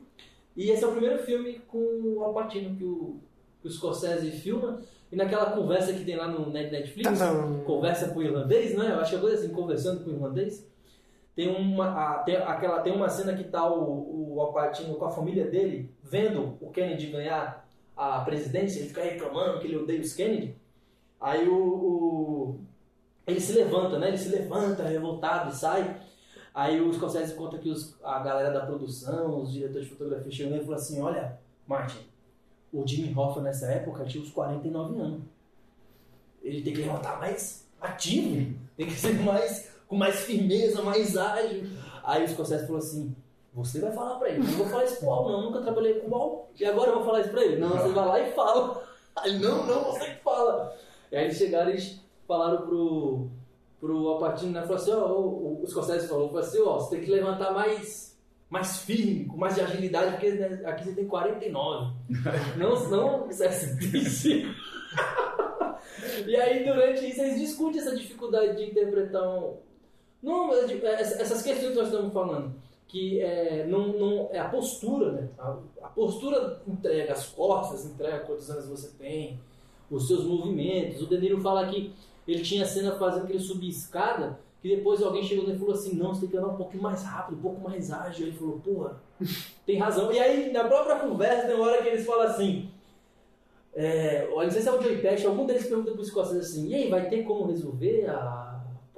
E 0.57 0.71
esse 0.71 0.85
é 0.85 0.87
o 0.87 0.93
primeiro 0.93 1.19
filme 1.25 1.61
com 1.69 1.79
o 1.79 2.23
Al 2.23 2.33
Pacino 2.35 2.77
que 2.77 2.85
o, 2.85 3.17
que 3.61 3.69
o 3.69 3.71
Scorsese 3.71 4.31
filma. 4.31 4.81
E 5.11 5.17
naquela 5.17 5.51
conversa 5.53 5.93
que 5.93 6.05
tem 6.05 6.17
lá 6.17 6.29
no 6.29 6.51
Net- 6.51 6.71
Netflix, 6.73 7.09
conversa 7.65 8.09
com 8.09 8.19
o 8.19 8.23
irlandês, 8.23 8.77
né? 8.77 8.91
Eu 8.93 9.01
acho 9.01 9.11
que 9.11 9.17
é 9.17 9.21
coisa 9.21 9.37
assim, 9.45 9.53
conversando 9.53 10.05
com 10.05 10.11
o 10.11 10.13
irlandês. 10.15 10.67
Tem 11.37 11.49
uma, 11.49 11.87
a- 11.89 12.19
tem, 12.21 12.37
aquela, 12.37 12.81
tem 12.81 12.93
uma 12.95 13.09
cena 13.09 13.35
que 13.35 13.45
tá 13.45 13.69
o, 13.73 14.35
o 14.35 14.41
Al 14.41 14.53
Pacino 14.53 14.95
com 14.95 15.05
a 15.05 15.11
família 15.11 15.45
dele 15.47 15.91
vendo 16.03 16.57
o 16.61 16.71
Kennedy 16.71 17.09
ganhar 17.09 17.64
a 17.97 18.21
presidência, 18.21 18.81
ele 18.81 18.89
fica 18.89 19.03
reclamando 19.03 19.61
que 19.61 19.67
ele 19.67 19.77
odeia 19.77 20.01
os 20.01 20.13
Kennedy. 20.15 20.57
Aí 21.21 21.49
o, 21.49 21.55
o- 21.57 22.61
ele 23.27 23.41
se 23.41 23.53
levanta, 23.53 23.99
né? 23.99 24.09
Ele 24.09 24.19
se 24.19 24.29
levanta 24.29 24.83
revoltado 24.85 25.51
e 25.51 25.55
sai. 25.55 26.01
Aí 26.55 26.81
o 26.81 26.93
Scorsese 26.93 27.35
conta 27.35 27.59
que 27.59 27.69
os, 27.71 27.97
a 28.05 28.19
galera 28.21 28.51
da 28.53 28.65
produção, 28.67 29.43
os 29.43 29.53
diretores 29.53 29.85
de 29.87 29.93
fotografia 29.93 30.31
chegam 30.31 30.57
e 30.57 30.61
falam 30.61 30.75
assim, 30.77 31.01
olha, 31.01 31.39
Martin, 31.67 31.99
o 32.73 32.87
Jimmy 32.87 33.13
Hoffa 33.17 33.41
nessa 33.41 33.67
época 33.67 34.05
tinha 34.05 34.23
uns 34.23 34.31
49 34.31 35.01
anos. 35.01 35.23
Ele 36.43 36.63
tem 36.63 36.73
que 36.75 36.81
levantar 36.83 37.19
mais 37.19 37.67
ativo, 37.81 38.55
tem 38.77 38.87
que 38.87 38.93
ser 38.95 39.15
mais 39.23 39.73
com 39.89 39.97
mais 39.97 40.17
firmeza, 40.21 40.83
mais 40.83 41.17
ágil. 41.17 41.65
Aí 42.03 42.25
o 42.25 42.29
Scorsese 42.29 42.67
falou 42.67 42.79
assim: 42.79 43.15
Você 43.55 43.81
vai 43.81 43.93
falar 43.93 44.17
pra 44.19 44.29
ele, 44.31 44.39
não 44.39 44.47
vou 44.53 44.67
falar 44.67 44.85
isso 44.85 44.99
pro 44.99 45.11
Al, 45.11 45.29
não, 45.31 45.43
nunca 45.43 45.61
trabalhei 45.61 46.01
com 46.01 46.11
o 46.11 46.15
Al, 46.21 46.51
e 46.59 46.65
agora 46.65 46.91
eu 46.91 46.97
vou 46.97 47.05
falar 47.05 47.21
isso 47.21 47.31
pra 47.31 47.45
ele. 47.45 47.57
Não, 47.59 47.69
você 47.71 47.89
vai 47.91 48.07
lá 48.07 48.21
e 48.21 48.33
fala. 48.33 48.83
Aí, 49.17 49.39
não, 49.39 49.65
não, 49.67 49.85
você 49.93 50.07
que 50.11 50.23
fala. 50.25 50.77
E 51.13 51.17
aí 51.17 51.25
eles 51.27 51.37
chegaram 51.39 51.71
e 51.71 52.01
falaram 52.27 52.67
pro, 52.67 53.29
pro 53.81 54.09
Alpatino, 54.09 54.51
né? 54.53 54.63
Falou 54.63 54.77
assim: 54.77 54.93
Ó, 54.93 55.07
o, 55.07 55.63
o 55.63 55.67
Scorsese 55.69 56.09
falou, 56.09 56.27
falou 56.29 56.43
assim: 56.43 56.61
Ó, 56.63 56.81
você 56.81 56.97
tem 56.97 57.05
que 57.05 57.11
levantar 57.13 57.53
mais, 57.53 58.19
mais 58.51 58.79
firme, 58.79 59.27
com 59.27 59.37
mais 59.37 59.55
de 59.55 59.61
agilidade, 59.61 60.11
porque 60.13 60.33
né, 60.33 60.63
aqui 60.67 60.85
você 60.87 60.93
tem 60.95 61.07
49. 61.07 61.93
não, 62.59 62.89
não 62.91 63.31
65. 63.31 64.49
E 66.27 66.37
aí, 66.37 66.65
durante 66.65 67.09
isso, 67.09 67.21
eles 67.21 67.39
discutem 67.41 67.81
essa 67.81 67.95
dificuldade 67.95 68.57
de 68.57 68.71
interpretar 68.71 69.23
um. 69.23 69.57
Não, 70.23 70.53
essa- 70.53 71.21
essas 71.23 71.43
questões 71.43 71.71
que 71.73 71.77
nós 71.79 71.89
estamos 71.89 72.13
falando, 72.13 72.55
que 72.95 73.21
é, 73.21 73.67
não, 73.67 73.89
não, 73.89 74.29
é 74.31 74.39
a 74.39 74.49
postura, 74.49 75.11
né? 75.11 75.29
A, 75.37 75.57
a 75.83 75.89
postura 75.89 76.63
entrega 76.65 77.13
as 77.13 77.27
costas, 77.27 77.85
entrega 77.85 78.21
quantos 78.21 78.49
anos 78.49 78.69
você 78.69 78.97
tem, 78.97 79.41
os 79.91 80.07
seus 80.07 80.25
movimentos. 80.25 81.03
O 81.03 81.07
Danilo 81.07 81.41
fala 81.41 81.67
que 81.67 81.93
ele 82.27 82.41
tinha 82.45 82.65
cena 82.65 82.93
fazendo 82.93 83.27
que 83.27 83.33
ele 83.33 83.41
subia 83.41 83.69
escada, 83.69 84.39
que 84.63 84.77
depois 84.77 85.03
alguém 85.03 85.25
chegou 85.25 85.53
e 85.53 85.59
falou 85.59 85.75
assim: 85.75 85.97
não, 85.97 86.15
você 86.15 86.21
tem 86.21 86.31
que 86.31 86.37
andar 86.37 86.51
um 86.51 86.57
pouquinho 86.57 86.85
mais 86.85 87.03
rápido, 87.03 87.37
um 87.37 87.43
pouco 87.43 87.61
mais 87.61 87.91
ágil. 87.91 88.29
Ele 88.29 88.37
falou: 88.37 88.61
porra, 88.61 89.03
tem 89.67 89.77
razão. 89.77 90.13
E 90.13 90.21
aí, 90.21 90.53
na 90.53 90.63
própria 90.63 91.01
conversa, 91.01 91.49
tem 91.49 91.57
uma 91.57 91.67
hora 91.67 91.83
que 91.83 91.89
eles 91.89 92.07
falam 92.07 92.29
assim. 92.29 92.71
É, 93.75 94.29
não 94.31 94.51
sei 94.53 94.63
se 94.63 94.69
é 94.69 94.73
o 94.73 94.79
Pesci, 94.79 95.27
algum 95.27 95.47
deles 95.47 95.67
pergunta 95.67 95.91
pro 95.91 96.05
Scorsese 96.05 96.39
assim, 96.39 96.69
e 96.69 96.75
aí, 96.77 96.89
vai 96.89 97.09
ter 97.09 97.25
como 97.25 97.47
resolver 97.47 98.07
a, 98.09 98.44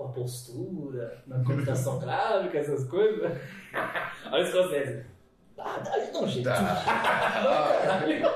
a 0.05 0.09
postura 0.09 1.23
na 1.27 1.43
computação 1.43 1.99
gráfica, 1.99 2.59
essas 2.59 2.89
coisas? 2.89 3.33
olha 4.31 4.45
o 4.45 4.47
Scorsese. 4.47 5.05
Ah, 5.59 5.79
dá, 5.79 5.97
dá 6.13 6.21
um 6.21 6.29
jeito. 6.29 6.49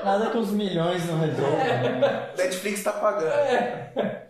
Nada 0.03 0.31
que 0.31 0.37
uns 0.37 0.51
milhões 0.51 1.07
não 1.07 1.19
resolvem. 1.19 1.99
Netflix 2.35 2.83
tá 2.83 2.93
pagando. 2.93 3.31
É, 3.31 4.27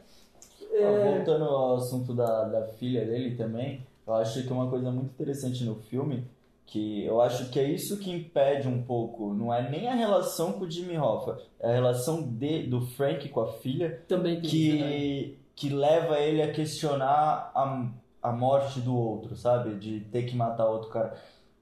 é, 0.74 1.04
Voltando 1.06 1.46
ao 1.46 1.76
assunto 1.76 2.14
da, 2.14 2.46
da 2.46 2.68
filha 2.74 3.06
dele 3.06 3.36
também, 3.36 3.86
eu 4.06 4.14
acho 4.16 4.44
que 4.44 4.52
uma 4.52 4.70
coisa 4.70 4.92
muito 4.92 5.12
interessante 5.12 5.64
no 5.64 5.76
filme, 5.76 6.26
que 6.66 7.06
eu 7.06 7.22
acho 7.22 7.50
que 7.50 7.60
é 7.60 7.64
isso 7.64 7.98
que 7.98 8.12
impede 8.12 8.68
um 8.68 8.82
pouco, 8.84 9.34
não 9.34 9.54
é 9.54 9.70
nem 9.70 9.88
a 9.88 9.94
relação 9.94 10.54
com 10.54 10.66
o 10.66 10.72
Jimmy 10.72 10.98
Hoffa, 10.98 11.38
é 11.60 11.70
a 11.70 11.74
relação 11.74 12.22
de, 12.22 12.64
do 12.64 12.82
Frank 12.82 13.28
com 13.30 13.42
a 13.42 13.54
filha, 13.54 14.02
também 14.08 14.42
tem 14.42 14.50
isso, 14.50 15.32
né? 15.32 15.41
Que, 15.62 15.70
leva 15.70 16.20
ele 16.20 16.42
a 16.42 16.52
questionar 16.52 17.52
a, 17.54 17.88
a 18.22 18.32
morte 18.32 18.80
do 18.80 18.96
outro, 18.96 19.36
sabe? 19.36 19.76
De 19.76 20.02
ter 20.12 20.24
que 20.24 20.36
matar 20.36 20.68
outro 20.68 20.90
cara. 20.90 21.16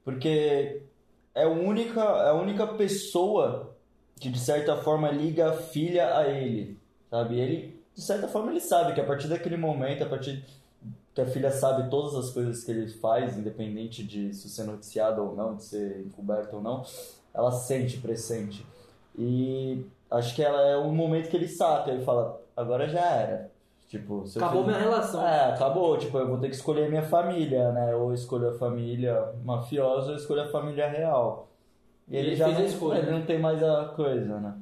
Porque 0.04 0.82
é 1.34 1.44
a 1.44 1.48
única, 1.48 2.00
é 2.00 2.30
a 2.30 2.34
única 2.34 2.66
pessoa 2.66 3.76
que 4.18 4.28
de 4.28 4.38
certa 4.38 4.76
forma 4.76 5.10
liga 5.10 5.50
a 5.50 5.52
filha 5.54 6.16
a 6.16 6.28
ele, 6.28 6.78
sabe? 7.10 7.38
Ele, 7.38 7.82
de 7.94 8.02
certa 8.02 8.28
forma, 8.28 8.50
ele 8.50 8.60
sabe 8.60 8.92
que 8.94 9.00
a 9.00 9.04
partir 9.04 9.28
daquele 9.28 9.56
momento, 9.56 10.04
a 10.04 10.08
partir 10.08 10.44
que 11.14 11.20
a 11.20 11.26
filha 11.26 11.50
sabe 11.50 11.90
todas 11.90 12.14
as 12.14 12.30
coisas 12.30 12.62
que 12.62 12.70
ele 12.70 12.88
faz, 12.88 13.36
independente 13.36 14.04
de 14.04 14.32
se 14.34 14.48
ser 14.48 14.64
noticiado 14.64 15.22
ou 15.22 15.34
não, 15.34 15.56
de 15.56 15.64
ser 15.64 16.00
encoberto 16.06 16.56
ou 16.56 16.62
não, 16.62 16.84
ela 17.34 17.50
sente, 17.50 17.98
pressente. 17.98 18.64
E 19.18 19.84
acho 20.10 20.34
que 20.34 20.42
ela 20.42 20.60
é 20.68 20.76
o 20.76 20.92
momento 20.92 21.28
que 21.28 21.36
ele 21.36 21.48
saca, 21.48 21.90
ele 21.90 22.04
fala, 22.04 22.40
agora 22.56 22.88
já 22.88 23.04
era. 23.04 23.50
Tipo, 23.90 24.24
Acabou 24.36 24.64
fiz- 24.64 24.72
minha 24.72 24.78
relação. 24.78 25.26
é, 25.26 25.52
acabou. 25.52 25.98
Tipo, 25.98 26.18
eu 26.18 26.28
vou 26.28 26.38
ter 26.38 26.48
que 26.48 26.54
escolher 26.54 26.88
minha 26.88 27.02
família, 27.02 27.72
né? 27.72 27.94
Ou 27.94 28.10
eu 28.10 28.14
escolho 28.14 28.50
a 28.50 28.58
família 28.58 29.34
mafiosa 29.44 30.06
ou 30.06 30.12
eu 30.12 30.16
escolho 30.16 30.42
a 30.42 30.48
família 30.48 30.88
real. 30.88 31.50
E 32.08 32.16
ele, 32.16 32.28
ele 32.28 32.36
já 32.36 32.44
fez 32.44 32.58
a 32.58 32.60
não, 32.60 32.66
escolha, 32.66 32.98
ele 32.98 33.10
né? 33.10 33.18
não 33.18 33.26
tem 33.26 33.38
mais 33.40 33.62
a 33.62 33.86
coisa, 33.96 34.40
né? 34.40 34.54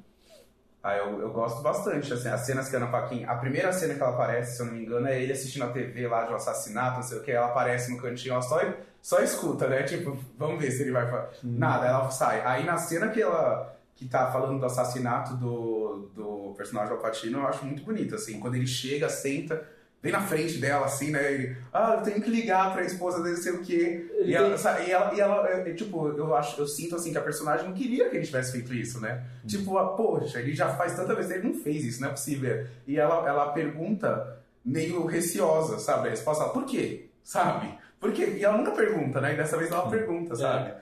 Ah, 0.83 0.97
eu, 0.97 1.21
eu 1.21 1.33
gosto 1.33 1.61
bastante, 1.63 2.13
assim, 2.13 2.29
as 2.29 2.41
cenas 2.43 2.69
que 2.71 2.77
a 2.77 2.79
Ana 2.79 2.89
Paquin... 2.91 3.25
A 3.25 3.35
primeira 3.37 3.73
cena 3.73 3.95
que 3.95 4.01
ela 4.03 4.13
aparece, 4.13 4.57
se 4.57 4.63
eu 4.63 4.67
não 4.67 4.75
me 4.75 4.83
engano, 4.85 5.09
é 5.09 5.21
ele 5.21 5.33
assistindo 5.33 5.65
a 5.65 5.73
TV 5.73 6.07
lá 6.09 6.25
de 6.25 6.33
um 6.33 6.37
assassinato, 6.37 6.97
não 6.97 7.03
sei 7.03 7.19
o 7.19 7.23
que, 7.23 7.33
ela 7.33 7.49
aparece 7.49 7.91
no 7.93 8.01
cantinho, 8.01 8.33
ela 8.35 8.43
só, 8.43 8.61
só 9.03 9.21
escuta, 9.21 9.67
né? 9.69 9.83
Tipo, 9.83 10.17
vamos 10.39 10.63
ver 10.63 10.71
se 10.71 10.83
ele 10.83 10.93
vai 10.93 11.11
falar. 11.11 11.31
Nada, 11.43 11.87
ela 11.87 12.11
sai. 12.11 12.43
Aí 12.47 12.65
na 12.65 12.79
cena 12.79 13.09
que 13.11 13.21
ela... 13.21 13.77
Que 13.99 14.07
tá 14.07 14.31
falando 14.31 14.61
do 14.61 14.65
assassinato 14.65 15.35
do, 15.35 16.09
do 16.15 16.55
personagem 16.57 16.91
do 16.91 16.97
Alpatino, 16.97 17.39
eu 17.39 17.49
acho 17.49 17.65
muito 17.65 17.83
bonito, 17.83 18.15
assim. 18.15 18.39
Quando 18.39 18.55
ele 18.55 18.67
chega, 18.67 19.09
senta, 19.09 19.67
vem 20.01 20.13
na 20.13 20.21
frente 20.21 20.59
dela, 20.59 20.87
assim, 20.87 21.11
né? 21.11 21.33
Ele, 21.33 21.57
ah, 21.73 21.97
eu 21.99 22.03
tenho 22.03 22.23
que 22.23 22.31
ligar 22.31 22.73
pra 22.73 22.85
esposa 22.85 23.21
dele, 23.23 23.37
sei 23.37 23.53
o 23.53 23.61
quê. 23.61 24.09
E 24.25 24.33
ela, 24.33 24.55
e 24.81 24.91
ela, 24.91 25.15
e 25.15 25.21
ela, 25.21 25.49
é, 25.49 25.71
é, 25.71 25.75
tipo, 25.75 26.09
eu 26.11 26.35
acho, 26.37 26.61
eu 26.61 26.69
sinto 26.69 26.95
assim 26.95 27.11
que 27.11 27.19
a 27.19 27.23
personagem 27.23 27.67
não 27.67 27.75
queria 27.75 28.09
que 28.09 28.17
ele 28.17 28.25
tivesse 28.25 28.53
feito 28.53 28.73
isso, 28.73 29.01
né? 29.01 29.25
Tipo, 29.45 29.77
ah, 29.79 29.89
poxa, 29.89 30.39
ele 30.39 30.55
já 30.55 30.69
faz 30.77 30.95
tanta 30.95 31.15
vez, 31.15 31.29
ele 31.31 31.49
não 31.49 31.55
fez 31.61 31.85
isso, 31.85 32.01
não 32.01 32.09
é 32.09 32.13
possível. 32.13 32.67
E 32.87 32.97
ela, 32.97 33.29
ela 33.29 33.53
pergunta 33.53 34.39
meio 34.65 35.05
receosa, 35.07 35.79
sabe? 35.81 36.07
A 36.07 36.11
resposta, 36.13 36.45
por 36.51 36.65
quê? 36.65 37.09
Sabe? 37.25 37.77
Por 37.99 38.13
quê? 38.13 38.37
E 38.39 38.45
ela 38.45 38.57
nunca 38.57 38.71
pergunta, 38.71 39.21
né? 39.21 39.35
E 39.35 39.37
dessa 39.37 39.57
vez 39.57 39.73
ela 39.73 39.91
pergunta, 39.91 40.37
sabe? 40.37 40.73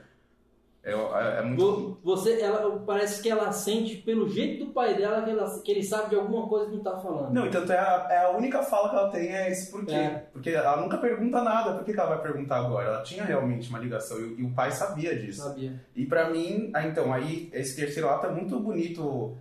É, 0.87 0.91
é, 0.93 1.39
é 1.39 1.41
muito. 1.41 1.61
Vo- 1.61 1.97
Você, 2.15 2.39
ela, 2.41 2.79
parece 2.85 3.21
que 3.21 3.29
ela 3.29 3.51
sente 3.51 3.97
pelo 3.97 4.29
jeito 4.29 4.65
do 4.65 4.71
pai 4.71 4.95
dela 4.95 5.21
que, 5.23 5.31
ela, 5.31 5.59
que 5.61 5.69
ele 5.71 5.83
sabe 5.83 6.09
de 6.11 6.15
alguma 6.15 6.47
coisa 6.47 6.67
que 6.69 6.75
não 6.77 6.83
tá 6.83 6.97
falando. 6.97 7.33
Não, 7.33 7.45
e 7.45 7.49
tanto 7.49 7.71
é 7.73 7.77
a, 7.77 8.07
é 8.09 8.25
a 8.25 8.29
única 8.29 8.63
fala 8.63 8.89
que 8.89 8.95
ela 8.95 9.09
tem 9.09 9.27
é 9.35 9.51
esse 9.51 9.69
porquê. 9.69 9.93
É. 9.93 10.23
Porque 10.31 10.49
ela 10.51 10.77
nunca 10.81 10.97
pergunta 10.97 11.41
nada, 11.43 11.73
por 11.73 11.83
que 11.83 11.93
que 11.93 11.99
ela 11.99 12.09
vai 12.15 12.21
perguntar 12.21 12.57
agora? 12.59 12.87
Ela 12.87 13.01
tinha 13.03 13.25
realmente 13.25 13.69
uma 13.69 13.79
ligação 13.79 14.17
e, 14.19 14.39
e 14.39 14.43
o 14.45 14.51
pai 14.51 14.71
sabia 14.71 15.13
disso. 15.19 15.41
Sabia. 15.43 15.73
E 15.95 16.05
pra 16.05 16.29
mim, 16.29 16.71
ah, 16.73 16.87
então, 16.87 17.11
aí 17.11 17.49
esse 17.51 17.75
terceiro 17.75 18.09
ato 18.09 18.27
é 18.27 18.31
muito 18.31 18.57
bonito. 18.59 19.35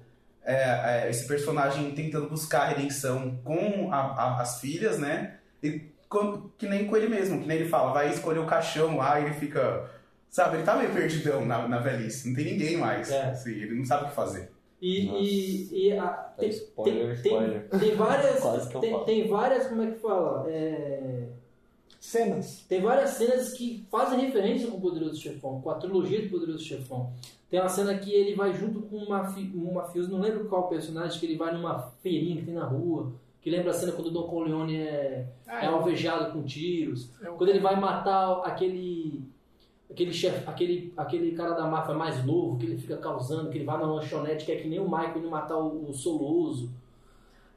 é, 0.48 1.06
é, 1.06 1.11
esse 1.11 1.26
personagem 1.26 1.90
tentando 1.90 2.28
buscar 2.28 2.62
a 2.62 2.66
redenção 2.66 3.37
com 3.42 3.88
a- 3.92 3.98
a- 4.37 4.40
as 4.40 4.61
filhas, 4.61 4.96
né? 4.96 5.38
E 5.61 5.80
com- 6.09 6.48
que 6.56 6.68
nem 6.68 6.87
com 6.87 6.96
ele 6.96 7.09
mesmo, 7.09 7.40
que 7.40 7.48
nem 7.48 7.56
ele 7.59 7.68
fala, 7.68 7.92
vai 7.92 8.11
escolher 8.11 8.38
o 8.38 8.46
caixão 8.46 8.96
lá 8.96 9.18
e 9.18 9.24
ele 9.24 9.35
fica. 9.35 9.90
Sabe, 10.37 10.57
ele 10.59 10.64
tá 10.64 10.77
meio 10.77 10.92
perdidão 10.92 11.46
na, 11.46 11.66
na 11.66 11.79
velhice, 11.79 12.29
não 12.29 12.37
tem 12.37 12.44
ninguém 12.44 12.77
mais. 12.77 13.11
É. 13.11 13.31
assim, 13.31 13.53
ele 13.53 13.75
não 13.75 13.87
sabe 13.87 14.05
o 14.05 14.09
que 14.09 14.14
fazer. 14.14 14.51
E, 14.83 15.07
e, 15.09 15.87
e 15.87 15.92
a, 15.99 16.09
tem, 16.09 16.51
spoiler, 16.51 17.22
tem, 17.22 17.33
spoiler. 17.33 17.68
Tem, 17.70 17.81
tem 17.81 17.94
várias. 17.96 18.68
Tem, 18.79 19.05
tem 19.07 19.29
várias, 19.29 19.66
como 19.66 19.81
é 19.81 19.90
que 19.92 19.99
fala? 19.99 20.44
É, 20.51 21.22
Cenas. 21.99 22.66
Tem 22.68 22.83
várias 22.83 23.11
cenas 23.12 23.55
que 23.55 23.87
fazem 23.90 24.20
referência 24.27 24.68
com 24.70 24.77
o 24.77 24.81
Poderoso 24.83 25.18
Chefão, 25.18 25.62
com 25.62 25.70
a 25.70 25.77
trilogia 25.77 26.20
do 26.20 26.29
Poderoso 26.29 26.62
Chefão. 26.62 27.11
Tem 27.49 27.59
uma 27.59 27.70
cena 27.70 27.96
que 27.96 28.12
ele 28.12 28.35
vai 28.35 28.53
junto 28.53 28.83
com 28.83 28.99
um 28.99 29.09
mafi- 29.09 29.51
um 29.55 29.72
mafioso, 29.72 30.12
não 30.12 30.20
lembro 30.20 30.44
qual 30.51 30.68
personagem, 30.68 31.18
que 31.18 31.25
ele 31.25 31.38
vai 31.38 31.55
numa 31.55 31.79
feirinha 32.03 32.37
que 32.37 32.44
tem 32.44 32.53
na 32.55 32.66
rua, 32.66 33.11
que 33.40 33.49
lembra 33.49 33.70
a 33.70 33.75
cena 33.75 33.92
quando 33.92 34.09
o 34.09 34.11
Don 34.11 34.25
Corleone 34.25 34.77
é, 34.83 35.29
Ah, 35.46 35.64
é 35.64 35.68
alvejado 35.68 36.31
com 36.33 36.42
tiros. 36.42 37.09
É 37.22 37.27
Quando 37.29 37.49
ele 37.49 37.61
vai 37.61 37.81
matar 37.81 38.42
aquele 38.44 39.22
aquele 39.90 40.12
chefe, 40.12 40.42
aquele, 40.49 40.92
aquele 40.96 41.33
cara 41.33 41.53
da 41.55 41.66
máfia 41.66 41.94
mais 41.94 42.25
novo, 42.25 42.59
que 42.59 42.66
ele 42.66 42.77
fica 42.79 42.96
causando, 42.96 43.51
que 43.51 43.59
ele 43.59 43.64
vai 43.64 43.79
na 43.79 43.87
lanchonete, 43.87 44.44
que 44.44 44.53
é 44.53 44.57
que 44.57 44.68
nem 44.68 44.81
o 44.81 44.85
Michael 44.85 45.18
indo 45.18 45.31
matar 45.31 45.57
o, 45.59 45.88
o 45.88 45.94
Soloso. 45.94 46.70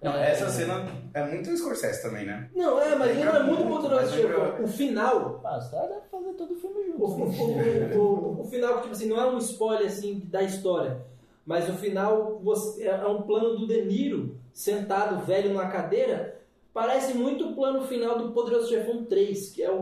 Não, 0.02 0.14
É, 0.14 0.32
essa 0.32 0.48
cena 0.50 0.88
é 1.14 1.26
muito 1.26 1.50
Scorsese 1.58 2.02
também, 2.02 2.26
né? 2.26 2.50
Não, 2.56 2.80
é, 2.80 2.96
mas 2.96 3.18
Lembra 3.18 3.34
lembra 3.40 3.44
muito 3.44 3.66
muito, 3.66 3.82
Poderoso 3.82 4.16
lembra- 4.16 4.46
Chefão. 4.52 4.64
O 4.64 4.68
final, 4.68 5.42
Ah, 5.44 5.58
os 5.58 5.68
caras 5.68 5.90
devem 5.90 6.04
fazer 6.10 6.34
todo 6.34 6.52
o 6.54 6.56
filme 6.56 6.94
O, 6.98 7.08
junto. 7.08 7.42
o, 7.44 7.56
né? 7.58 7.96
o, 7.96 8.00
o- 8.00 8.42
o 8.42 8.44
final, 8.46 8.80
tipo 8.80 8.92
assim, 8.94 9.10
não 9.10 9.20
é 9.20 9.26
um 9.30 9.38
spoiler 9.40 9.88
assim 9.88 10.22
da 10.30 10.42
história, 10.42 11.02
mas 11.46 11.68
o 11.68 11.74
final 11.74 12.40
você, 12.42 12.84
é 12.84 12.92
é 12.92 13.08
um 13.08 13.24
plano 13.24 13.58
do 13.58 13.68
De 13.68 13.82
Niro 13.84 14.38
sentado 14.54 15.26
velho 15.26 15.54
na 15.54 15.68
cadeira. 15.68 16.40
Parece 16.74 17.14
muito 17.16 17.50
o 17.50 17.56
plano 17.56 17.82
final 17.82 18.18
do 18.18 18.32
Poderoso 18.32 18.70
Chefão 18.70 19.04
3, 19.04 19.50
que 19.52 19.62
é 19.62 19.70
o, 19.72 19.82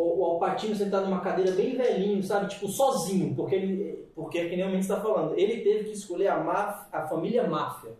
o, 0.00 0.20
o, 0.20 0.24
Alpatino 0.24 0.74
sentado 0.74 1.04
numa 1.04 1.20
cadeira 1.20 1.52
bem 1.52 1.76
velhinho, 1.76 2.22
sabe? 2.22 2.48
Tipo, 2.48 2.68
sozinho, 2.68 3.34
porque 3.34 3.54
ele. 3.54 4.08
Porque 4.14 4.38
é 4.38 4.48
que 4.48 4.56
nem 4.56 4.64
o 4.64 4.68
Mendes 4.68 4.88
está 4.88 5.00
falando. 5.00 5.38
Ele 5.38 5.62
teve 5.62 5.84
que 5.84 5.92
escolher 5.92 6.28
a, 6.28 6.38
máfia, 6.38 6.86
a 6.92 7.06
família 7.06 7.46
máfia. 7.46 7.90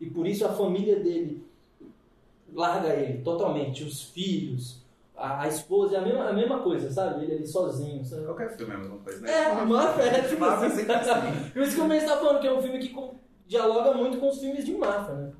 E 0.00 0.06
por 0.06 0.26
isso 0.26 0.44
a 0.46 0.52
família 0.52 0.98
dele 0.98 1.44
larga 2.52 2.88
ele 2.94 3.22
totalmente. 3.22 3.84
Os 3.84 4.02
filhos, 4.02 4.82
a, 5.16 5.42
a 5.42 5.48
esposa, 5.48 5.96
é 5.96 5.98
a 5.98 6.02
mesma, 6.02 6.28
a 6.28 6.32
mesma 6.32 6.58
coisa, 6.60 6.90
sabe? 6.90 7.24
Ele 7.24 7.34
ali 7.34 7.46
sozinho. 7.46 8.04
Sabe? 8.04 8.24
Qualquer 8.24 8.56
filme 8.56 8.72
é 8.72 8.76
a 8.76 8.78
mesma 8.78 8.98
coisa, 8.98 9.20
né? 9.20 9.32
É, 9.32 9.64
máfia 9.64 10.02
é 10.02 10.22
tipo 10.22 10.40
Máfia 10.40 10.66
assim. 10.68 10.76
sempre 10.76 10.94
assim. 10.94 11.50
Por 11.52 11.62
isso 11.62 11.74
que 11.76 11.80
o 11.80 11.84
Mendes 11.84 12.04
está 12.04 12.16
falando 12.16 12.40
que 12.40 12.46
é 12.46 12.52
um 12.52 12.62
filme 12.62 12.78
que 12.78 12.88
com- 12.88 13.14
dialoga 13.46 13.94
muito 13.94 14.18
com 14.18 14.28
os 14.28 14.38
filmes 14.38 14.64
de 14.64 14.72
máfia, 14.72 15.14
né? 15.14 15.32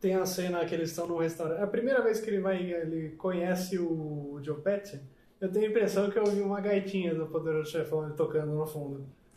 Tem 0.00 0.14
a 0.14 0.26
cena 0.26 0.64
que 0.64 0.74
eles 0.74 0.90
estão 0.90 1.06
num 1.06 1.18
restaurante. 1.18 1.60
É 1.60 1.62
a 1.62 1.66
primeira 1.68 2.02
vez 2.02 2.20
que 2.20 2.28
ele 2.28 2.40
vai, 2.40 2.60
ele 2.60 3.10
conhece 3.10 3.78
o 3.78 4.40
Joe 4.42 4.60
Pesci. 4.60 5.00
Eu 5.42 5.50
tenho 5.50 5.66
a 5.66 5.68
impressão 5.70 6.08
que 6.08 6.16
eu 6.16 6.22
ouvi 6.22 6.40
uma 6.40 6.60
gaitinha 6.60 7.12
do 7.14 7.26
Poderoso 7.26 7.68
Chefão 7.68 8.08
tocando 8.12 8.52
no 8.52 8.64
fundo. 8.64 9.04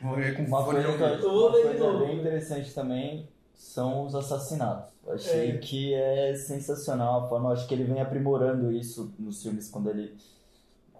Vou 0.00 0.14
ver 0.14 0.36
com 0.36 0.44
Uma 0.44 0.64
coisa, 0.64 0.88
uma 0.88 1.50
coisa 1.50 1.98
bem 1.98 2.20
interessante 2.20 2.72
também 2.72 3.26
são 3.56 4.06
os 4.06 4.14
assassinatos. 4.14 4.92
Eu 5.04 5.14
achei 5.14 5.50
É. 5.50 5.58
que 5.58 5.94
é 5.94 6.34
sensacional 6.34 7.24
a 7.24 7.28
forma, 7.28 7.48
eu 7.48 7.52
acho 7.54 7.66
que 7.66 7.74
ele 7.74 7.84
vem 7.84 8.00
aprimorando 8.00 8.70
isso 8.70 9.12
nos 9.18 9.42
filmes 9.42 9.68
quando 9.68 9.90
ele 9.90 10.14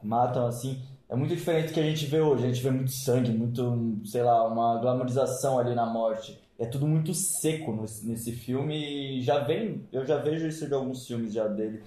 matam 0.02 0.46
assim. 0.46 0.82
É 1.08 1.14
muito 1.14 1.36
diferente 1.36 1.68
do 1.68 1.74
que 1.74 1.80
a 1.80 1.84
gente 1.84 2.06
vê 2.06 2.20
hoje. 2.20 2.44
A 2.44 2.48
gente 2.48 2.62
vê 2.62 2.70
muito 2.70 2.90
sangue, 2.90 3.30
muito, 3.30 3.98
sei 4.06 4.22
lá, 4.22 4.44
uma 4.48 4.80
glamorização 4.80 5.58
ali 5.58 5.74
na 5.74 5.86
morte. 5.86 6.40
É 6.58 6.66
tudo 6.66 6.86
muito 6.88 7.12
seco 7.14 7.72
nesse, 7.76 8.08
nesse 8.08 8.32
filme 8.32 9.18
e 9.18 9.22
já 9.22 9.38
vem, 9.40 9.86
eu 9.92 10.04
já 10.04 10.16
vejo 10.16 10.48
isso 10.48 10.66
de 10.66 10.74
alguns 10.74 11.06
filmes 11.06 11.32
já 11.32 11.46
dele. 11.46 11.82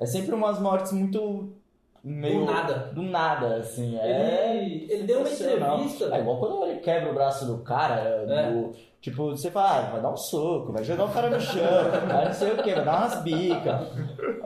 É 0.00 0.06
sempre 0.06 0.34
umas 0.34 0.58
mortes 0.58 0.92
muito 0.92 1.50
meio 2.02 2.40
Do 2.40 2.44
nada. 2.46 2.74
do 2.94 3.02
nada, 3.02 3.56
assim. 3.56 3.98
É 3.98 4.56
Ele, 4.56 4.86
ele 4.90 5.02
deu 5.02 5.18
uma 5.20 5.28
entrevista. 5.28 6.04
É 6.16 6.20
igual 6.20 6.38
quando 6.38 6.64
ele 6.64 6.80
quebra 6.80 7.10
o 7.10 7.14
braço 7.14 7.44
do 7.46 7.58
cara, 7.58 8.00
É. 8.00 8.50
do- 8.52 8.72
tipo, 9.02 9.30
você 9.30 9.50
fala, 9.50 9.78
ah, 9.88 9.90
vai 9.92 10.00
dar 10.00 10.10
um 10.10 10.16
soco, 10.16 10.72
vai 10.72 10.82
jogar 10.82 11.04
o 11.04 11.12
cara 11.12 11.28
no 11.28 11.38
chão, 11.40 11.62
aí 12.18 12.24
não 12.26 12.32
sei 12.32 12.52
o 12.52 12.62
que, 12.62 12.74
vai 12.74 12.84
dar 12.84 12.98
umas 12.98 13.22
bicas. 13.22 13.88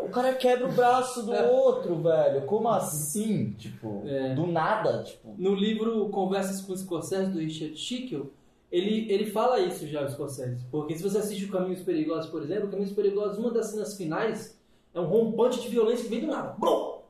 O 0.03 0.09
cara 0.09 0.33
quebra 0.35 0.66
o 0.68 0.72
braço 0.72 1.22
do 1.24 1.33
outro, 1.33 2.03
velho. 2.03 2.43
Como 2.43 2.68
assim? 2.68 3.53
Tipo, 3.53 4.03
É. 4.07 4.35
do 4.35 4.47
nada, 4.49 5.05
tipo. 5.05 5.35
No 5.39 5.55
livro 5.55 6.09
Conversas 6.09 6.61
com 6.61 6.72
o 6.72 6.76
Scorsese, 6.76 7.31
do 7.31 7.39
Richard 7.39 7.76
Schickel, 7.76 8.26
ele, 8.72 9.07
ele 9.12 9.26
fala 9.26 9.61
isso 9.61 9.87
já, 9.87 10.03
o 10.05 10.11
Scorsese. 10.11 10.64
Porque 10.72 10.97
se 10.97 11.03
você 11.05 11.18
assiste 11.18 11.45
o 11.45 11.51
Caminhos 11.53 11.83
Perigosos, 11.83 12.29
por 12.31 12.43
exemplo, 12.43 12.68
Caminhos 12.68 12.93
Perigosos, 12.93 13.39
uma 13.39 13.53
das 13.53 13.66
cenas 13.66 13.97
finais 13.97 14.59
é 14.95 15.01
um 15.01 15.07
rompante 15.07 15.61
de 15.61 15.68
violência 15.68 16.05
que 16.05 16.11
vem 16.11 16.20
do 16.20 16.28
nada. 16.28 16.57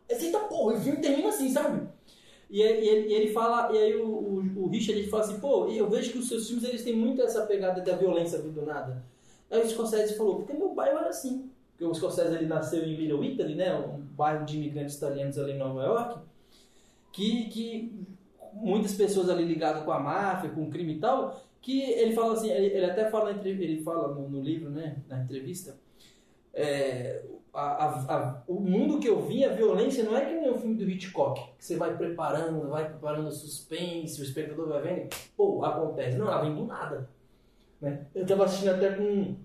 Esse 0.09 0.27
eita 0.27 0.41
porra, 0.41 0.75
e 0.75 0.79
o 0.79 0.81
filme 0.81 1.01
termina 1.01 1.29
assim, 1.29 1.51
sabe? 1.51 1.87
E, 2.51 2.61
ele, 2.61 3.13
ele 3.13 3.33
fala, 3.33 3.73
e 3.73 3.79
aí 3.79 3.97
o, 3.97 4.07
o, 4.07 4.65
o 4.65 4.69
Richard 4.69 5.01
ele 5.01 5.09
fala 5.09 5.25
assim, 5.25 5.41
pô, 5.41 5.67
eu 5.67 5.89
vejo 5.89 6.13
que 6.13 6.19
os 6.19 6.29
seus 6.29 6.47
filmes 6.47 6.65
eles 6.65 6.85
têm 6.85 6.97
muito 6.97 7.23
essa 7.23 7.47
pegada 7.47 7.81
da 7.81 7.97
violência 7.97 8.39
vindo 8.39 8.61
do 8.61 8.67
nada. 8.67 9.05
Aí 9.51 9.63
o 9.63 9.69
Scorsese 9.69 10.17
falou, 10.17 10.37
porque 10.37 10.53
meu 10.53 10.75
bairro 10.75 10.99
era 10.99 11.09
assim. 11.09 11.51
Porque 11.73 11.85
o 11.85 11.95
Scorsese 11.95 12.35
ele 12.35 12.47
nasceu 12.47 12.85
em 12.85 12.95
Little 12.95 13.25
Italy, 13.25 13.55
né? 13.55 13.75
Um 13.77 13.99
bairro 14.01 14.45
de 14.45 14.57
imigrantes 14.57 14.97
italianos 14.97 15.39
ali 15.39 15.53
em 15.53 15.59
Nova 15.59 15.83
York 15.83 16.21
que, 17.15 17.45
que 17.49 18.07
muitas 18.53 18.93
pessoas 18.95 19.31
ali 19.31 19.45
ligadas 19.45 19.85
com 19.85 19.93
a 19.93 20.01
máfia, 20.01 20.51
com 20.51 20.65
o 20.65 20.71
crime 20.71 20.95
e 20.95 20.99
tal, 20.99 21.41
que 21.63 21.81
ele 21.81 22.13
fala 22.13 22.35
assim, 22.35 22.51
ele, 22.51 22.67
ele 22.67 22.85
até 22.85 23.09
fala, 23.09 23.31
ele 23.31 23.83
fala 23.83 24.13
no, 24.13 24.29
no 24.29 24.43
livro, 24.43 24.69
né, 24.69 24.97
na 25.09 25.23
entrevista, 25.23 25.77
é, 26.53 27.23
a- 27.61 28.15
a- 28.15 28.43
o 28.49 28.55
mundo 28.61 28.99
que 28.99 29.09
eu 29.09 29.23
vi, 29.23 29.45
a 29.45 29.53
violência, 29.53 30.03
não 30.05 30.17
é 30.17 30.25
que 30.25 30.35
nem 30.35 30.45
filme 30.59 30.75
do 30.77 30.89
Hitchcock, 30.91 31.41
que 31.59 31.65
você 31.65 31.77
vai 31.77 31.97
preparando, 31.97 32.69
vai 32.69 32.89
preparando 32.89 33.29
o 33.29 33.33
suspense, 33.33 34.21
o 34.21 34.25
espectador 34.25 34.69
vai 34.69 34.83
vendo, 34.83 35.09
pô, 35.37 35.65
acontece. 35.65 36.17
Não, 36.17 36.27
ela 36.27 36.41
vem 36.43 36.55
do 36.55 36.65
nada. 36.67 37.09
Né? 37.81 38.07
Eu 38.15 38.27
tava 38.27 38.45
assistindo 38.45 38.71
até 38.71 38.93
com. 38.93 39.37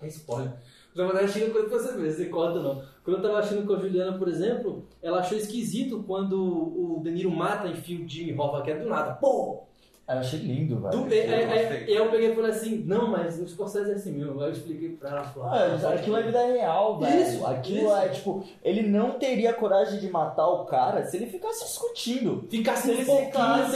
É 0.00 0.06
spoiler. 0.06 0.52
Eu 0.94 1.06
tava 1.06 1.20
assistindo 1.20 1.52
coisa 1.52 1.68
pra 1.68 1.78
você 1.78 1.96
ver, 1.96 2.12
você 2.12 2.26
conta 2.26 2.60
não. 2.60 2.82
Quando 3.02 3.16
eu 3.16 3.22
tava 3.22 3.38
assistindo 3.40 3.66
com 3.66 3.74
a 3.74 3.78
Juliana, 3.78 4.16
por 4.16 4.28
exemplo, 4.28 4.86
ela 5.02 5.18
achou 5.20 5.36
esquisito 5.36 6.04
quando 6.06 6.40
o 6.40 7.00
De 7.02 7.10
Niro 7.10 7.30
mata 7.30 7.66
e 7.66 7.72
enfia 7.72 8.04
o 8.04 8.08
Jimmy 8.08 8.38
Hoffa, 8.38 8.62
que 8.62 8.70
é 8.70 8.78
do 8.78 8.88
nada. 8.88 9.14
Pô! 9.14 9.64
Eu 10.06 10.18
achei 10.18 10.38
lindo, 10.38 10.78
velho. 10.80 10.90
Do, 11.04 11.14
é, 11.14 11.16
é, 11.16 11.84
é, 11.88 11.98
eu 11.98 12.10
peguei 12.10 12.32
e 12.32 12.34
falei 12.34 12.50
assim, 12.50 12.84
não, 12.86 13.08
mas 13.08 13.40
o 13.40 13.48
Scorsese 13.48 13.90
é 13.90 13.94
assim 13.94 14.12
mesmo. 14.12 14.38
Aí 14.38 14.48
eu 14.48 14.52
expliquei 14.52 14.90
pra 14.90 15.08
ela. 15.08 15.20
Ah, 15.20 15.78
falei, 15.80 15.98
aquilo 15.98 16.16
é 16.18 16.22
vida 16.22 16.46
real, 16.46 16.98
velho. 16.98 17.22
Isso, 17.22 17.46
aquilo 17.46 17.86
isso. 17.86 17.96
é 17.96 18.08
tipo, 18.10 18.44
ele 18.62 18.82
não 18.82 19.12
teria 19.12 19.54
coragem 19.54 19.98
de 19.98 20.10
matar 20.10 20.46
o 20.46 20.66
cara 20.66 21.04
se 21.06 21.16
ele 21.16 21.26
ficasse 21.26 21.64
discutindo. 21.64 22.46
Ele 22.50 22.58
ficasse, 22.58 22.92
você 23.02 23.26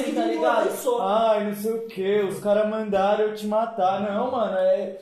que 0.03 0.12
tá 0.12 0.26
ligado? 0.26 0.68
Ai, 1.01 1.45
não 1.47 1.55
sei 1.55 1.72
o 1.72 1.87
que, 1.87 2.20
os 2.20 2.39
caras 2.41 2.68
mandaram 2.68 3.24
eu 3.24 3.35
te 3.35 3.47
matar. 3.47 4.03
Não, 4.03 4.31
mano, 4.31 4.59
é. 4.59 4.99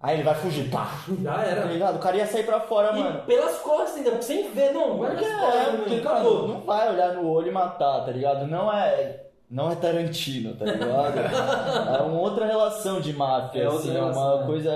Aí 0.00 0.16
ele 0.16 0.22
vai 0.24 0.34
fugir, 0.34 0.68
pá. 0.70 0.88
Já 1.22 1.34
Tá 1.34 1.44
era. 1.44 1.64
ligado? 1.66 1.96
O 1.96 2.00
cara 2.00 2.16
ia 2.16 2.26
sair 2.26 2.44
pra 2.44 2.58
fora, 2.58 2.90
mano. 2.92 3.20
E 3.20 3.26
pelas 3.26 3.58
costas 3.58 3.98
ainda, 3.98 4.20
sem 4.22 4.50
ver, 4.50 4.72
não. 4.72 4.98
Vai 4.98 5.10
Porque 5.10 5.24
é, 5.26 5.36
mano, 5.36 5.78
porque, 5.84 6.00
mano, 6.00 6.48
não 6.48 6.60
vai 6.62 6.90
olhar 6.90 7.12
no 7.12 7.28
olho 7.28 7.48
e 7.48 7.52
matar, 7.52 8.04
tá 8.04 8.10
ligado? 8.10 8.46
Não 8.46 8.72
é. 8.72 9.26
Não 9.52 9.70
é 9.70 9.76
Tarantino, 9.76 10.56
tá 10.56 10.64
ligado? 10.64 11.18
é 12.00 12.02
uma 12.02 12.20
outra 12.20 12.46
relação 12.46 13.02
de 13.02 13.12
máfia, 13.12 13.64
É 13.64 13.66
assim, 13.66 13.94
é 13.94 14.00
uma 14.00 14.42
é. 14.42 14.46
coisa 14.46 14.72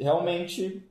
realmente 0.00 0.82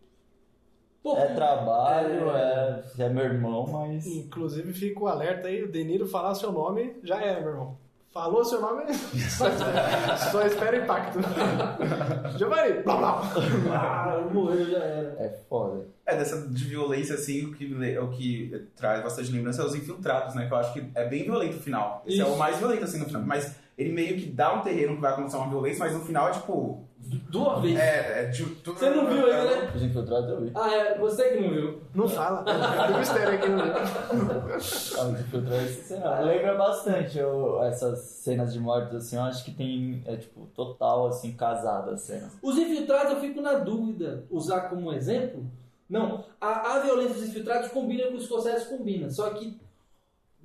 Pô, 1.03 1.17
é 1.17 1.27
trabalho, 1.27 2.31
é, 2.31 2.83
é 2.97 3.09
meu 3.09 3.25
irmão, 3.25 3.67
mas. 3.67 4.07
Inclusive, 4.07 4.71
fica 4.71 5.03
o 5.03 5.07
alerta 5.07 5.49
aí, 5.49 5.61
o 5.61 5.71
Deniro 5.71 6.07
falar 6.07 6.33
seu 6.33 6.49
nome, 6.51 6.95
já 7.03 7.21
é, 7.21 7.41
meu 7.41 7.49
irmão. 7.51 7.77
Falou 8.09 8.45
seu 8.45 8.61
nome, 8.61 8.93
só, 8.93 9.45
só 10.31 10.41
espera 10.47 10.77
impacto. 10.77 11.19
Giovanni, 12.39 12.81
blá 12.83 12.95
blá. 12.95 13.21
Ah, 13.73 14.29
morreu, 14.31 14.65
já 14.65 14.77
era. 14.79 15.15
É 15.19 15.29
foda. 15.49 15.85
É, 16.07 16.15
dessa 16.15 16.47
de 16.47 16.65
violência, 16.65 17.15
assim, 17.15 17.45
o 17.45 17.53
que, 17.55 17.65
le- 17.65 17.97
o 17.97 18.09
que 18.09 18.67
traz 18.75 19.01
bastante 19.01 19.31
lembrança 19.31 19.63
é 19.63 19.65
os 19.65 19.73
infiltrados, 19.73 20.35
né? 20.35 20.45
Que 20.47 20.53
eu 20.53 20.57
acho 20.57 20.71
que 20.73 20.85
é 20.93 21.07
bem 21.07 21.23
violento 21.23 21.57
o 21.57 21.59
final. 21.59 22.03
Esse 22.05 22.21
é 22.21 22.23
Isso. 22.23 22.33
o 22.33 22.37
mais 22.37 22.57
violento, 22.57 22.83
assim, 22.83 22.99
no 22.99 23.05
final. 23.05 23.23
Mas 23.23 23.55
ele 23.75 23.91
meio 23.91 24.15
que 24.19 24.27
dá 24.27 24.53
um 24.53 24.61
terreno 24.61 24.95
que 24.95 25.01
vai 25.01 25.13
acontecer 25.13 25.35
uma 25.37 25.49
violência, 25.49 25.79
mas 25.83 25.93
no 25.93 26.01
final 26.01 26.29
é 26.29 26.31
tipo. 26.33 26.85
De 26.99 27.37
uma 27.37 27.59
vez. 27.59 27.77
É, 27.79 28.23
é 28.23 28.31
tudo. 28.31 28.77
Você 28.79 28.89
não 28.89 29.07
viu 29.07 29.25
ainda, 29.25 29.43
né? 29.61 29.71
Os 29.75 29.81
infiltrados 29.83 30.29
eu 30.29 30.41
vi. 30.41 30.51
Ah, 30.55 30.71
é, 30.73 30.97
você 30.97 31.29
que 31.29 31.39
não 31.41 31.49
viu. 31.49 31.81
Não 31.93 32.07
fala, 32.07 32.43
tem 32.43 32.97
mistério 32.99 33.33
aqui. 33.35 33.49
Né? 33.49 33.63
Ah, 34.97 35.07
os 35.07 35.19
infiltrados, 35.19 35.69
sei 35.71 35.99
lá, 35.99 36.19
lembra 36.21 36.55
bastante 36.55 37.17
eu- 37.17 37.61
essas 37.63 37.99
cenas 37.99 38.53
de 38.53 38.59
mortes, 38.59 38.95
assim, 38.95 39.15
eu 39.17 39.23
acho 39.23 39.43
que 39.43 39.51
tem, 39.51 40.01
é 40.05 40.15
tipo, 40.17 40.45
total, 40.55 41.07
assim, 41.07 41.33
casada 41.33 41.91
a 41.93 41.97
cena. 41.97 42.29
Os 42.41 42.57
infiltrados 42.57 43.13
eu 43.13 43.19
fico 43.19 43.41
na 43.41 43.53
dúvida, 43.55 44.23
usar 44.29 44.61
como 44.69 44.91
exemplo. 44.93 45.45
Não, 45.89 46.25
a, 46.41 46.75
a 46.75 46.79
violência 46.79 47.13
dos 47.15 47.29
infiltrados 47.29 47.69
combina 47.69 48.07
com 48.07 48.15
os 48.15 48.25
Scorsese 48.25 48.69
combina. 48.69 49.09
Só 49.09 49.29
que 49.31 49.57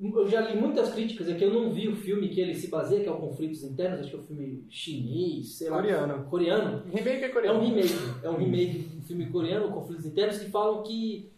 eu 0.03 0.29
já 0.29 0.41
li 0.41 0.59
muitas 0.59 0.93
críticas, 0.93 1.29
é 1.29 1.35
que 1.35 1.45
eu 1.45 1.53
não 1.53 1.71
vi 1.71 1.89
o 1.89 1.97
filme 1.97 2.29
que 2.29 2.41
ele 2.41 2.55
se 2.55 2.69
baseia, 2.69 3.03
que 3.03 3.09
é 3.09 3.13
o 3.13 3.19
Conflitos 3.19 3.63
Internos, 3.63 4.01
acho 4.01 4.11
que 4.11 4.17
é 4.17 4.19
um 4.19 4.23
filme 4.27 4.65
chinês, 4.71 5.59
sei 5.59 5.69
lá. 5.69 5.77
Coreano. 5.77 6.25
Coreano. 6.25 6.83
Remake 6.91 7.25
é 7.25 7.25
É 7.25 7.29
um 7.29 7.33
coreano. 7.33 7.61
remake, 7.61 7.95
é 8.23 8.31
um 8.31 8.37
remake 8.37 8.79
de 8.79 8.99
um 8.99 9.03
filme 9.03 9.27
coreano, 9.27 9.73
Conflitos 9.73 10.07
Internos, 10.07 10.39
que 10.39 10.51
falam 10.51 10.83
que 10.83 11.31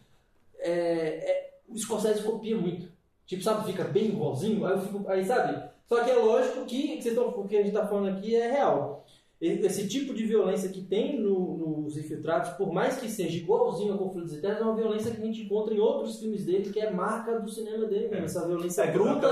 é, 0.58 0.70
é, 0.70 1.50
o 1.68 1.76
Scorsese 1.76 2.22
copia 2.22 2.56
muito. 2.56 2.88
Tipo, 3.26 3.42
sabe, 3.42 3.66
fica 3.70 3.84
bem 3.84 4.08
igualzinho, 4.08 4.64
aí 4.64 4.72
eu 4.72 4.80
fico, 4.80 5.08
aí 5.08 5.24
sabe? 5.24 5.70
Só 5.88 6.02
que 6.04 6.10
é 6.10 6.14
lógico 6.16 6.64
que, 6.64 6.96
que 6.96 7.02
vocês 7.02 7.14
tão, 7.14 7.28
o 7.28 7.48
que 7.48 7.56
a 7.56 7.62
gente 7.62 7.72
tá 7.72 7.86
falando 7.86 8.16
aqui 8.16 8.34
é 8.34 8.50
real. 8.50 9.04
Esse 9.44 9.88
tipo 9.88 10.14
de 10.14 10.24
violência 10.24 10.68
que 10.68 10.80
tem 10.82 11.18
no- 11.20 11.80
nos 11.82 11.96
infiltrados, 11.96 12.50
por 12.50 12.72
mais 12.72 12.96
que 12.98 13.08
seja 13.10 13.36
igualzinho 13.36 13.92
a 13.94 13.98
Conflitos 13.98 14.32
Internos, 14.34 14.60
é 14.60 14.64
uma 14.64 14.76
violência 14.76 15.10
que 15.10 15.20
a 15.20 15.24
gente 15.24 15.42
encontra 15.42 15.74
em 15.74 15.80
outros 15.80 16.20
filmes 16.20 16.44
dele, 16.44 16.70
que 16.72 16.78
é 16.78 16.92
marca 16.92 17.40
do 17.40 17.50
cinema 17.50 17.84
dele 17.86 18.06
mesmo. 18.08 18.24
Essa 18.24 18.46
violência 18.46 18.82
É, 18.82 18.92
bruta. 18.92 19.28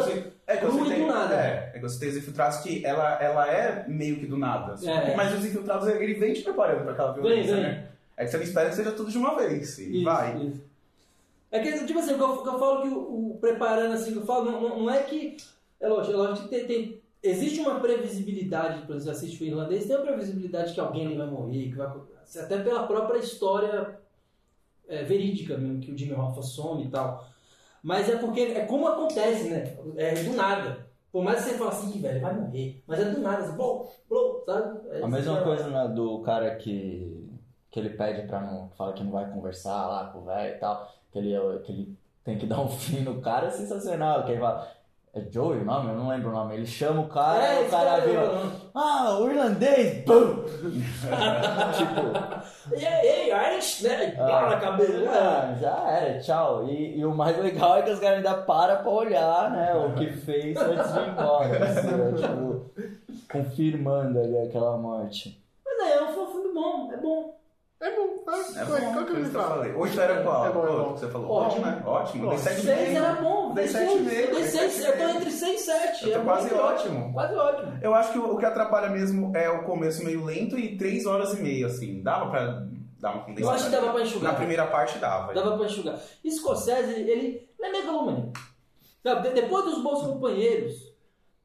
é 0.48 0.56
crua 0.56 0.88
e 0.94 1.00
do 1.00 1.06
nada. 1.06 1.34
É, 1.36 1.70
é 1.74 1.78
que 1.78 1.80
você 1.82 2.00
tem 2.00 2.08
os 2.08 2.16
infiltrados 2.16 2.58
que 2.58 2.84
ela, 2.84 3.22
ela 3.22 3.46
é 3.48 3.86
meio 3.88 4.18
que 4.18 4.26
do 4.26 4.36
nada. 4.36 4.72
assim. 4.72 4.90
É. 4.90 5.14
Mas 5.14 5.32
os 5.38 5.44
infiltrados, 5.46 5.86
ele 5.86 6.14
vem 6.14 6.32
te 6.32 6.42
preparando 6.42 6.82
pra 6.82 6.92
aquela 6.92 7.12
violência, 7.12 7.54
vem. 7.54 7.62
né? 7.62 7.86
É 8.16 8.24
que 8.24 8.30
você 8.32 8.36
não 8.38 8.44
espera 8.44 8.68
que 8.68 8.74
seja 8.74 8.90
tudo 8.92 9.10
de 9.12 9.16
uma 9.16 9.36
vez. 9.36 9.78
E 9.78 9.94
Isso, 9.94 10.04
vai. 10.04 10.36
isso. 10.44 10.60
É 11.52 11.60
que, 11.60 11.84
tipo 11.86 11.98
assim, 12.00 12.14
o 12.14 12.16
que 12.16 12.22
eu, 12.22 12.46
eu 12.52 12.58
falo 12.58 12.82
que 12.82 12.88
o, 12.88 13.30
o 13.30 13.38
preparando 13.40 13.94
assim, 13.94 14.12
que 14.12 14.18
eu 14.18 14.26
falo, 14.26 14.50
não, 14.50 14.60
não, 14.60 14.78
não 14.80 14.90
é 14.90 15.02
que. 15.04 15.36
É 15.80 15.88
lógico, 15.88 16.12
é 16.14 16.16
lógico 16.16 16.48
que 16.48 16.54
tem, 16.56 16.66
tem- 16.66 16.99
existe 17.22 17.60
uma 17.60 17.80
previsibilidade, 17.80 18.86
por 18.86 18.96
exemplo, 18.96 19.02
você 19.02 19.10
assiste 19.10 19.42
o 19.42 19.46
irlandês, 19.46 19.86
tem 19.86 19.96
uma 19.96 20.06
previsibilidade 20.06 20.72
que 20.74 20.80
alguém 20.80 21.16
vai 21.16 21.26
morrer, 21.26 21.70
que 21.70 21.76
vai. 21.76 21.88
Até 22.38 22.62
pela 22.62 22.86
própria 22.86 23.18
história 23.18 23.98
é, 24.88 25.02
verídica 25.04 25.56
mesmo, 25.58 25.80
que 25.80 25.92
o 25.92 25.98
Jimmy 25.98 26.14
Hoffa 26.14 26.42
some 26.42 26.84
e 26.84 26.90
tal. 26.90 27.26
Mas 27.82 28.08
é 28.08 28.16
porque 28.16 28.40
é 28.40 28.66
como 28.66 28.86
acontece, 28.86 29.48
né? 29.48 29.76
É 29.96 30.14
do 30.22 30.34
nada. 30.34 30.86
Por 31.10 31.24
mais 31.24 31.42
que 31.42 31.50
você 31.50 31.58
fale 31.58 31.70
assim, 31.70 31.96
"Ih, 31.96 32.00
velho, 32.00 32.20
vai 32.20 32.34
morrer. 32.38 32.82
Mas 32.86 33.00
é 33.00 33.04
do 33.10 33.20
nada, 33.20 33.42
assim, 33.42 33.56
blum, 33.56 33.86
blum, 34.08 34.42
sabe? 34.46 34.88
É 34.90 35.02
A 35.02 35.08
mesma 35.08 35.34
isso, 35.34 35.44
coisa 35.44 35.68
né, 35.68 35.88
do 35.88 36.20
cara 36.22 36.54
que, 36.56 37.28
que 37.70 37.80
ele 37.80 37.90
pede 37.90 38.28
pra 38.28 38.40
não. 38.40 38.68
fala 38.76 38.92
que 38.92 39.02
não 39.02 39.10
vai 39.10 39.28
conversar 39.32 39.88
lá 39.88 40.10
com 40.12 40.20
o 40.20 40.24
velho 40.24 40.54
e 40.56 40.58
tal, 40.58 40.92
que 41.10 41.18
ele, 41.18 41.58
que 41.64 41.72
ele 41.72 41.96
tem 42.22 42.38
que 42.38 42.46
dar 42.46 42.60
um 42.60 42.68
fim 42.68 43.00
no 43.00 43.20
cara, 43.20 43.48
é 43.48 43.50
sensacional. 43.50 44.24
Que 44.24 44.32
ele 44.32 44.40
fala. 44.40 44.68
É 45.12 45.20
Joey 45.28 45.62
o 45.62 45.64
nome? 45.64 45.90
Eu 45.90 45.96
não 45.96 46.08
lembro 46.08 46.28
o 46.30 46.32
nome. 46.32 46.54
Ele 46.54 46.66
chama 46.66 47.00
o 47.02 47.08
cara 47.08 47.42
É, 47.44 47.64
e 47.64 47.66
o 47.66 47.70
cara 47.70 47.98
eu 47.98 48.08
vira. 48.08 48.30
Ah, 48.72 49.18
o 49.18 49.28
irlandês! 49.28 50.04
Bum! 50.04 50.44
tipo. 51.74 52.76
E 52.76 52.86
aí, 52.86 53.54
Irish, 53.54 53.82
né? 53.82 54.12
Pá 54.12 54.46
Ah. 54.46 54.50
na 54.50 54.60
cabeça. 54.60 55.10
Ah, 55.10 55.54
já 55.60 55.90
era, 55.90 56.20
tchau. 56.20 56.68
E, 56.68 56.96
e 56.98 57.04
o 57.04 57.12
mais 57.12 57.36
legal 57.38 57.78
é 57.78 57.82
que 57.82 57.90
os 57.90 57.98
caras 57.98 58.18
ainda 58.18 58.34
param 58.42 58.82
pra 58.82 58.90
olhar, 58.92 59.50
né, 59.50 59.74
o 59.74 59.94
que 59.94 60.12
fez 60.12 60.56
antes 60.56 60.92
de 60.92 60.98
ir 61.00 61.08
embora. 61.08 61.64
assim, 61.64 62.14
tipo, 62.14 62.70
confirmando 63.32 64.20
ali 64.20 64.38
aquela 64.38 64.76
morte. 64.76 65.42
Mas 65.66 65.88
é, 65.90 65.96
é 65.96 66.02
um 66.04 66.12
filme 66.12 66.54
bom, 66.54 66.92
é 66.92 66.96
bom. 66.96 67.39
É 67.82 67.96
bom, 67.96 68.02
É 68.02 68.64
qual, 68.66 68.78
bom, 68.80 68.92
qual 68.92 69.04
que 69.06 69.12
eu 69.12 69.16
me 69.16 69.24
falei. 69.30 69.72
Oito 69.72 69.98
era 70.00 70.22
qual? 70.22 70.46
É 70.46 70.50
bom, 70.52 70.64
é 70.64 70.70
bom. 70.70 70.92
que 70.92 71.00
Você 71.00 71.08
falou 71.08 71.30
Ótimo. 71.30 71.64
né? 71.64 71.82
Ótimo. 71.86 72.20
Dei 72.28 72.28
Ótimo. 72.38 72.42
sete 72.44 72.60
e 72.60 72.62
Seis 72.64 72.88
meio. 72.88 72.96
era 73.04 73.12
bom, 73.14 73.54
Dei 73.54 73.64
dei 73.64 73.72
sete 73.72 73.84
e 73.84 73.92
seis. 73.92 74.04
meio, 74.06 74.20
Eu 74.20 74.26
dei 74.26 74.34
dei 74.34 74.44
seis, 74.50 74.72
sete 74.72 74.82
e 74.82 74.86
eu 74.90 74.98
tô 74.98 75.16
entre 75.16 75.30
6 75.30 75.60
e 75.60 75.64
7. 75.64 76.10
Eu 76.10 76.18
tô 76.18 76.24
quase 76.26 76.54
ótimo. 76.54 77.12
Quase 77.14 77.34
ótimo. 77.34 77.78
Eu 77.80 77.94
acho 77.94 78.12
que 78.12 78.18
o, 78.18 78.34
o 78.34 78.38
que 78.38 78.44
atrapalha 78.44 78.90
mesmo 78.90 79.34
é 79.34 79.48
o 79.48 79.62
começo 79.64 80.04
meio 80.04 80.22
lento 80.24 80.58
e 80.58 80.76
três 80.76 81.06
horas 81.06 81.32
e 81.38 81.40
meia, 81.42 81.66
assim. 81.68 82.02
Dava 82.02 82.30
pra 82.30 82.66
dar 82.98 83.14
uma 83.14 83.24
condensada. 83.24 83.40
Eu 83.46 83.50
acho 83.50 83.64
que 83.64 83.70
dava 83.70 83.92
pra 83.92 84.02
enxugar. 84.02 84.32
Na 84.32 84.38
primeira 84.38 84.66
parte 84.66 84.98
dava. 84.98 85.32
Dava 85.32 85.56
pra 85.56 85.64
enxugar. 85.66 85.98
Scorsese, 86.30 86.92
ele, 87.00 87.10
ele 87.10 87.48
é 87.62 87.70
de- 89.22 89.30
Depois 89.30 89.64
dos 89.64 89.82
Bons 89.82 90.02
Companheiros, 90.02 90.89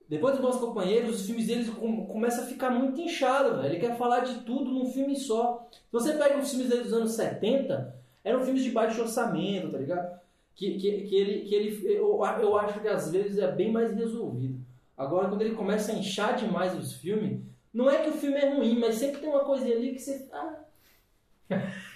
depois 0.07 0.35
dos 0.35 0.41
Bons 0.41 0.57
Companheiros, 0.57 1.21
os 1.21 1.25
filmes 1.25 1.47
deles 1.47 1.69
com, 1.69 2.05
começam 2.05 2.43
a 2.43 2.47
ficar 2.47 2.69
muito 2.69 3.01
inchado, 3.01 3.55
velho. 3.55 3.65
Ele 3.65 3.79
quer 3.79 3.97
falar 3.97 4.19
de 4.19 4.41
tudo 4.41 4.71
num 4.71 4.85
filme 4.91 5.15
só. 5.15 5.67
Se 5.71 5.91
você 5.91 6.13
pega 6.13 6.37
os 6.37 6.49
filmes 6.49 6.69
dele 6.69 6.83
dos 6.83 6.93
anos 6.93 7.11
70, 7.13 7.95
eram 8.23 8.43
filmes 8.43 8.63
de 8.63 8.71
baixo 8.71 9.01
orçamento, 9.01 9.71
tá 9.71 9.77
ligado? 9.77 10.19
Que, 10.55 10.77
que, 10.77 11.01
que 11.01 11.15
ele, 11.15 11.41
que 11.41 11.55
ele 11.55 11.95
eu, 11.95 12.21
eu 12.39 12.57
acho 12.57 12.79
que 12.79 12.87
às 12.87 13.11
vezes 13.11 13.39
é 13.39 13.51
bem 13.51 13.71
mais 13.71 13.93
resolvido. 13.93 14.59
Agora, 14.95 15.27
quando 15.27 15.41
ele 15.41 15.55
começa 15.55 15.91
a 15.91 15.95
inchar 15.95 16.35
demais 16.35 16.77
os 16.77 16.93
filmes, 16.93 17.41
não 17.73 17.89
é 17.89 18.03
que 18.03 18.09
o 18.09 18.13
filme 18.13 18.37
é 18.37 18.55
ruim, 18.55 18.79
mas 18.79 18.95
sempre 18.95 19.19
tem 19.19 19.29
uma 19.29 19.43
coisinha 19.43 19.75
ali 19.75 19.93
que 19.93 19.99
você. 19.99 20.29
Ah, 20.31 20.59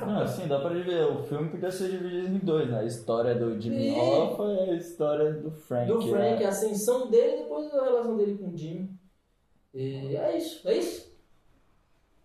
Não, 0.00 0.20
assim, 0.22 0.46
dá 0.46 0.58
pra 0.60 0.70
ver. 0.70 1.04
O 1.06 1.22
filme 1.24 1.48
podia 1.50 1.70
ser 1.70 1.90
dividido 1.90 2.28
em 2.36 2.38
dois, 2.38 2.68
né? 2.70 2.80
A 2.80 2.84
história 2.84 3.34
do 3.34 3.60
Jimmy 3.60 3.90
Sim. 3.90 3.98
Hoffa 4.00 4.42
e 4.44 4.70
a 4.70 4.74
história 4.74 5.32
do 5.32 5.50
Frank. 5.50 5.92
do 5.92 6.00
Frank, 6.02 6.40
né? 6.40 6.44
a 6.46 6.48
ascensão 6.48 7.10
dele 7.10 7.34
e 7.34 7.42
depois 7.42 7.72
a 7.74 7.84
relação 7.84 8.16
dele 8.16 8.38
com 8.38 8.48
o 8.48 8.56
Jimmy. 8.56 8.90
E 9.74 10.16
é 10.16 10.36
isso, 10.38 10.66
é 10.68 10.76
isso. 10.78 11.12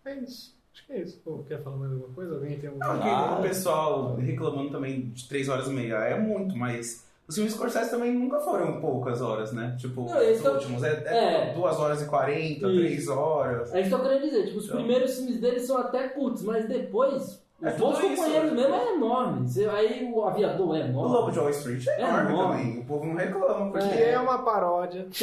É 0.05 0.15
isso. 0.15 0.55
Acho 0.73 0.85
que 0.87 0.93
é 0.93 1.01
isso. 1.01 1.19
Pô, 1.23 1.43
quer 1.47 1.61
falar 1.61 1.77
mais 1.77 1.91
alguma 1.91 2.13
coisa? 2.13 2.33
Alguém 2.35 2.57
tem 2.59 2.69
alguma 2.69 2.93
Não, 2.93 2.99
coisa? 3.01 3.27
que 3.35 3.39
o 3.39 3.41
pessoal 3.49 4.15
reclamando 4.15 4.71
também 4.71 5.09
de 5.09 5.27
três 5.27 5.47
horas 5.49 5.67
e 5.67 5.71
meia 5.71 5.95
é 5.95 6.19
muito, 6.19 6.55
mas 6.55 7.07
os 7.27 7.35
filmes 7.35 7.53
Scorsese 7.53 7.89
também 7.91 8.13
nunca 8.13 8.39
foram 8.39 8.79
poucas 8.81 9.21
horas, 9.21 9.51
né? 9.53 9.75
Tipo, 9.79 10.01
Não, 10.01 10.07
os 10.17 10.45
é 10.45 10.49
o- 10.49 10.53
últimos. 10.53 10.83
É, 10.83 11.03
é 11.07 11.49
É. 11.49 11.53
duas 11.53 11.79
horas 11.79 12.01
e 12.01 12.05
quarenta, 12.05 12.67
Isso. 12.67 12.75
três 12.77 13.07
horas. 13.07 13.73
É 13.73 13.81
isso 13.81 13.89
que 13.89 13.95
eu 13.95 13.99
querendo 14.01 14.21
dizer. 14.23 14.45
Tipo, 14.47 14.57
os 14.59 14.65
Então. 14.65 14.77
primeiros 14.77 15.15
filmes 15.15 15.39
dele 15.39 15.59
são 15.59 15.77
até 15.77 16.07
curtos, 16.09 16.43
mas 16.43 16.67
depois 16.67 17.41
É 17.61 17.69
Os 17.69 17.77
Bons 17.77 17.97
isso, 17.99 18.07
Companheiros 18.17 18.51
né? 18.51 18.55
mesmo 18.57 18.75
é 18.75 18.93
enorme. 18.95 19.47
Você- 19.47 19.69
Aí 19.69 20.11
o 20.13 20.21
aviador 20.25 20.75
é 20.75 20.81
O 20.81 20.85
enorme. 20.85 21.13
Lobo 21.13 21.31
de 21.31 21.39
Wall 21.39 21.49
Street 21.51 21.87
é, 21.87 21.91
É 21.91 22.01
enorme 22.01 22.31
enorme. 22.33 22.57
também. 22.61 22.79
O 22.79 22.85
povo 22.85 23.05
não 23.05 23.15
reclama, 23.15 23.71
porque 23.71 23.87
Que 23.87 24.03
é 24.03 24.19
uma 24.19 24.39
paródia. 24.39 25.07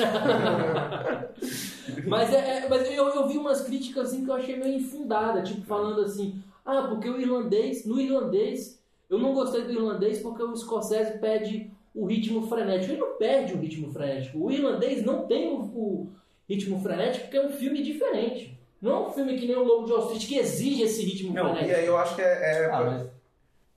Mas, 2.06 2.32
é, 2.32 2.58
é- 2.64 2.68
mas 2.68 2.88
eu, 2.90 3.08
eu 3.08 3.28
vi 3.28 3.36
umas 3.36 3.60
críticas 3.62 4.08
assim 4.08 4.24
que 4.24 4.30
eu 4.30 4.34
achei 4.34 4.56
meio 4.58 4.78
infundada, 4.78 5.42
tipo 5.42 5.62
falando 5.66 6.00
assim, 6.00 6.40
ah, 6.64 6.86
porque 6.88 7.08
o 7.10 7.20
irlandês, 7.20 7.84
no 7.84 8.00
irlandês, 8.00 8.80
eu 9.08 9.18
não 9.18 9.34
gostei 9.34 9.62
do 9.62 9.72
irlandês 9.72 10.20
porque 10.20 10.42
o 10.42 10.56
Scorsese 10.56 11.18
pede 11.18 11.70
o 11.94 12.06
ritmo 12.06 12.46
frenético. 12.48 12.92
Ele 12.92 13.00
não 13.00 13.14
perde 13.16 13.54
o 13.54 13.58
ritmo 13.58 13.92
frenético. 13.92 14.38
O 14.38 14.50
irlandês 14.50 15.04
não 15.04 15.26
tem 15.26 15.48
o, 15.48 15.56
o 15.60 16.08
ritmo 16.48 16.80
frenético 16.82 17.24
porque 17.24 17.36
é 17.36 17.46
um 17.46 17.50
filme 17.52 17.82
diferente. 17.82 18.58
Não 18.80 18.92
é 18.92 19.08
um 19.08 19.10
filme 19.10 19.36
que 19.38 19.46
nem 19.46 19.56
o 19.56 19.62
Lobo 19.64 19.84
de 19.86 19.92
Wall 19.92 20.02
Street 20.12 20.26
que 20.26 20.38
exige 20.38 20.82
esse 20.84 21.02
ritmo 21.04 21.34
Não, 21.34 21.48
e 21.48 21.50
frenético. 21.52 21.78
aí 21.80 21.86
eu 21.86 21.98
acho 21.98 22.14
que 22.16 22.22
é. 22.22 22.24
é- 22.24 22.70
Ah, 22.72 22.82
mas 22.82 23.06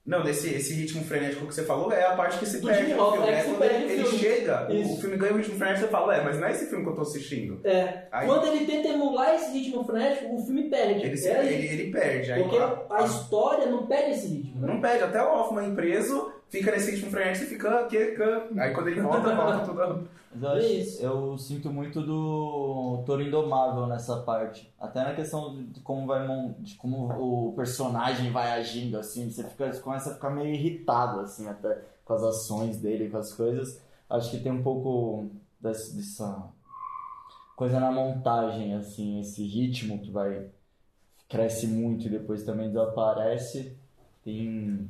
Não, 0.06 0.22
desse 0.22 0.48
esse 0.54 0.74
ritmo 0.74 1.02
frenético 1.02 1.46
que 1.46 1.54
você 1.54 1.64
falou 1.64 1.90
é 1.90 2.04
a 2.04 2.14
parte 2.14 2.38
que 2.38 2.44
se 2.44 2.58
Do 2.60 2.66
perde 2.66 2.82
Jimmy 2.82 2.94
no 2.94 3.02
Hoffa, 3.04 3.12
filme. 3.22 3.28
é 3.28 3.32
que 3.32 3.38
É 3.38 3.42
se 3.42 3.48
quando 3.48 3.58
perde 3.58 3.74
ele, 3.84 4.02
no 4.02 4.08
ele 4.08 4.18
chega, 4.18 4.68
o- 4.70 4.74
Isso. 4.74 4.92
o 4.92 4.96
filme 5.00 5.16
ganha 5.16 5.32
o 5.32 5.36
ritmo 5.38 5.54
frenético 5.56 5.80
e 5.80 5.86
você 5.86 5.90
fala, 5.92 6.16
é, 6.16 6.22
mas 6.24 6.38
não 6.38 6.46
é 6.46 6.50
esse 6.52 6.66
filme 6.66 6.84
que 6.84 6.90
eu 6.90 6.94
tô 6.94 7.00
assistindo. 7.02 7.60
É. 7.64 8.02
Aí- 8.12 8.26
Quando 8.26 8.46
ele 8.48 8.66
tenta 8.66 8.88
emular 8.88 9.34
esse 9.34 9.50
ritmo 9.58 9.82
frenético, 9.84 10.34
o 10.34 10.44
filme 10.44 10.64
perde. 10.68 11.06
Ele, 11.06 11.16
se- 11.16 11.28
É 11.28 11.46
ele, 11.52 11.66
ele 11.68 11.90
perde. 11.90 12.32
Aí, 12.32 12.42
Porque 12.42 12.56
a- 12.58 12.82
a 12.90 13.04
história 13.04 13.66
não 13.66 13.86
perde 13.86 14.10
esse 14.10 14.26
ritmo. 14.28 14.43
Não 14.54 14.80
perde, 14.80 15.04
até 15.04 15.22
o 15.22 15.34
Hoffman 15.34 15.74
preso, 15.74 16.32
fica 16.48 16.70
nesse 16.70 16.92
ritmo 16.92 17.10
frenético 17.10 17.44
e 17.44 17.48
fica. 17.48 18.48
Aí 18.56 18.72
quando 18.72 18.88
ele 18.88 19.00
volta, 19.00 19.34
volta 19.34 19.58
tudo. 19.66 20.08
Mas 20.36 21.00
eu, 21.00 21.30
eu 21.30 21.38
sinto 21.38 21.70
muito 21.70 22.00
do 22.02 23.02
Toro 23.06 23.22
Indomável 23.22 23.86
nessa 23.86 24.16
parte. 24.22 24.72
Até 24.80 25.02
na 25.04 25.14
questão 25.14 25.62
de 25.64 25.80
como 25.80 26.06
vai 26.06 26.26
de 26.58 26.74
como 26.76 27.48
o 27.48 27.52
personagem 27.54 28.32
vai 28.32 28.50
agindo, 28.52 28.98
assim, 28.98 29.30
você 29.30 29.44
fica, 29.44 29.72
você 29.72 29.80
começa 29.80 30.10
a 30.10 30.14
ficar 30.14 30.30
meio 30.30 30.54
irritado, 30.54 31.20
assim, 31.20 31.48
até 31.48 31.82
com 32.04 32.14
as 32.14 32.22
ações 32.22 32.78
dele, 32.78 33.08
com 33.10 33.18
as 33.18 33.32
coisas. 33.32 33.80
Acho 34.10 34.30
que 34.30 34.40
tem 34.40 34.52
um 34.52 34.62
pouco 34.62 35.26
desse- 35.60 35.96
dessa 35.96 36.48
coisa 37.56 37.78
na 37.78 37.90
montagem, 37.92 38.74
assim, 38.74 39.20
esse 39.20 39.42
ritmo 39.46 40.00
que 40.00 40.10
vai 40.10 40.46
cresce 41.28 41.66
muito 41.66 42.06
e 42.06 42.10
depois 42.10 42.44
também 42.44 42.68
desaparece. 42.68 43.76
Tem. 44.24 44.88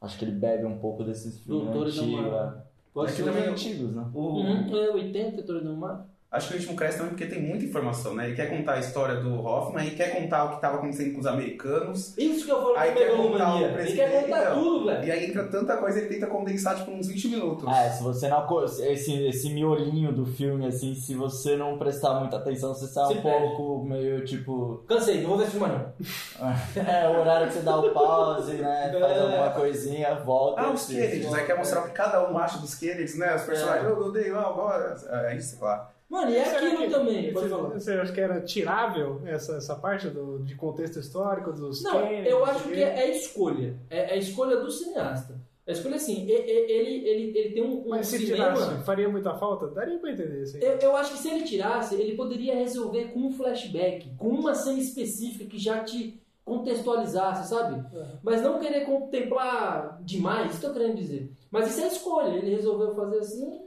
Acho 0.00 0.18
que 0.18 0.24
ele 0.24 0.32
bebe 0.32 0.64
um 0.66 0.78
pouco 0.78 1.02
desses 1.04 1.38
filmes 1.40 1.72
Toro 1.72 1.88
antigos. 1.88 2.08
Indomável. 2.08 2.38
é. 2.60 2.62
Pode 2.92 3.12
É 3.12 3.14
que 3.16 3.22
ser. 3.22 3.24
também- 3.30 3.48
antigos, 3.48 3.94
né? 3.94 4.10
O, 4.14 4.20
Uhum, 4.20 4.76
é 4.76 4.90
80, 4.90 5.42
Toro 5.42 5.62
do 5.64 5.76
Mar. 5.76 6.06
Acho 6.36 6.48
que 6.48 6.54
o 6.54 6.58
ritmo 6.58 6.76
cresce 6.76 6.98
também 6.98 7.10
porque 7.10 7.26
tem 7.26 7.40
muita 7.42 7.64
informação, 7.64 8.14
né? 8.14 8.26
Ele 8.26 8.36
quer 8.36 8.46
contar 8.48 8.74
a 8.74 8.78
história 8.78 9.16
do 9.16 9.44
Hoffman, 9.44 9.86
ele 9.86 9.96
quer 9.96 10.20
contar 10.20 10.44
o 10.44 10.48
que 10.50 10.54
estava 10.56 10.76
acontecendo 10.76 11.14
com 11.14 11.20
os 11.20 11.26
americanos. 11.26 12.16
Isso 12.16 12.44
que 12.44 12.52
eu 12.52 12.60
falo 12.60 12.76
Aí 12.76 12.92
com 12.92 12.98
quer 12.98 13.16
contar 13.16 13.54
o. 13.56 13.64
Ele 13.64 13.92
quer 13.92 14.22
contar 14.22 14.42
então, 14.42 14.62
tudo, 14.62 14.86
velho. 14.86 15.04
E 15.04 15.10
aí 15.10 15.26
entra 15.26 15.44
tanta 15.44 15.76
coisa, 15.76 15.98
ele 15.98 16.08
tenta 16.08 16.26
condensar 16.26 16.76
tipo 16.76 16.90
uns 16.90 17.08
20 17.08 17.28
minutos. 17.28 17.68
É, 17.68 17.90
se 17.90 18.02
você 18.02 18.28
não. 18.28 18.46
Esse, 18.66 19.26
esse 19.26 19.50
miolinho 19.50 20.12
do 20.12 20.24
filme, 20.26 20.66
assim, 20.66 20.94
se 20.94 21.14
você 21.14 21.56
não 21.56 21.78
prestar 21.78 22.20
muita 22.20 22.36
atenção, 22.36 22.74
você 22.74 22.86
sai 22.86 23.14
um 23.14 23.22
pouco 23.22 23.84
meio 23.84 24.24
tipo. 24.24 24.84
Cansei, 24.88 25.20
não 25.22 25.30
vou 25.30 25.38
ver 25.38 25.44
esse 25.44 25.52
filme 25.52 25.68
não. 25.68 25.92
É, 26.86 27.08
o 27.08 27.20
horário 27.20 27.48
que 27.48 27.54
você 27.54 27.60
dá 27.60 27.76
o 27.76 27.90
pause, 27.90 28.54
né? 28.54 28.94
Faz 29.00 29.16
É. 29.16 29.20
alguma 29.20 29.50
coisinha, 29.50 30.14
volta. 30.16 30.60
Ah, 30.60 30.70
os. 30.70 30.86
Kennedys, 30.86 31.32
aí 31.32 31.44
quer 31.44 31.56
mostrar 31.56 31.80
o 31.80 31.84
que 31.84 31.90
cada 31.90 32.30
um 32.30 32.38
acha 32.38 32.58
dos 32.58 32.74
Kennedys, 32.74 33.16
né? 33.18 33.34
Os 33.34 33.42
personagens, 33.42 33.84
eu 33.88 33.98
odeio, 33.98 34.38
agora. 34.38 34.96
É 35.26 35.36
isso, 35.36 35.62
lá. 35.62 35.90
Mano, 36.08 36.30
e 36.30 36.36
é 36.36 36.56
aquilo 36.56 36.78
que- 36.78 36.88
também, 36.88 37.32
você, 37.32 37.92
acha 37.94 38.12
que 38.12 38.20
era 38.20 38.40
tirável 38.40 39.20
essa, 39.26 39.56
essa 39.56 39.74
parte 39.74 40.08
do, 40.08 40.38
de 40.38 40.54
contexto 40.54 41.00
histórico 41.00 41.52
dos 41.52 41.82
Não, 41.82 42.00
Kennedy, 42.00 42.28
eu 42.28 42.44
acho 42.44 42.68
que 42.68 42.82
é, 42.82 43.00
é 43.00 43.10
escolha. 43.16 43.76
É, 43.90 44.10
é 44.10 44.12
a 44.14 44.16
escolha 44.16 44.56
do 44.56 44.70
cineasta. 44.70 45.34
A 45.66 45.72
escolha 45.72 45.96
assim, 45.96 46.30
ele, 46.30 46.50
ele, 46.50 47.08
ele 47.08 47.50
tem 47.50 47.60
um, 47.60 47.84
um 47.84 47.88
Mas 47.88 48.06
se 48.06 48.18
cinema... 48.18 48.54
tirasse, 48.54 48.84
faria 48.84 49.08
muita 49.08 49.34
falta? 49.34 49.66
Daria 49.66 49.98
pra 49.98 50.12
entender 50.12 50.44
isso 50.44 50.56
aí. 50.56 50.62
Eu, 50.62 50.78
eu 50.78 50.96
acho 50.96 51.12
que 51.14 51.18
se 51.18 51.28
ele 51.28 51.42
tirasse, 51.42 51.96
ele 51.96 52.14
poderia 52.14 52.54
resolver 52.54 53.06
com 53.06 53.18
um 53.26 53.32
flashback, 53.32 54.14
com 54.16 54.28
uma 54.28 54.54
cena 54.54 54.78
específica 54.78 55.44
que 55.44 55.58
já 55.58 55.82
te 55.82 56.22
contextualizasse, 56.44 57.48
sabe? 57.48 57.74
Uhum. 57.74 58.06
Mas 58.22 58.40
não 58.42 58.60
querer 58.60 58.84
contemplar 58.84 60.00
demais, 60.02 60.52
isso 60.52 60.60
que 60.60 60.66
eu 60.66 60.72
tô 60.72 60.78
querendo 60.78 60.96
dizer. 60.96 61.32
Mas 61.50 61.68
isso 61.68 61.80
é 61.80 61.88
escolha, 61.88 62.28
ele 62.36 62.54
resolveu 62.54 62.94
fazer 62.94 63.18
assim 63.18 63.65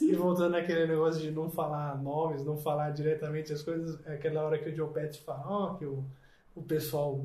e 0.00 0.14
voltando 0.14 0.54
àquele 0.56 0.86
negócio 0.86 1.20
de 1.20 1.30
não 1.30 1.50
falar 1.50 2.00
nomes, 2.02 2.44
não 2.44 2.56
falar 2.56 2.90
diretamente 2.90 3.52
as 3.52 3.62
coisas, 3.62 3.98
é 4.06 4.14
aquela 4.14 4.42
hora 4.42 4.58
que 4.58 4.68
o 4.68 4.74
Joe 4.76 4.92
Pesci 4.92 5.20
fala, 5.22 5.42
ó, 5.46 5.74
que 5.74 5.84
o, 5.84 6.04
o 6.54 6.62
pessoal, 6.62 7.24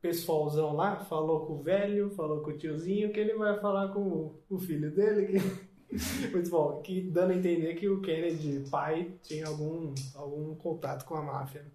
pessoalzão 0.00 0.74
lá 0.74 0.96
falou 0.96 1.46
com 1.46 1.54
o 1.54 1.62
velho, 1.62 2.10
falou 2.10 2.40
com 2.40 2.50
o 2.50 2.56
tiozinho, 2.58 3.12
que 3.12 3.20
ele 3.20 3.34
vai 3.34 3.58
falar 3.60 3.88
com 3.88 4.00
o, 4.00 4.34
o 4.50 4.58
filho 4.58 4.90
dele, 4.90 5.26
que... 5.38 5.72
Muito 6.32 6.48
bom, 6.48 6.80
que 6.80 7.02
dando 7.02 7.32
a 7.32 7.36
entender 7.36 7.74
que 7.74 7.86
o 7.86 8.00
Kennedy, 8.00 8.64
pai, 8.70 9.12
tinha 9.22 9.46
algum, 9.46 9.92
algum 10.14 10.54
contato 10.54 11.04
com 11.04 11.14
a 11.14 11.22
máfia. 11.22 11.66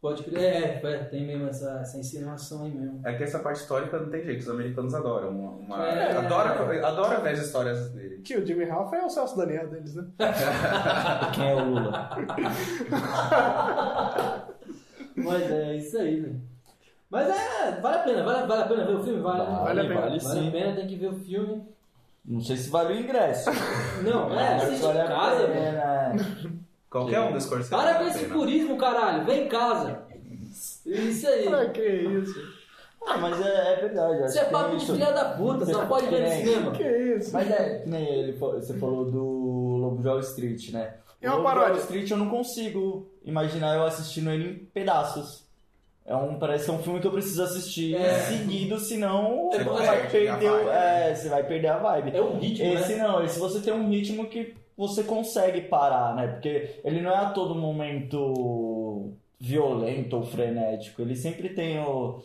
Pode 0.00 0.24
crer, 0.24 0.40
é, 0.42 0.80
é, 0.82 1.04
tem 1.04 1.24
mesmo 1.24 1.46
essa, 1.46 1.78
essa 1.78 1.96
insinuação 1.96 2.64
aí 2.64 2.74
mesmo. 2.74 3.00
É 3.06 3.14
que 3.16 3.22
essa 3.22 3.38
parte 3.38 3.60
histórica 3.60 4.00
não 4.00 4.10
tem 4.10 4.24
jeito, 4.24 4.40
os 4.40 4.48
americanos 4.48 4.92
adoram. 4.94 5.28
Uma, 5.30 5.50
uma- 5.52 5.86
É. 5.88 6.10
adora, 6.16 6.84
adora 6.88 7.20
ver 7.20 7.34
as 7.34 7.46
histórias 7.46 7.88
dele. 7.92 8.11
Que 8.24 8.36
o 8.36 8.46
Jimmy 8.46 8.64
Ralph 8.64 8.92
é 8.92 9.04
o 9.04 9.08
Celso 9.10 9.36
Daniel 9.36 9.68
deles, 9.68 9.94
né? 9.94 10.04
Quem 11.34 11.50
é 11.50 11.54
o 11.54 11.64
Lula? 11.64 12.10
Mas 15.16 15.42
é 15.50 15.76
isso 15.76 15.98
aí, 15.98 16.20
velho. 16.20 16.40
Mas 17.10 17.28
é, 17.28 17.78
vale 17.80 17.96
a 17.96 18.00
pena, 18.00 18.22
vale, 18.24 18.46
vale 18.46 18.62
a 18.62 18.66
pena 18.66 18.84
ver 18.86 18.94
o 18.96 19.04
filme? 19.04 19.20
Vale, 19.20 19.44
Vale, 19.44 19.64
Vale 19.64 19.80
a 19.80 19.84
pena. 19.84 20.00
vale 20.00 20.18
Vale 20.18 20.48
a 20.48 20.50
pena, 20.50 20.74
tem 20.76 20.86
que 20.86 20.96
ver 20.96 21.08
o 21.08 21.14
filme. 21.14 21.62
Não 22.24 22.40
sei 22.40 22.56
se 22.56 22.70
vale 22.70 22.94
o 22.94 23.00
ingresso. 23.00 23.50
Não, 24.02 24.32
é, 24.38 24.54
assiste 24.56 24.82
vale 24.82 25.00
em 25.00 25.06
casa, 25.06 25.46
velho. 25.46 26.62
Qualquer 26.88 27.20
um 27.20 27.32
dos 27.32 27.44
Scorsese. 27.44 27.70
Para 27.70 27.94
com 27.96 28.04
esse 28.06 28.20
pena. 28.20 28.34
turismo, 28.34 28.76
caralho. 28.78 29.24
Vem 29.26 29.44
em 29.44 29.48
casa. 29.48 30.02
Isso 30.86 31.26
aí. 31.28 31.48
Pra 31.48 31.68
que 31.70 31.84
isso? 31.84 32.61
Ah, 33.06 33.18
mas 33.18 33.40
é, 33.44 33.72
é 33.72 33.76
verdade. 33.76 34.22
Você 34.22 34.38
é 34.38 34.44
papo 34.44 34.70
tem 34.70 34.78
de 34.78 34.86
filha 34.86 35.12
da 35.12 35.24
puta, 35.34 35.64
você 35.64 35.72
não 35.72 35.86
pode 35.86 36.06
ver 36.06 36.20
no 36.20 36.26
É. 36.26 36.36
cinema. 36.36 36.70
Que 36.72 36.82
isso? 37.16 37.32
Mas 37.32 37.50
é, 37.50 37.78
que 37.80 37.88
nem 37.88 38.04
ele, 38.06 38.32
você 38.32 38.74
falou 38.74 39.10
do 39.10 39.76
Lobo 39.80 40.00
de 40.02 40.08
Wall 40.08 40.20
Street, 40.20 40.70
né? 40.72 40.94
É 41.20 41.30
uma 41.30 41.42
paródia. 41.42 41.72
Wall 41.74 41.80
Street 41.82 42.10
eu 42.10 42.16
não 42.16 42.28
consigo 42.30 43.06
imaginar 43.24 43.76
eu 43.76 43.84
assistindo 43.84 44.30
ele 44.30 44.48
em 44.50 44.54
pedaços. 44.66 45.42
É 46.04 46.16
um, 46.16 46.36
parece 46.36 46.64
que 46.64 46.70
é 46.70 46.74
um 46.74 46.82
filme 46.82 47.00
que 47.00 47.06
eu 47.06 47.12
preciso 47.12 47.42
assistir 47.44 47.94
É. 47.94 48.18
seguido, 48.20 48.78
senão 48.80 49.50
Você 49.52 49.62
vai 49.64 49.88
a 50.06 50.10
perder, 50.10 50.50
o- 50.50 50.70
é, 50.70 51.14
você 51.14 51.28
vai 51.28 51.44
perder 51.44 51.68
a 51.68 51.78
vibe. 51.78 52.16
É 52.16 52.20
um 52.20 52.38
ritmo, 52.38 52.66
Esse 52.74 52.94
né? 52.96 53.02
não, 53.04 53.22
esse 53.24 53.38
você 53.38 53.60
tem 53.60 53.72
um 53.72 53.88
ritmo 53.88 54.26
que 54.26 54.54
você 54.76 55.04
consegue 55.04 55.60
parar, 55.62 56.16
né? 56.16 56.26
Porque 56.26 56.70
ele 56.84 57.00
não 57.00 57.10
é 57.12 57.16
a 57.18 57.30
todo 57.30 57.54
momento 57.54 59.12
violento 59.38 60.16
ou 60.16 60.22
frenético. 60.24 61.02
Ele 61.02 61.14
sempre 61.16 61.50
tem 61.50 61.78
o, 61.80 62.20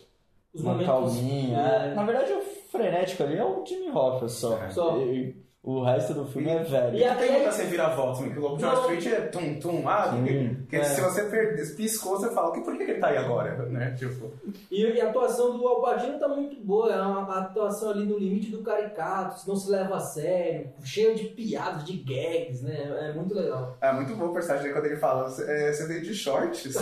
Os 0.54 0.62
uma 0.62 0.72
momentos. 0.72 1.14
calminha. 1.14 1.58
é, 1.58 1.88
é. 1.90 1.94
Na 1.94 2.04
verdade, 2.04 2.32
o 2.32 2.40
frenético 2.40 3.22
ali 3.22 3.36
é 3.36 3.44
o 3.44 3.64
Jimmy 3.66 3.90
Hoffa 3.90 4.28
só. 4.28 4.68
Só. 4.70 4.98
E- 4.98 5.47
o 5.62 5.82
resto 5.84 6.14
do 6.14 6.24
filme 6.26 6.48
é 6.48 6.62
velho. 6.62 6.94
E 6.96 6.98
Tem 7.00 7.08
até 7.08 7.30
muita 7.32 7.52
você 7.52 7.64
vira 7.64 7.88
volta, 7.88 8.22
que 8.22 8.38
o 8.38 8.40
Lobo 8.40 8.56
de 8.56 8.64
Wall. 8.64 8.92
Street 8.94 9.06
é 9.06 9.20
tum 9.26 9.58
tum, 9.58 9.88
ah, 9.88 10.10
Sim. 10.10 10.16
porque, 10.18 10.56
porque 10.60 10.76
É. 10.76 10.84
se 10.84 11.00
você 11.00 11.22
perder, 11.24 11.74
piscou, 11.76 12.18
você 12.18 12.32
fala, 12.32 12.52
que 12.52 12.60
por 12.60 12.76
que 12.76 12.84
ele 12.84 12.94
tá 12.94 13.08
aí 13.08 13.16
agora? 13.18 13.56
Né? 13.68 13.94
Tipo, 13.98 14.30
E, 14.70 14.82
e 14.82 15.00
a 15.00 15.08
atuação 15.10 15.58
do 15.58 15.66
Al 15.68 15.82
Pacino 15.82 16.18
tá 16.18 16.28
muito 16.28 16.56
boa. 16.64 16.90
É 16.92 17.02
uma 17.02 17.20
a 17.34 17.40
atuação 17.40 17.90
ali 17.90 18.06
no 18.06 18.18
limite 18.18 18.50
do 18.50 18.62
caricato, 18.62 19.46
não 19.46 19.56
se 19.56 19.70
leva 19.70 19.96
a 19.96 20.00
sério, 20.00 20.70
cheio 20.82 21.14
de 21.14 21.24
piadas, 21.24 21.84
de 21.84 21.98
gags, 21.98 22.62
né? 22.62 23.08
É 23.10 23.12
muito 23.12 23.34
legal. 23.34 23.76
é 23.80 23.92
muito 23.92 24.14
bom 24.14 24.26
o 24.26 24.32
personagem 24.32 24.72
quando 24.72 24.86
ele 24.86 24.96
fala, 24.96 25.28
"Você- 25.28 25.44
é, 25.50 25.72
você 25.72 25.86
veio 25.86 26.02
de 26.02 26.14
shorts. 26.14 26.74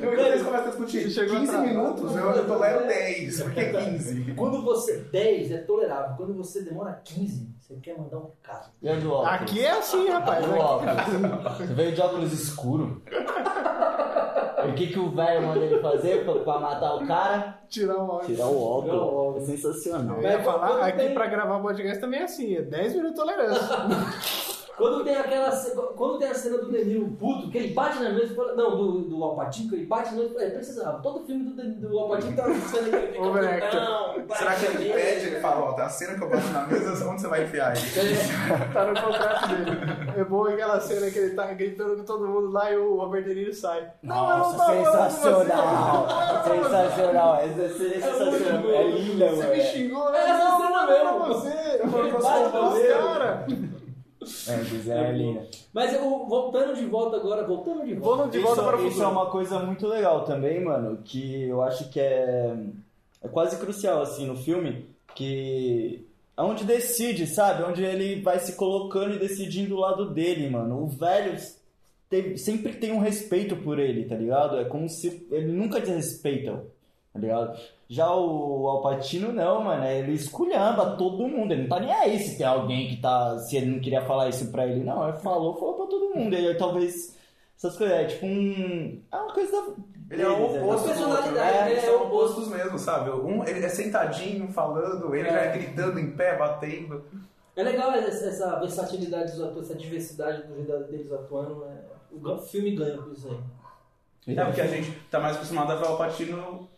Eu 0.00 0.12
eles 0.12 0.42
começam 0.42 0.66
a 0.66 0.68
discutir 0.68 1.02
Você 1.02 1.10
chegou 1.10 1.36
15 1.40 1.50
atrasado. 1.50 1.66
minutos, 1.68 2.16
eu, 2.16 2.30
eu 2.30 2.46
tolero 2.46 2.86
10, 2.86 3.42
por 3.42 3.52
que 3.52 3.64
15? 3.64 4.34
Quando 4.36 4.62
você. 4.62 4.96
10 5.12 5.50
é 5.52 5.58
tolerável. 5.58 6.16
Quando 6.16 6.34
você 6.34 6.62
demora 6.68 7.00
15, 7.04 7.54
você 7.60 7.74
quer 7.76 7.98
mandar 7.98 8.18
um 8.18 8.26
recado. 8.30 8.70
E 8.82 8.92
do 8.96 9.12
óculos? 9.12 9.32
Aqui 9.32 9.64
é 9.64 9.70
assim, 9.70 10.08
rapaz. 10.08 10.44
Do 10.44 10.52
Aqui- 10.52 10.60
óculos. 10.62 11.58
Você 11.58 11.74
veio 11.74 11.92
de 11.94 12.00
óculos 12.00 12.32
escuro. 12.32 13.02
O 14.68 14.72
que, 14.74 14.88
que 14.88 14.98
o 14.98 15.10
velho 15.10 15.46
manda 15.46 15.60
ele 15.64 15.80
fazer 15.80 16.24
pra, 16.24 16.34
pra 16.40 16.58
matar 16.58 16.94
o 16.96 17.06
cara? 17.06 17.58
Tirar 17.68 17.96
o 17.96 18.02
óculos. 18.04 18.26
Tirar 18.26 18.46
o 18.46 18.62
óculos. 18.62 18.84
Tirar 18.90 19.02
o 19.02 19.16
óculos. 19.28 19.48
É 19.48 19.56
sensacional. 19.56 20.16
Eu 20.20 20.22
ia 20.30 20.42
falar, 20.42 20.84
aqui 20.86 20.98
tem- 20.98 21.14
pra 21.14 21.26
gravar 21.26 21.56
o 21.58 21.62
podcast 21.62 22.00
também 22.00 22.20
é 22.20 22.24
assim, 22.24 22.56
é 22.56 22.62
10 22.62 22.94
minutos 22.94 23.14
de 23.14 23.20
tolerância. 23.20 23.76
Quando 24.78 25.04
tem 25.04 25.16
aquela 25.16 25.50
quando 25.96 26.18
tem 26.18 26.28
a 26.28 26.34
cena 26.34 26.58
do 26.58 26.70
Deniro 26.70 27.08
puto, 27.18 27.50
que 27.50 27.58
ele 27.58 27.74
bate 27.74 28.00
na 28.02 28.10
mesa 28.10 28.32
e 28.32 28.36
fala, 28.36 28.54
não, 28.54 28.76
do, 28.76 29.00
do 29.02 29.24
Alpatino, 29.24 29.68
que 29.68 29.74
ele 29.74 29.86
bate 29.86 30.10
na 30.12 30.18
mesa 30.18 30.30
e 30.30 30.32
fala, 30.34 30.44
é, 30.46 30.50
precisava. 30.50 31.02
Todo 31.02 31.24
filme 31.26 31.44
do, 31.50 31.88
do 31.88 31.98
Alpatino 31.98 32.34
tem 32.36 32.44
uma 32.44 32.68
cena 32.68 32.88
que 32.88 32.96
ele 32.96 33.06
fica 33.08 33.20
não, 33.80 34.26
bate 34.26 34.38
Será 34.38 34.54
que 34.54 34.64
ele 34.66 34.92
pede, 34.92 35.26
ele 35.26 35.40
fala, 35.40 35.60
ó, 35.66 35.72
tá 35.72 35.86
a 35.86 35.88
cena 35.88 36.14
que 36.16 36.22
eu 36.22 36.30
bato 36.30 36.46
na 36.48 36.66
mesa, 36.66 37.08
onde 37.08 37.20
você 37.20 37.28
vai 37.28 37.44
enfiar 37.44 37.76
ele? 37.76 37.86
É, 37.98 38.68
Tá 38.72 38.84
no 38.84 39.00
contrato 39.00 39.48
dele. 39.48 39.70
É 40.16 40.24
bom 40.24 40.44
aquela 40.44 40.80
cena 40.80 41.10
que 41.10 41.18
ele 41.18 41.34
tá 41.34 41.46
gritando 41.52 41.96
com 41.96 42.04
todo 42.04 42.26
mundo 42.28 42.50
lá 42.50 42.70
e 42.70 42.76
o 42.76 42.96
Robert 42.96 43.24
De 43.24 43.34
Niro 43.34 43.52
sai. 43.52 43.90
Não, 44.02 44.16
eu 44.30 44.36
não 44.38 44.52
Nossa, 44.52 44.58
tava 44.58 44.76
com 44.76 44.84
você. 44.84 44.90
sensacional! 44.92 46.08
Sensacional! 46.44 47.36
Essa 47.36 47.62
é 47.62 47.68
sensacional! 47.68 48.62
muito 48.62 48.70
É 48.74 48.82
linda, 48.90 49.28
Você 49.30 49.36
mano. 49.42 49.50
me 49.56 49.60
xingou, 49.62 50.14
É, 50.14 50.30
eu 50.30 50.38
não 50.38 50.58
você 50.58 50.92
mesmo. 50.92 51.18
com 51.18 51.24
você. 51.26 51.78
Você, 52.08 52.52
na 52.52 52.70
mesa. 52.70 52.98
cara. 52.98 53.46
É, 54.20 54.56
desenho 54.64 54.98
é 54.98 55.12
linda. 55.12 55.46
Mas 55.72 55.94
eu, 55.94 56.00
voltando 56.26 56.74
de 56.74 56.84
volta 56.86 57.16
agora, 57.16 57.46
voltando 57.46 57.84
de 57.86 57.94
volta. 57.94 58.06
Voltando 58.16 58.32
de 58.32 58.38
volta 58.40 58.60
isso, 58.60 58.70
para 58.70 58.80
o 58.80 58.88
isso 58.88 59.02
é 59.02 59.06
uma 59.06 59.26
coisa 59.30 59.58
muito 59.60 59.86
legal 59.86 60.24
também, 60.24 60.62
mano, 60.64 60.98
que 61.04 61.44
eu 61.44 61.62
acho 61.62 61.88
que 61.90 62.00
é, 62.00 62.56
é 63.22 63.28
quase 63.28 63.56
crucial, 63.58 64.02
assim, 64.02 64.26
no 64.26 64.36
filme, 64.36 64.86
que 65.14 66.04
é 66.36 66.42
onde 66.42 66.64
decide, 66.64 67.26
sabe? 67.26 67.62
Onde 67.62 67.82
ele 67.84 68.20
vai 68.20 68.38
se 68.40 68.54
colocando 68.54 69.14
e 69.14 69.18
decidindo 69.18 69.70
do 69.70 69.80
lado 69.80 70.10
dele, 70.10 70.48
mano. 70.50 70.82
O 70.82 70.88
velho 70.88 71.36
tem- 72.10 72.36
sempre 72.36 72.72
tem 72.74 72.92
um 72.92 72.98
respeito 73.00 73.54
por 73.56 73.78
ele, 73.78 74.04
tá 74.04 74.16
ligado? 74.16 74.58
É 74.58 74.64
como 74.64 74.88
se 74.88 75.26
ele 75.30 75.52
nunca 75.52 75.80
desrespeita, 75.80 76.64
tá 77.20 77.26
ligado? 77.26 77.58
Já 77.90 78.14
o 78.14 78.68
Alpatino 78.68 79.32
não, 79.32 79.62
mano, 79.64 79.84
ele 79.86 80.12
esculhamba 80.12 80.96
todo 80.96 81.26
mundo, 81.26 81.52
ele 81.52 81.62
não 81.62 81.68
tá 81.68 81.80
nem 81.80 81.92
aí 81.92 82.18
se 82.18 82.36
tem 82.36 82.46
alguém 82.46 82.88
que 82.88 82.96
tá, 83.00 83.38
se 83.38 83.56
ele 83.56 83.66
não 83.72 83.80
queria 83.80 84.02
falar 84.02 84.28
isso 84.28 84.50
pra 84.52 84.66
ele, 84.66 84.84
não, 84.84 85.08
ele 85.08 85.16
falou, 85.18 85.54
falou 85.56 85.74
pra 85.74 85.86
todo 85.86 86.14
mundo, 86.14 86.34
ele 86.34 86.54
talvez 86.54 87.16
essas 87.56 87.76
coisas, 87.76 87.96
é 87.96 88.04
tipo 88.04 88.24
um. 88.26 89.02
É 89.10 89.16
uma 89.16 89.32
coisa 89.32 89.50
da. 89.50 89.62
Ele 90.10 90.22
é 90.22 90.28
o 90.28 90.36
deles, 90.36 90.62
oposto 90.62 90.62
do 90.62 90.68
outro, 90.70 90.84
personalidade, 90.86 91.34
né? 91.34 91.60
né? 91.64 91.70
Eles 91.72 91.82
É 91.84 91.86
são 91.86 92.00
o 92.02 92.06
opostos 92.06 92.48
mesmo, 92.48 92.78
sabe? 92.78 93.10
Um, 93.10 93.44
ele 93.44 93.64
é 93.64 93.68
sentadinho, 93.68 94.48
falando, 94.52 95.14
ele 95.14 95.28
É. 95.28 95.32
já 95.32 95.38
é 95.40 95.52
gritando 95.52 95.98
em 95.98 96.12
pé, 96.12 96.36
batendo. 96.38 97.04
É 97.56 97.62
legal 97.64 97.90
essa, 97.92 98.26
essa 98.26 98.60
versatilidade 98.60 99.32
dos 99.32 99.42
atores, 99.42 99.68
essa 99.70 99.78
diversidade 99.78 100.46
do 100.46 100.54
jeito 100.54 100.84
deles 100.84 101.10
atuando. 101.12 101.64
né? 101.64 101.76
O 102.12 102.38
filme 102.38 102.76
ganha 102.76 102.96
com 102.96 103.10
isso 103.12 103.28
aí. 104.26 104.36
É 104.36 104.44
porque 104.44 104.60
a 104.60 104.66
gente 104.66 104.90
tá 105.10 105.18
mais 105.18 105.36
acostumado 105.36 105.72
a 105.72 105.76
ver 105.76 105.88
o 105.88 105.96
Patino 105.96 106.68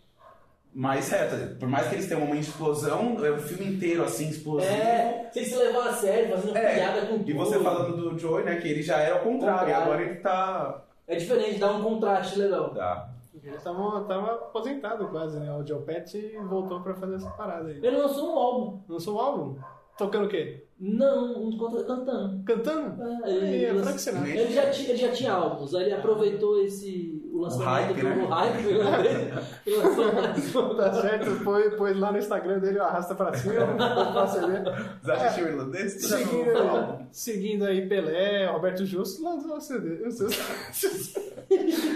mais 0.75 1.09
reto. 1.09 1.57
Por 1.59 1.69
mais 1.69 1.89
que 1.89 1.95
eles 1.97 2.07
tenham 2.07 2.23
um 2.23 2.27
momento 2.27 2.43
de 2.45 2.51
explosão, 2.51 3.25
é 3.25 3.31
o 3.31 3.39
filme 3.39 3.75
inteiro 3.75 4.05
assim, 4.05 4.29
explosivo. 4.29 4.73
É, 4.73 5.29
sem 5.33 5.45
se 5.45 5.57
levar 5.57 5.89
a 5.89 5.93
sério, 5.93 6.31
fazendo 6.31 6.57
É, 6.57 6.75
piada 6.75 7.07
com 7.07 7.19
tudo. 7.19 7.31
E 7.31 7.33
você 7.33 7.59
falando 7.59 7.97
do 7.97 8.19
Joey, 8.19 8.45
né, 8.45 8.57
que 8.57 8.69
ele 8.69 8.83
já 8.83 8.99
era 8.99 9.17
o 9.17 9.21
contrário, 9.25 9.61
Contrário. 9.61 9.83
agora 9.83 10.03
ele 10.03 10.17
tá... 10.17 10.85
É 11.09 11.17
diferente, 11.17 11.59
dá 11.59 11.73
um 11.73 11.83
contraste 11.83 12.39
legal. 12.39 12.71
tá. 12.75 13.09
Ele 13.43 13.57
tava, 13.57 14.05
tava 14.05 14.33
aposentado 14.35 15.09
quase, 15.09 15.39
né? 15.41 15.51
O 15.57 15.67
Joe 15.67 15.81
Pesci 15.83 16.37
voltou 16.49 16.81
pra 16.83 16.95
fazer 16.95 17.15
essa 17.15 17.31
parada 17.31 17.69
aí. 17.69 17.79
Ele 17.83 17.97
lançou 17.97 18.35
um 18.35 18.39
álbum. 18.39 18.81
Lançou 18.89 19.17
um 19.17 19.19
álbum? 19.19 19.57
Tocando 19.97 20.27
o 20.27 20.29
quê? 20.29 20.65
Não, 20.79 21.45
um 21.45 21.57
cantando. 21.59 22.43
Cantando? 22.45 23.03
É, 23.03 23.25
Aí, 23.25 23.35
ele, 23.37 23.65
é 23.65 23.73
lanç- 23.73 24.07
ele 24.07 24.53
já 24.53 24.71
tinha, 24.71 24.89
ele 24.91 24.99
já 24.99 25.11
tinha 25.13 25.33
álbuns, 25.33 25.75
aí 25.75 25.85
ele 25.85 25.95
aproveitou 25.95 26.63
esse 26.63 27.20
o 27.41 27.45
lançamento 27.45 27.65
hype, 27.95 28.01
do 28.01 28.09
né? 28.09 28.17
o 28.23 28.27
hype 28.29 28.63
dele 28.63 29.33
lançou 29.77 30.75
Tá 30.77 30.93
certo, 31.01 31.45
pôs, 31.45 31.75
pôs 31.75 31.97
lá 31.99 32.13
no 32.13 32.19
Instagram 32.19 32.59
dele 32.59 32.79
o 32.79 32.83
arrasta 32.83 33.15
pra 33.15 33.33
cima, 33.35 33.67
pra 33.77 34.27
você 34.27 34.47
ver. 34.47 34.63
Você 35.03 35.11
acha 35.11 35.35
que 35.35 35.43
o 35.43 35.49
irlandês? 35.49 36.01
Já 36.03 36.19
não 36.19 36.27
Seguindo, 36.27 36.53
fala. 36.53 37.01
seguindo 37.11 37.65
aí 37.65 37.89
Pelé, 37.89 38.47
Roberto 38.47 38.85
Justo, 38.85 39.23
lançou 39.25 39.57
o 39.57 39.61
CD. 39.61 40.01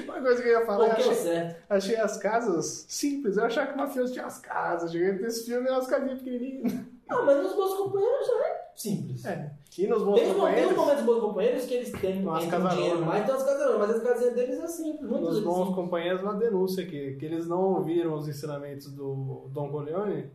Uma 0.04 0.20
coisa 0.20 0.42
que 0.42 0.48
eu 0.48 0.52
ia 0.60 0.66
falar, 0.66 0.84
eu 0.84 0.90
Porque 0.94 1.02
é 1.02 1.10
achei, 1.12 1.22
certo. 1.22 1.56
achei 1.70 1.96
as 1.96 2.16
casas 2.16 2.84
simples. 2.88 3.36
Eu 3.36 3.44
achava 3.44 3.68
que 3.68 3.74
o 3.74 3.78
mafioso 3.78 4.12
tinha 4.12 4.26
as 4.26 4.38
casas. 4.38 4.90
Cheguei 4.92 5.12
nesse 5.12 5.44
filme, 5.44 5.68
é 5.68 5.72
umas 5.72 5.86
casinhas 5.86 6.18
pequenininhas. 6.18 6.72
Ah, 7.08 7.22
mas 7.22 7.42
nos 7.42 7.54
bons 7.54 7.74
companheiros 7.74 8.26
já 8.26 8.32
é 8.46 8.63
simples. 8.76 9.24
É. 9.24 9.52
E 9.78 9.86
nos 9.86 10.02
bons 10.02 10.14
Tem, 10.14 10.24
uns- 10.24 10.28
tem 10.30 10.34
companheiros, 10.40 10.76
momentos 10.76 11.04
bons 11.04 11.20
companheiros 11.20 11.64
que 11.64 11.74
eles 11.74 11.90
têm 11.92 12.24
casaronas, 12.24 12.74
dinheiro 12.74 13.00
né? 13.00 13.06
mais, 13.06 13.24
tem 13.26 13.34
umas 13.34 13.44
casaronas, 13.44 13.78
mas 13.88 13.96
as 13.96 14.02
casinhas 14.02 14.34
deles 14.34 14.58
é 14.60 14.66
simples. 14.68 15.10
Muitos 15.10 15.28
nos 15.34 15.40
bons 15.44 15.56
simples. 15.58 15.74
companheiros, 15.74 16.22
uma 16.22 16.34
denúncia 16.34 16.84
aqui. 16.84 17.16
Que 17.16 17.24
eles 17.26 17.46
não 17.48 17.60
ouviram 17.74 18.14
os 18.14 18.28
ensinamentos 18.28 18.92
do 18.92 19.48
Don 19.52 19.68
Corleone 19.70 20.26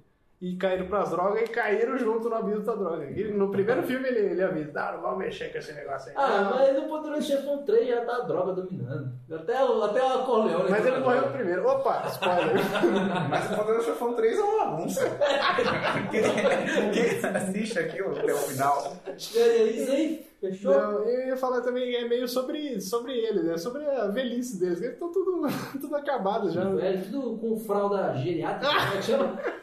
e 0.42 0.56
caíram 0.56 0.88
pras 0.88 1.10
drogas 1.10 1.42
e 1.42 1.48
caíram 1.52 1.98
junto 1.98 2.30
no 2.30 2.36
abismo 2.36 2.64
da 2.64 2.74
droga. 2.74 3.12
E 3.12 3.30
no 3.34 3.52
primeiro 3.52 3.84
filme 3.84 4.08
ele, 4.08 4.20
ele 4.32 4.42
avisa, 4.42 4.72
não, 4.72 4.94
não 4.94 5.02
vamos 5.02 5.18
mexer 5.18 5.52
com 5.52 5.58
esse 5.58 5.74
negócio 5.74 6.10
aí. 6.10 6.16
Ah, 6.18 6.42
não." 6.44 6.56
mas 6.58 6.76
no 6.76 6.88
Poderoso 6.88 7.28
Chefão 7.28 7.64
3 7.66 7.88
já 7.90 8.06
tá 8.06 8.16
a 8.16 8.22
droga 8.22 8.54
dominando. 8.54 9.12
Até 9.30 9.62
o, 9.66 9.84
até 9.84 10.02
o 10.02 10.24
Corleone. 10.24 10.70
Mas 10.70 10.82
tá 10.82 10.88
ele 10.88 11.00
na 11.00 11.06
morreu 11.06 11.32
primeiro. 11.32 11.68
Opa, 11.68 12.04
spoiler. 12.08 12.56
Mas 13.30 13.52
o 13.52 13.56
Poderoso 13.56 13.86
Chefão 13.88 14.14
3 14.14 14.38
é 14.38 14.42
uma 14.42 14.66
bagunça. 14.66 15.02
quem, 16.10 16.92
quem 16.92 17.30
assiste 17.36 17.80
aquilo 17.80 18.18
até 18.18 18.34
o 18.34 18.38
final? 18.38 18.96
É 19.08 19.64
isso 19.64 19.92
aí, 19.92 20.26
fechou? 20.40 20.74
Não, 20.74 21.04
eu 21.04 21.28
ia 21.28 21.36
falar 21.36 21.60
também 21.60 21.94
é 21.96 22.08
meio 22.08 22.30
sobre, 22.30 22.80
sobre 22.80 23.12
eles, 23.12 23.44
né? 23.44 23.58
sobre 23.58 23.86
a 23.86 24.08
velhice 24.08 24.58
deles. 24.58 24.82
Eles 24.82 24.94
estão 24.94 25.12
tudo, 25.12 25.42
tudo 25.82 25.96
acabado 25.98 26.50
já. 26.50 26.62
É, 26.82 26.94
tudo 26.94 27.38
com 27.40 27.60
fralda 27.60 28.14
geriátrica. 28.16 28.74
né? 28.74 29.02
Chama- 29.02 29.34
Deixa 29.34 29.52
eu 29.52 29.60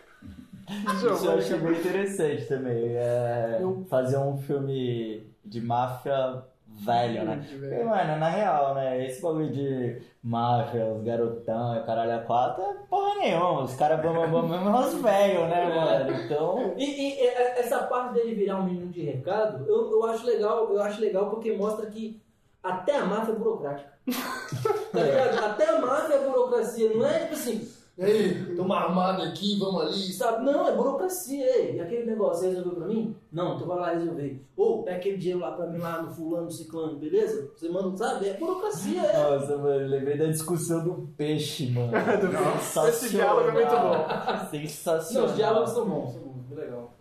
Isso 0.95 1.27
eu 1.27 1.39
achei 1.39 1.59
bem 1.59 1.79
interessante 1.79 2.47
também. 2.47 2.97
É 2.97 3.59
Eu- 3.61 3.85
fazer 3.89 4.19
um 4.19 4.37
filme 4.37 5.27
de 5.45 5.61
máfia 5.61 6.43
velho, 6.85 7.25
né? 7.25 7.47
Porque, 7.49 7.85
mano, 7.85 8.19
na 8.19 8.29
real, 8.29 8.75
né? 8.75 9.07
Esse 9.07 9.23
bagulho 9.23 9.51
de 9.51 10.03
máfia, 10.23 10.87
os 10.87 11.03
garotão 11.05 11.77
e 11.77 11.83
caralho 11.85 12.17
a 12.17 12.19
quatro 12.19 12.63
é 12.63 12.75
porra 12.91 13.15
nenhuma. 13.17 13.63
Os 13.63 13.75
caras 13.75 14.01
bam 14.03 14.13
bam 14.13 14.31
bam 14.31 14.49
mesmo 14.49 14.69
é 14.69 14.81
os 14.81 14.95
velhos, 14.95 15.49
né, 15.49 15.75
mano? 15.75 16.13
Então. 16.13 16.75
E, 16.77 16.85
e, 16.85 17.21
e, 17.23 17.27
essa 17.27 17.85
parte 17.85 18.15
dele 18.15 18.35
virar 18.35 18.57
um 18.57 18.65
menino 18.65 18.89
de 18.89 19.03
recado, 19.03 19.65
eu, 19.67 19.93
eu 19.93 20.05
acho 20.07 20.27
legal, 20.27 20.69
eu 20.73 20.83
acho 20.83 21.01
legal 21.01 21.31
porque 21.31 21.57
mostra 21.57 21.87
que 21.87 22.21
até 22.63 22.97
a 22.97 23.05
máfia 23.05 23.33
é 23.33 23.37
burocrática. 23.37 23.93
tá 24.93 25.03
ligado? 25.03 25.45
Até 25.45 25.69
a 25.71 25.81
máfia 25.81 26.15
é 26.15 26.25
burocracia, 26.27 26.91
não 26.95 27.07
é 27.07 27.21
tipo 27.21 27.35
assim, 27.35 27.69
ei, 27.99 28.55
toma 28.55 28.77
armado 28.77 29.23
aqui, 29.23 29.59
vamos 29.59 29.81
ali, 29.83 30.13
sabe? 30.13 30.45
Não, 30.45 30.69
é 30.69 30.77
burocracia, 30.77 31.45
ei, 31.45 31.77
e 31.77 31.81
aquele 31.81 32.05
negócio, 32.05 32.43
você 32.43 32.49
resolveu 32.49 32.75
pra 32.75 32.87
mim? 32.87 33.17
Não, 33.33 33.57
tu 33.59 33.67
vai 33.67 33.79
lá 33.79 33.91
resolver. 33.93 34.43
Ou 34.57 34.83
pega 34.83 34.97
aquele 34.97 35.17
dinheiro 35.17 35.41
lá 35.41 35.53
pra 35.53 35.67
mim, 35.67 35.79
lá 35.79 36.03
no 36.03 36.13
fulano, 36.13 36.51
ciclano, 36.51 36.99
beleza? 36.99 37.51
Você 37.57 37.69
manda, 37.69 37.97
sabe? 37.97 38.29
É 38.29 38.35
burocracia, 38.35 39.03
é. 39.03 39.31
Nossa, 39.31 39.57
mano, 39.57 39.81
eu 39.81 39.89
lembrei 39.89 40.19
da 40.19 40.27
discussão 40.27 40.85
do 40.85 41.09
peixe, 41.17 41.71
mano. 41.71 41.93
Sensacional. 42.61 42.89
Esse 42.89 43.09
diálogo 43.11 43.49
é 43.49 43.53
muito 43.53 43.71
bom. 43.71 44.51
Sensacional. 44.51 45.23
Não, 45.23 45.31
os 45.31 45.37
diálogos 45.37 45.71
são 45.71 45.89
bons, 45.89 46.13
são 46.13 46.23
bons, 46.23 46.43
bem 46.49 46.59
legal. 46.59 46.93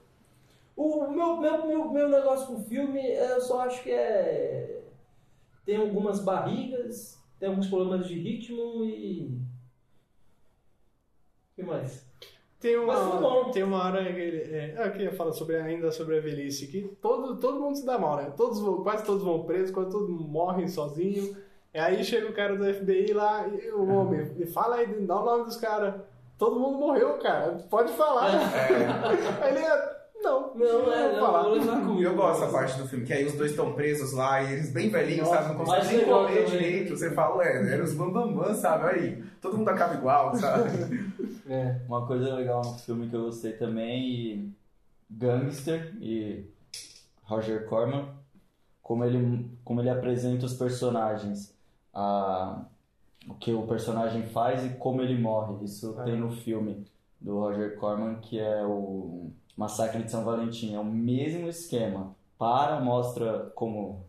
O 0.76 1.08
meu, 1.08 1.38
meu, 1.38 1.66
meu, 1.66 1.90
meu 1.90 2.10
negócio 2.10 2.48
com 2.48 2.56
o 2.56 2.64
filme, 2.64 3.02
eu 3.02 3.40
só 3.42 3.62
acho 3.62 3.82
que 3.82 3.92
é. 3.92 4.82
Tem 5.66 5.78
algumas 5.78 6.20
barrigas, 6.20 7.18
tem 7.40 7.50
alguns 7.50 7.68
problemas 7.68 8.08
de 8.08 8.20
ritmo 8.20 8.84
e. 8.84 9.40
O 11.56 11.62
que 11.62 11.64
mais? 11.64 12.06
Tem 12.60 12.78
uma, 12.78 12.96
bom. 13.20 13.52
tem 13.52 13.64
uma 13.64 13.84
hora 13.84 14.04
que 14.04 14.20
ele. 14.20 14.54
É, 14.54 14.84
aqui 14.84 15.04
ia 15.04 15.14
falar 15.14 15.32
sobre, 15.32 15.56
ainda 15.56 15.90
sobre 15.92 16.18
a 16.18 16.22
velhice, 16.22 16.68
que 16.68 16.82
todo, 17.02 17.38
todo 17.38 17.60
mundo 17.60 17.78
se 17.78 17.86
dá 17.86 17.98
mal, 17.98 18.18
né? 18.18 18.34
Todos, 18.36 18.60
quase 18.82 19.06
todos 19.06 19.24
vão 19.24 19.44
presos, 19.44 19.72
quase 19.72 19.92
todos 19.92 20.10
morrem 20.10 20.68
sozinhos. 20.68 21.36
E 21.74 21.80
aí 21.80 22.04
chega 22.04 22.28
o 22.28 22.34
cara 22.34 22.56
do 22.56 22.74
FBI 22.74 23.14
lá 23.14 23.48
e 23.48 23.70
o 23.72 23.88
homem, 23.88 24.32
e 24.38 24.46
fala 24.46 24.78
aí, 24.78 24.88
dá 25.06 25.22
o 25.22 25.26
nome 25.26 25.46
dos 25.46 25.58
caras. 25.58 25.96
Todo 26.38 26.60
mundo 26.60 26.78
morreu, 26.78 27.18
cara. 27.20 27.54
Pode 27.70 27.94
falar. 27.94 28.32
Aí 29.42 29.50
ele 29.56 29.60
é. 29.60 29.95
Não, 30.22 30.56
Não, 30.56 30.92
é, 30.94 31.14
não, 31.14 31.20
falar. 31.20 31.48
levar 31.50 31.82
comigo. 31.82 32.00
E 32.02 32.04
eu 32.04 32.16
gosto 32.16 32.40
dessa 32.42 32.52
parte 32.52 32.78
do 32.80 32.88
filme, 32.88 33.06
que 33.06 33.14
aí 33.14 33.26
os 33.26 33.34
dois 33.34 33.52
estão 33.52 33.74
presos 33.74 34.14
lá 34.14 34.42
e 34.42 34.54
eles 34.54 34.72
bem 34.72 34.90
velhinhos, 34.90 35.28
Nossa, 35.28 35.44
sabe? 35.44 35.50
Não 35.58 35.66
mas 35.66 35.78
conseguem 35.80 35.98
nem 35.98 36.06
correr 36.08 36.46
direito. 36.46 36.98
Você 36.98 37.12
fala, 37.12 37.36
ué, 37.38 37.74
eram 37.74 37.84
os 37.84 37.94
bambambam, 37.94 38.54
sabe? 38.56 38.86
Olha 38.86 38.96
aí, 39.02 39.24
todo 39.42 39.58
mundo 39.58 39.70
acaba 39.70 39.94
igual, 39.96 40.36
sabe? 40.36 40.70
É. 41.48 41.80
Uma 41.88 42.08
coisa 42.08 42.34
legal 42.34 42.60
no 42.66 42.74
filme 42.74 43.08
que 43.08 43.16
eu 43.16 43.26
gostei 43.26 43.52
também, 43.54 44.10
e 44.10 44.52
Gangster 45.12 45.96
e 46.02 46.44
Roger 47.24 47.68
Corman, 47.68 48.08
como 48.82 49.06
ele, 49.06 49.48
como 49.64 49.80
ele 49.80 49.92
apresenta 49.92 50.48
os 50.48 50.56
personagens, 50.56 51.56
a, 51.94 52.66
o 53.30 53.36
que 53.36 53.54
o 53.54 53.62
personagem 53.68 54.24
faz 54.24 54.66
e 54.66 54.70
como 54.70 55.04
ele 55.04 55.22
morre. 55.22 55.64
Isso 55.66 55.96
Ah. 56.00 56.04
tem 56.04 56.18
no 56.20 56.32
filme 56.32 56.84
do 57.22 57.38
Roger 57.40 57.78
Corman, 57.78 58.16
que 58.16 58.40
é 58.40 58.64
o 58.66 59.30
Massacre 59.58 60.04
de 60.04 60.12
São 60.12 60.24
Valentim. 60.24 60.76
É 60.76 60.80
o 60.80 60.86
mesmo 60.86 61.48
esquema. 61.48 62.16
Para, 62.38 62.80
mostra 62.82 63.52
como 63.56 64.02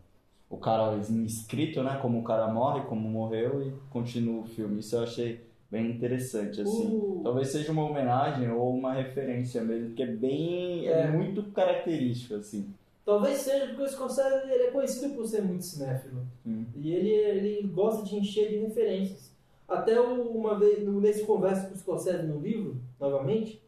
o 0.49 0.57
cara 0.57 0.95
escrito, 1.25 1.81
né? 1.83 1.97
Como 2.01 2.19
o 2.19 2.23
cara 2.23 2.47
morre, 2.47 2.81
como 2.85 3.07
morreu 3.09 3.61
e 3.65 3.73
continua 3.89 4.41
o 4.41 4.45
filme. 4.47 4.79
Isso 4.79 4.95
eu 4.95 5.03
achei 5.03 5.41
bem 5.71 5.89
interessante, 5.91 6.61
assim. 6.61 6.87
O- 6.87 7.21
Talvez 7.23 7.49
seja 7.49 7.71
uma 7.71 7.83
homenagem 7.89 8.49
ou 8.49 8.69
uma 8.73 8.93
referência 8.93 9.61
mesmo, 9.63 9.87
porque 9.87 10.03
é 10.03 10.07
bem. 10.07 10.87
é, 10.87 11.01
É. 11.01 11.07
muito 11.11 11.43
característico, 11.51 12.35
assim. 12.35 12.67
Talvez 13.05 13.37
seja 13.37 13.67
porque 13.67 13.83
o 13.83 13.87
Scorsese 13.89 14.49
ele 14.51 14.63
é 14.63 14.71
conhecido 14.71 15.13
por 15.15 15.25
ser 15.25 15.41
muito 15.41 15.63
cinéfilo. 15.63 16.21
Hum. 16.45 16.65
E 16.75 16.91
ele, 16.93 17.09
ele 17.09 17.67
gosta 17.69 18.03
de 18.03 18.17
encher 18.17 18.49
de 18.49 18.57
referências. 18.57 19.31
Até 19.67 19.99
uma 19.99 20.57
vez, 20.59 20.85
nesse 20.85 21.23
conversa 21.25 21.67
com 21.67 21.75
o 21.75 21.77
Scorsese 21.77 22.23
no 22.27 22.39
livro, 22.39 22.75
novamente, 22.99 23.61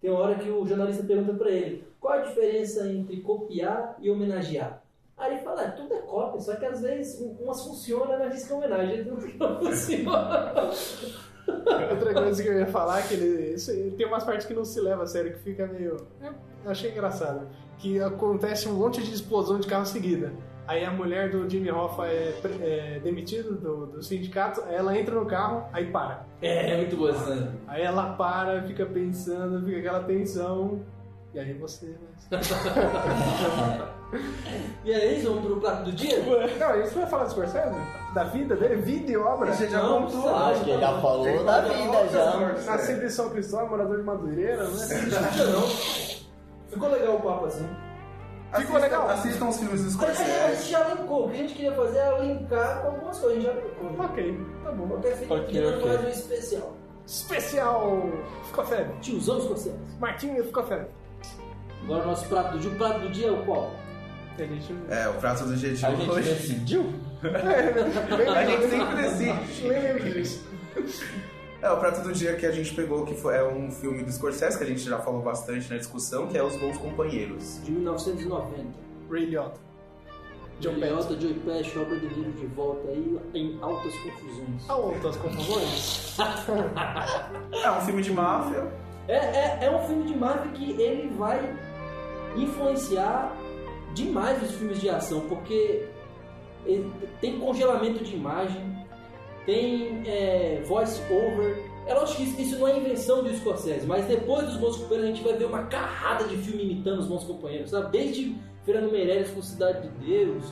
tem 0.00 0.10
uma 0.10 0.20
hora 0.20 0.34
que 0.36 0.48
o 0.48 0.66
jornalista 0.66 1.02
pergunta 1.04 1.34
pra 1.34 1.50
ele 1.50 1.84
qual 2.00 2.14
a 2.14 2.22
diferença 2.22 2.86
entre 2.90 3.20
copiar 3.20 3.96
e 4.00 4.10
homenagear. 4.10 4.82
Aí 5.18 5.34
ele 5.34 5.42
fala, 5.42 5.62
"É, 5.64 5.70
tudo 5.72 5.92
é 5.92 5.98
cópia, 5.98 6.40
só 6.40 6.56
que 6.56 6.64
às 6.64 6.80
vezes 6.80 7.20
um- 7.20 7.36
umas 7.44 7.62
funcionam, 7.62 8.18
mas 8.18 8.32
diz 8.34 8.46
que 8.46 8.52
é 8.52 8.56
homenagem, 8.56 9.04
não 9.04 9.16
funciona. 9.60 10.70
Outra 11.90 12.14
coisa 12.14 12.42
que 12.42 12.48
eu 12.48 12.58
ia 12.58 12.66
falar 12.66 13.00
é 13.00 13.02
que 13.02 13.14
ele, 13.14 13.54
isso- 13.54 13.72
tem 13.96 14.06
umas 14.06 14.24
partes 14.24 14.46
que 14.46 14.54
não 14.54 14.64
se 14.64 14.80
leva 14.80 15.02
a 15.02 15.06
sério, 15.06 15.32
que 15.34 15.40
fica 15.40 15.66
meio. 15.66 15.96
é, 16.22 16.28
Eu 16.64 16.70
achei 16.70 16.90
engraçado. 16.90 17.46
Que 17.78 18.00
acontece 18.00 18.68
um 18.68 18.74
monte 18.74 19.02
de 19.02 19.12
explosão 19.14 19.58
de 19.58 19.66
carro 19.66 19.86
seguida. 19.86 20.32
Aí 20.70 20.84
a 20.84 20.90
mulher 20.92 21.30
do 21.30 21.50
Jimmy 21.50 21.68
Hoffa 21.68 22.06
é, 22.06 22.32
é 22.60 23.00
demitida 23.02 23.50
do, 23.50 23.86
do 23.86 24.02
sindicato, 24.04 24.62
aí 24.68 24.76
ela 24.76 24.96
entra 24.96 25.16
no 25.16 25.26
carro, 25.26 25.64
aí 25.72 25.90
para. 25.90 26.24
É, 26.40 26.74
é 26.74 26.76
muito 26.76 26.96
boa 26.96 27.10
essa 27.10 27.26
cena. 27.26 27.52
Aí 27.66 27.82
ela 27.82 28.12
para, 28.12 28.62
fica 28.62 28.86
pensando, 28.86 29.66
fica 29.66 29.78
aquela 29.78 30.04
tensão. 30.04 30.80
E 31.34 31.40
aí 31.40 31.54
você. 31.54 31.96
E 34.84 34.92
é 34.92 35.14
isso, 35.14 35.28
vamos 35.28 35.44
pro 35.44 35.60
prato 35.60 35.84
do 35.84 35.92
dia? 35.92 36.18
Não, 36.58 36.80
isso 36.80 36.94
vai 36.94 37.06
falar 37.06 37.24
do 37.24 37.30
Scorsese? 37.30 37.76
Da 38.14 38.24
vida 38.24 38.56
dele? 38.56 38.76
Vida 38.76 39.12
e 39.12 39.16
obra? 39.16 39.52
Você 39.52 39.68
já 39.68 39.82
Não, 39.82 40.02
contou. 40.02 40.34
Acho 40.34 40.64
que 40.64 40.70
ele 40.70 40.80
já 40.80 41.00
falou 41.00 41.44
da 41.44 41.60
vida 41.62 42.08
já. 42.08 42.72
Nascido 42.72 43.04
em 43.04 43.10
São 43.10 43.30
Cristóvão, 43.30 43.70
morador 43.70 43.98
de 43.98 44.04
Madureira, 44.04 44.64
né? 44.64 44.70
Acho 44.70 45.50
não. 45.50 45.68
Ficou 46.68 46.90
legal 46.90 47.16
o 47.16 47.20
papo 47.20 47.46
assim. 47.46 47.66
Ficou 48.50 48.76
Assistam- 48.76 48.78
legal. 48.80 49.08
Assistam 49.10 49.48
os 49.48 49.56
filmes 49.58 49.94
do 49.96 50.04
A 50.04 50.12
gente, 50.12 50.30
a 50.30 50.54
gente 50.54 50.70
já 50.70 50.88
linkou. 50.94 51.26
O 51.26 51.28
que 51.30 51.34
a 51.34 51.38
gente 51.38 51.54
queria 51.54 51.72
fazer 51.72 51.98
era 51.98 52.18
linkar 52.18 52.82
com 52.82 52.88
algumas 52.88 53.18
coisas. 53.18 53.38
A 53.38 53.40
gente 53.52 53.54
já 53.56 53.62
linkou. 53.66 54.04
Ok, 54.04 54.40
tá 54.64 54.72
bom. 54.72 54.88
Qualquer 54.88 55.16
fim 55.16 55.32
Ok, 55.32 55.46
de 55.52 55.66
ok. 55.66 55.88
faz 55.88 56.04
um 56.04 56.08
especial. 56.08 56.76
Especial 57.06 58.02
Ficou 58.46 58.64
Febre. 58.64 58.94
Tiozão 59.00 59.40
Scorsese. 59.40 59.76
Martinho 59.98 60.44
Ficou 60.44 60.64
Febre. 60.64 60.86
Agora 61.84 62.04
o 62.04 62.06
nosso 62.08 62.26
prato 62.26 62.52
do 62.52 62.58
dia. 62.58 62.70
O 62.70 62.74
prato 62.76 63.00
do 63.00 63.08
dia 63.10 63.28
é 63.28 63.30
o 63.30 63.44
qual? 63.44 63.70
A 64.38 64.42
gente... 64.42 64.74
É, 64.88 65.08
o 65.08 65.14
prato 65.14 65.44
do 65.44 65.54
dia 65.56 65.74
de 65.74 65.84
A 65.84 65.90
gente 65.90 66.10
hoje. 66.10 66.30
decidiu? 66.30 66.92
A 67.22 68.44
gente 68.44 68.68
sempre 68.70 68.96
decide. 69.02 69.68
Lembra 69.68 70.00
disso. 70.10 70.44
É, 71.62 71.70
o 71.70 71.76
prato 71.76 72.00
do 72.02 72.12
dia 72.12 72.36
que 72.36 72.46
a 72.46 72.52
gente 72.52 72.74
pegou, 72.74 73.04
que 73.04 73.14
foi, 73.14 73.36
é 73.36 73.44
um 73.44 73.70
filme 73.70 74.02
do 74.02 74.10
Scorsese, 74.10 74.56
que 74.56 74.64
a 74.64 74.66
gente 74.66 74.80
já 74.80 74.98
falou 74.98 75.20
bastante 75.20 75.68
na 75.70 75.76
discussão, 75.76 76.26
que 76.26 76.38
é 76.38 76.42
Os 76.42 76.56
Bons 76.56 76.78
Companheiros. 76.78 77.60
De 77.62 77.70
1990. 77.70 78.66
Ray 79.10 79.26
Liotta. 79.26 79.60
John 80.60 80.74
Petty. 80.74 80.86
Liotta, 80.86 81.20
Joey 81.20 81.34
Pesci, 81.34 81.78
Robert 81.78 82.00
De 82.00 82.18
Niro 82.18 82.32
de 82.32 82.46
volta 82.46 82.88
aí 82.88 83.20
em 83.34 83.58
altas 83.60 83.94
confusões. 83.96 84.70
Altas 84.70 85.16
confusões. 85.16 86.16
É 87.62 87.70
um 87.70 87.80
filme 87.80 88.02
de 88.02 88.12
máfia. 88.12 88.72
É, 89.08 89.16
é, 89.16 89.58
é 89.62 89.70
um 89.70 89.86
filme 89.86 90.04
de 90.04 90.16
Marvel 90.16 90.52
que 90.52 90.80
ele 90.80 91.08
vai 91.16 91.56
influenciar 92.36 93.34
demais 93.94 94.42
os 94.42 94.52
filmes 94.52 94.80
de 94.80 94.88
ação, 94.88 95.22
porque 95.28 95.88
ele 96.64 96.92
tem 97.20 97.38
congelamento 97.38 98.04
de 98.04 98.14
imagem, 98.14 98.62
tem 99.46 100.02
é, 100.06 100.62
voice 100.66 101.00
over. 101.12 101.62
É 101.86 101.94
lógico 101.94 102.18
que 102.18 102.42
isso, 102.42 102.58
não 102.58 102.68
é 102.68 102.78
invenção 102.78 103.22
do 103.22 103.34
Scorsese, 103.34 103.86
mas 103.86 104.06
depois 104.06 104.46
dos 104.46 104.56
Bons 104.56 104.76
Companheiros 104.76 105.10
a 105.10 105.14
gente 105.14 105.24
vai 105.24 105.36
ver 105.36 105.46
uma 105.46 105.64
carrada 105.64 106.24
de 106.24 106.36
filme 106.36 106.62
imitando 106.62 107.00
os 107.00 107.06
Bons 107.06 107.24
Companheiros, 107.24 107.70
sabe? 107.70 107.90
Desde 107.90 108.36
Fernando 108.64 108.92
Meirelles 108.92 109.30
com 109.30 109.42
Cidade 109.42 109.88
de 109.88 110.06
Deus, 110.06 110.44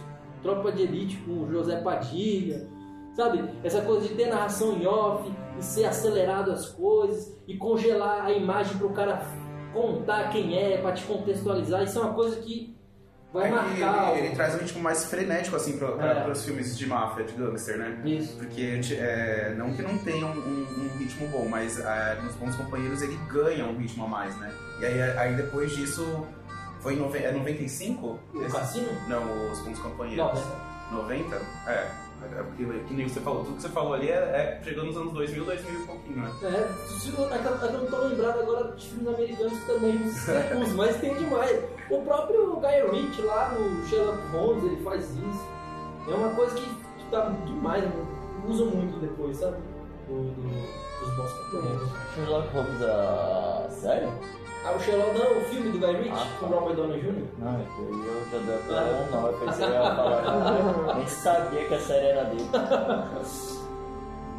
Tropa 0.42 0.72
de 0.72 0.82
Elite 0.82 1.16
com 1.18 1.48
José 1.50 1.76
Padilha, 1.80 2.66
sabe? 3.14 3.44
Essa 3.62 3.82
coisa 3.82 4.08
de 4.08 4.14
ter 4.14 4.26
narração 4.26 4.76
em 4.76 4.86
off 4.86 5.30
e 5.58 5.62
ser 5.62 5.84
acelerado 5.84 6.50
as 6.50 6.68
coisas 6.70 7.36
e 7.46 7.56
congelar 7.56 8.24
a 8.24 8.32
imagem 8.32 8.76
para 8.78 8.86
o 8.86 8.92
cara 8.92 9.20
contar 9.72 10.30
quem 10.30 10.56
é, 10.56 10.78
para 10.78 10.92
te 10.92 11.04
contextualizar. 11.04 11.82
Isso 11.82 11.98
é 11.98 12.02
uma 12.02 12.14
coisa 12.14 12.40
que 12.40 12.77
vai 13.32 13.44
É 13.44 13.48
que 13.48 13.54
marcar. 13.80 14.16
ele, 14.16 14.26
ele 14.26 14.34
traz 14.34 14.54
um 14.54 14.58
ritmo 14.58 14.80
mais 14.82 15.04
frenético, 15.04 15.56
assim, 15.56 15.76
para 15.78 15.88
É. 15.88 16.30
os 16.30 16.44
filmes 16.44 16.76
de 16.78 16.86
máfia, 16.86 17.24
de 17.24 17.32
gangster, 17.34 17.76
né? 17.78 17.98
Isso. 18.04 18.36
Porque 18.36 18.80
é, 18.98 19.54
não 19.56 19.72
que 19.74 19.82
não 19.82 19.98
tenha 19.98 20.26
um, 20.26 20.30
um- 20.38 20.90
um 20.94 20.98
ritmo 20.98 21.28
bom, 21.28 21.48
mas 21.48 21.78
é, 21.78 22.18
nos 22.22 22.34
Bons 22.36 22.54
Companheiros 22.56 23.02
ele 23.02 23.16
ganha 23.30 23.64
um 23.66 23.76
ritmo 23.76 24.04
a 24.04 24.08
mais, 24.08 24.36
né? 24.38 24.52
E 24.80 24.84
aí, 24.86 25.02
aí 25.18 25.34
depois 25.34 25.70
disso, 25.76 26.26
foi 26.80 26.94
em 26.94 26.96
nove, 26.96 27.18
é 27.18 27.32
95? 27.32 28.18
O 28.34 28.42
Esse- 28.42 28.56
Cassino? 28.56 28.88
Não, 29.08 29.50
os 29.50 29.58
Bons 29.60 29.78
Companheiros. 29.78 30.40
Não, 30.90 31.02
90? 31.02 31.36
É. 31.66 32.07
É 32.20 32.42
porque, 32.42 32.64
que 32.86 32.94
nem 32.94 33.08
você 33.08 33.20
falou, 33.20 33.44
tudo 33.44 33.56
que 33.56 33.62
você 33.62 33.68
falou 33.68 33.94
ali 33.94 34.08
é, 34.08 34.14
é 34.14 34.60
chegando 34.64 34.86
nos 34.86 34.96
anos 34.96 35.12
2000, 35.12 35.44
2000 35.44 35.80
e 35.80 35.86
pouquinho, 35.86 36.16
né? 36.18 36.32
É, 36.42 36.46
é 36.46 36.68
que 37.10 37.20
eu 37.20 37.24
é 37.34 37.38
que 37.38 37.64
eu 37.64 37.72
não 37.80 37.86
tô 37.86 37.96
lembrado 38.08 38.40
agora 38.40 38.72
de 38.72 38.86
filmes 38.88 39.08
americanos 39.14 39.52
que 39.58 39.66
também 39.66 39.96
recursos, 39.98 40.74
mas 40.74 40.96
tem 41.00 41.14
demais. 41.14 41.62
O 41.90 42.02
próprio 42.02 42.56
Guy 42.56 42.90
Ritchie 43.00 43.22
lá 43.22 43.50
no 43.54 43.86
Sherlock 43.86 44.26
Holmes, 44.32 44.64
ele 44.64 44.82
faz 44.82 45.04
isso. 45.10 45.48
É 46.10 46.14
uma 46.14 46.30
coisa 46.34 46.54
que 46.54 46.70
tá 47.10 47.30
demais, 47.46 47.84
né? 47.84 48.06
usa 48.48 48.64
muito 48.64 48.98
depois, 49.00 49.36
sabe? 49.36 49.56
Do, 50.08 50.14
do- 50.14 50.88
dos 51.00 51.16
bons 51.16 51.32
companheiros. 51.32 51.88
Sherlock 52.14 52.48
Holmes, 52.54 52.82
a 52.82 53.66
série? 53.70 54.06
Ah, 54.64 54.72
o 54.72 54.80
Sherlock 54.80 55.18
não, 55.18 55.38
o 55.38 55.40
filme 55.44 55.70
do 55.70 55.78
Guy 55.78 55.92
Ritchie, 55.96 56.10
Ah, 56.12 56.26
com 56.40 56.48
tá. 56.48 56.54
Robert 56.56 56.76
Downey 56.76 57.00
Jr. 57.00 57.24
Não, 57.38 57.60
eu 57.60 58.26
já 58.30 58.38
dei 58.38 58.54
até 58.56 58.92
um 58.92 59.10
não, 59.20 59.26
eu 59.28 59.32
pensei 59.38 59.66
que 59.66 59.72
ia 59.72 59.82
falar. 59.96 60.94
Nem 60.96 61.06
sabia 61.06 61.64
que 61.68 61.74
a 61.74 61.80
série 61.80 62.06
era 62.08 62.24
dele. 62.24 62.48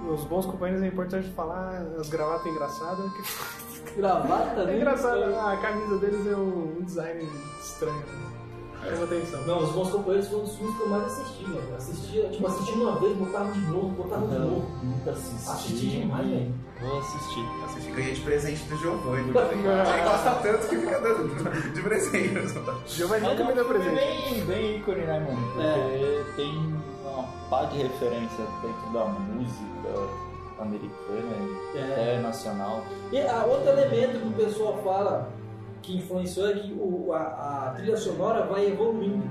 Os 0.09 0.24
bons 0.26 0.45
companheiros 0.45 0.84
é 0.84 0.88
importante 0.88 1.30
falar, 1.30 1.84
as 1.99 2.09
gravatas 2.09 2.45
engraçadas. 2.47 3.11
que- 3.13 3.91
Gravata, 3.97 4.65
né? 4.65 4.74
É 4.74 4.78
engraçado, 4.78 5.36
a 5.36 5.57
camisa 5.57 5.97
deles 5.97 6.28
é 6.28 6.36
um 6.36 6.82
design 6.82 7.28
estranho. 7.59 8.03
Né? 8.82 8.90
Chama 8.92 9.04
atenção. 9.04 9.42
Não, 9.46 9.60
Os 9.64 9.72
Bons 9.72 9.90
Companheiros 9.92 10.28
foi 10.30 10.40
um 10.40 10.44
dos 10.44 10.56
filmes 10.56 10.76
que 10.78 10.82
eu 10.84 10.90
mais 10.90 11.04
assisti, 11.06 11.44
velho. 11.46 11.76
Assistia, 11.76 12.30
tipo, 12.30 12.48
assisti 12.48 12.72
uma 12.74 12.96
vez, 13.00 13.18
botava 13.18 13.52
de 13.52 13.60
novo, 13.62 13.90
botava 13.90 14.28
de 14.28 14.40
novo. 14.40 14.66
nunca 14.84 15.12
assisti. 15.12 15.50
Assisti 15.50 15.86
demais, 16.00 16.28
velho. 16.28 16.54
Vou 16.82 17.00
assistir. 17.00 17.46
Assisti, 17.66 17.92
ganhei 17.92 18.14
de 18.14 18.22
presente 18.22 18.64
do 18.64 18.78
Giovanni. 18.78 19.30
Ele 19.36 20.04
gosta 20.04 20.32
tanto 20.42 20.68
que 20.70 20.78
fica 20.78 21.00
dando 21.02 21.74
de 21.74 21.82
presente. 21.82 22.54
Giovanni 22.88 23.28
nunca 23.28 23.44
me 23.44 23.52
é 23.52 23.56
deu 23.56 23.66
filme 23.66 23.80
presente. 23.84 23.96
bem, 24.32 24.46
bem 24.46 24.78
ícone, 24.78 25.02
né, 25.02 25.20
mano? 25.20 25.48
Porque 25.54 26.24
tem 26.38 26.56
uma 27.04 27.24
pá 27.50 27.64
de 27.66 27.78
referência 27.80 28.46
dentro 28.62 28.94
da 28.94 29.06
música 29.06 30.30
americana 30.60 31.36
e 31.74 31.78
É. 31.78 31.84
até 31.84 32.20
nacional. 32.22 32.84
E 33.12 33.20
a 33.22 33.44
outro 33.46 33.70
elemento 33.70 34.20
que 34.20 34.28
o 34.28 34.32
pessoal 34.32 34.80
fala 34.84 35.30
que 35.82 35.98
influenciou 35.98 36.50
é 36.50 36.54
que 36.54 36.74
o, 36.74 37.14
a, 37.14 37.68
a 37.68 37.74
trilha 37.76 37.98
sonora 37.98 38.46
vai 38.46 38.68
evoluindo. 38.68 39.24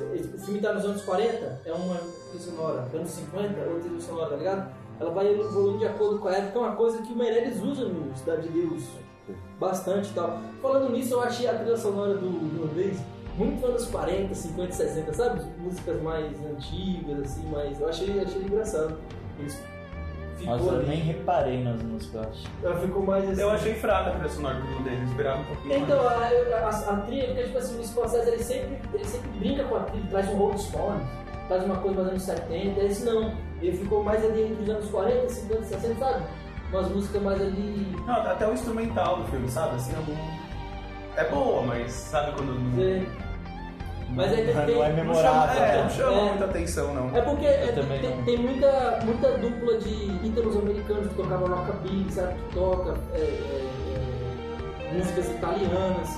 O 0.00 0.38
filme 0.38 0.58
está 0.58 0.72
nos 0.72 0.84
anos 0.84 1.02
40, 1.02 1.62
é 1.64 1.72
uma 1.72 1.96
trilha 1.96 2.44
sonora, 2.44 2.88
anos 2.92 3.10
50, 3.10 3.60
outra 3.60 3.80
trilha 3.80 4.00
sonora, 4.00 4.30
tá 4.30 4.36
ligado? 4.36 4.74
Ela 5.00 5.10
vai 5.10 5.28
evoluindo 5.28 5.78
de 5.78 5.86
acordo 5.86 6.18
com 6.18 6.28
a 6.28 6.32
época, 6.32 6.58
é 6.58 6.62
uma 6.62 6.76
coisa 6.76 7.02
que 7.02 7.12
o 7.12 7.16
Meirelles 7.16 7.60
usa 7.62 7.84
no 7.84 8.16
Cidade 8.16 8.48
de 8.48 8.60
Deus 8.60 8.82
bastante 9.58 10.10
e 10.10 10.12
tal. 10.12 10.40
Falando 10.60 10.90
nisso, 10.90 11.14
eu 11.14 11.22
achei 11.22 11.48
a 11.48 11.54
trilha 11.54 11.76
sonora 11.76 12.14
do 12.14 12.26
irlandês 12.26 12.98
muito 13.36 13.64
anos 13.66 13.86
40, 13.86 14.34
50, 14.34 14.72
60, 14.72 15.12
sabe? 15.12 15.42
Músicas 15.58 16.00
mais 16.02 16.32
antigas, 16.44 17.20
assim, 17.20 17.48
mas 17.50 17.80
eu 17.80 17.88
achei, 17.88 18.20
achei 18.20 18.42
engraçado. 18.42 18.96
Isso 19.44 19.73
Mas 20.44 20.66
eu 20.66 20.82
nem 20.82 20.98
reparei 21.00 21.62
nas 21.62 21.82
músicas, 21.82 22.14
eu 22.14 22.30
acho. 22.30 22.42
Ela 22.62 22.80
ficou 22.80 23.02
mais 23.02 23.28
assim. 23.28 23.40
Eu 23.40 23.50
achei 23.50 23.74
fraca 23.74 24.10
a 24.10 24.12
trilha 24.12 24.28
sonora 24.28 24.54
do 24.56 24.82
dele, 24.82 24.96
eu 25.00 25.04
esperava 25.04 25.40
um 25.40 25.44
pouquinho 25.44 25.76
Então, 25.76 26.04
mais. 26.04 26.52
a, 26.52 26.56
a, 26.56 26.94
a 26.94 26.96
trilha, 27.00 27.26
porque 27.26 27.42
tipo 27.44 27.58
assim, 27.58 27.80
o 27.80 27.84
Scorsese 27.84 28.30
ele 28.30 28.42
sempre, 28.42 28.78
ele 28.92 29.04
sempre 29.04 29.30
brinca 29.38 29.64
com 29.64 29.76
a 29.76 29.80
trilha, 29.80 30.06
traz 30.10 30.28
um 30.28 30.36
Rolling 30.36 30.56
traz 31.48 31.64
uma 31.64 31.76
coisa 31.76 31.96
mais 31.96 32.08
anos 32.08 32.22
70, 32.22 32.80
esse 32.80 33.04
não. 33.04 33.32
Ele 33.60 33.76
ficou 33.76 34.02
mais 34.02 34.24
ali 34.24 34.42
entre 34.42 34.62
os 34.62 34.68
anos 34.68 34.90
40, 34.90 35.28
50, 35.28 35.62
60, 35.64 35.94
sabe? 35.98 36.24
Umas 36.70 36.88
músicas 36.88 37.22
mais 37.22 37.40
ali. 37.40 37.96
Não, 38.06 38.14
até 38.14 38.46
o 38.46 38.52
instrumental 38.52 39.18
do 39.18 39.24
filme, 39.28 39.48
sabe? 39.48 39.76
Assim, 39.76 39.94
algum... 39.94 40.14
É 41.16 41.24
boa, 41.28 41.62
mas 41.62 41.92
sabe 41.92 42.32
quando 42.32 42.80
é, 42.82 43.06
Mas 44.14 44.32
aí 44.32 44.44
tem- 44.44 44.54
não 44.54 44.62
é 44.62 44.66
tem- 44.66 44.74
Não 44.74 44.82
chama, 44.84 44.94
memorável. 44.94 45.62
é, 45.64 45.82
não 45.82 45.90
chama 45.90 46.12
É. 46.20 46.24
muita 46.30 46.44
atenção, 46.44 46.94
não. 46.94 47.16
É 47.16 47.20
porque 47.22 47.46
é, 47.46 47.72
também 47.74 48.00
tem, 48.00 48.10
não. 48.16 48.22
tem 48.24 48.38
muita, 48.38 48.98
muita 49.04 49.28
dupla 49.38 49.78
de 49.78 50.26
ítalos 50.26 50.56
americanos 50.56 51.08
que 51.08 51.14
tocavam 51.14 51.48
rockabilly, 51.48 52.12
sabe? 52.12 52.34
Que 52.34 52.54
toca 52.54 52.94
é, 53.14 53.18
é, 53.18 54.88
é, 54.90 54.92
músicas 54.92 55.28
italianas. 55.30 56.08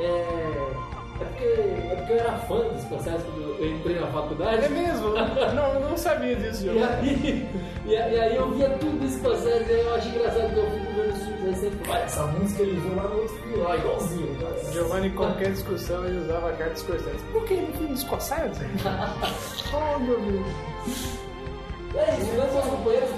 É, 0.00 0.86
É 1.18 1.24
porque, 1.24 1.44
é 1.44 1.94
porque 1.96 2.12
eu 2.12 2.16
era 2.18 2.32
fã 2.40 2.56
dos 2.58 2.82
Scorsese 2.82 3.24
quando 3.24 3.56
eu 3.58 3.70
entrei 3.74 3.98
na 3.98 4.06
faculdade. 4.08 4.64
É 4.66 4.68
mesmo? 4.68 5.14
não, 5.54 5.80
não 5.80 5.96
sabia 5.96 6.36
disso, 6.36 6.66
E 6.68 6.78
aí, 6.78 7.48
e, 7.86 7.96
aí- 7.96 8.14
e 8.14 8.20
aí 8.20 8.36
eu 8.36 8.50
via 8.50 8.68
tudo 8.78 9.00
do 9.00 9.08
Scorsese 9.08 9.64
e 9.70 9.74
aí 9.76 9.80
eu 9.80 9.94
acho 9.94 10.08
engraçado 10.10 10.52
que 10.52 10.58
eu 10.60 10.70
fico 10.70 10.92
vendo 10.94 11.14
os 11.14 11.22
filmes 11.22 11.46
aí 11.46 11.54
sempre. 11.54 11.90
Olha, 11.90 11.98
essa 12.02 12.22
música 12.26 12.62
ele 12.62 12.78
usou 12.78 12.96
lá 12.96 13.02
no 13.04 13.16
outro 13.16 13.28
filme, 13.34 13.56
lá, 13.56 13.76
igualzinho. 13.76 14.35
Cara." 14.76 14.84
Giovanni, 14.84 15.08
em 15.08 15.14
qualquer 15.14 15.52
discussão, 15.52 16.04
ele 16.06 16.18
usava 16.24 16.50
a 16.50 16.56
carta 16.56 16.76
Scorsese. 16.76 17.24
Por 17.32 17.44
que 17.44 17.54
no 17.56 17.72
filme 17.72 17.96
Scorsese? 17.96 18.60
oh, 19.74 19.98
meu 19.98 20.20
Deus. 20.20 20.46
É 21.94 22.18
isso, 22.20 22.30
Bons 22.52 22.66
Companheiros, 22.66 23.10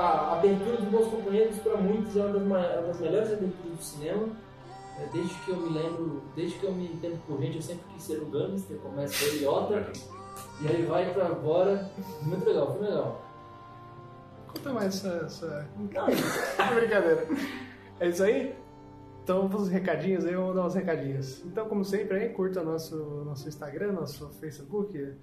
a, 0.00 0.32
abertura 0.32 0.76
dos 0.78 0.88
Bons 0.88 1.08
Companheiros 1.08 1.58
para 1.58 1.76
muitos 1.76 2.16
é 2.16 2.20
uma 2.20 2.32
das, 2.32 2.42
ma- 2.42 2.58
uma 2.58 2.86
das 2.88 3.00
melhores 3.00 3.32
aberturas 3.32 3.76
do 3.78 3.82
cinema. 3.82 4.28
É, 4.98 5.06
Desde 5.12 5.34
que 5.34 5.50
eu 5.50 5.56
me 5.56 5.78
lembro, 5.78 6.22
desde 6.36 6.58
que 6.58 6.64
eu 6.64 6.72
me 6.72 6.86
entendo 6.86 7.20
por 7.26 7.40
gente, 7.40 7.56
eu 7.56 7.62
sempre 7.62 7.84
quis 7.92 8.02
ser 8.04 8.18
o 8.22 8.26
gangster, 8.26 8.76
começa 8.78 9.18
com 9.24 9.30
o 9.32 9.36
idiota, 9.36 9.92
e 10.62 10.68
aí 10.68 10.82
vai 10.86 11.12
pra 11.12 11.26
agora. 11.26 11.90
Muito 12.22 12.46
legal, 12.46 12.74
foi 12.78 12.86
legal. 12.86 13.20
Conta 14.54 14.72
mais 14.72 14.86
essa... 15.04 15.26
essa... 15.26 15.68
Não, 15.76 16.06
Brincadeira. 16.76 17.26
É 18.00 18.08
isso 18.08 18.22
aí? 18.22 18.54
Então, 19.24 19.46
os 19.46 19.70
recadinhos 19.70 20.26
aí, 20.26 20.34
vamos 20.34 20.54
dar 20.54 20.66
uns 20.66 20.74
recadinhos. 20.74 21.42
Então, 21.46 21.66
como 21.66 21.82
sempre, 21.82 22.18
aí, 22.18 22.28
curta 22.28 22.62
nosso, 22.62 22.94
nosso 23.24 23.48
Instagram, 23.48 23.92
nosso 23.92 24.28
Facebook. 24.34 25.16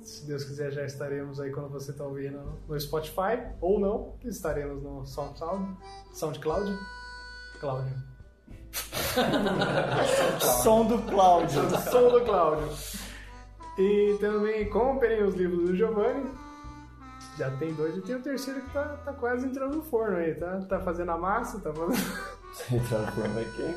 Se 0.00 0.26
Deus 0.26 0.42
quiser, 0.42 0.72
já 0.72 0.86
estaremos 0.86 1.38
aí 1.38 1.50
quando 1.50 1.68
você 1.68 1.90
está 1.90 2.02
ouvindo 2.02 2.40
no 2.66 2.80
Spotify, 2.80 3.52
ou 3.60 3.78
não, 3.78 4.14
estaremos 4.24 4.82
no 4.82 5.04
SoundCloud. 5.04 5.76
SoundCloud. 6.14 6.78
Cláudio. 7.60 7.92
Som 10.62 10.86
do 10.86 11.02
Cláudio. 11.02 11.60
Som 11.90 12.08
do 12.08 12.24
Cláudio. 12.24 12.68
E 13.76 14.16
também 14.18 14.66
comprem 14.70 15.22
os 15.24 15.34
livros 15.34 15.68
do 15.68 15.76
Giovanni. 15.76 16.24
Já 17.36 17.50
tem 17.58 17.74
dois 17.74 17.96
e 17.98 18.00
tem 18.00 18.16
o 18.16 18.22
terceiro 18.22 18.62
que 18.62 18.70
tá, 18.70 18.96
tá 19.04 19.12
quase 19.12 19.46
entrando 19.46 19.76
no 19.76 19.82
forno 19.82 20.16
aí, 20.16 20.34
tá? 20.34 20.58
Tá 20.62 20.80
fazendo 20.80 21.10
a 21.10 21.18
massa, 21.18 21.60
tá 21.60 21.72
fazendo. 21.72 21.96
Você 22.68 22.80
transforma 22.88 23.40
aqui. 23.40 23.74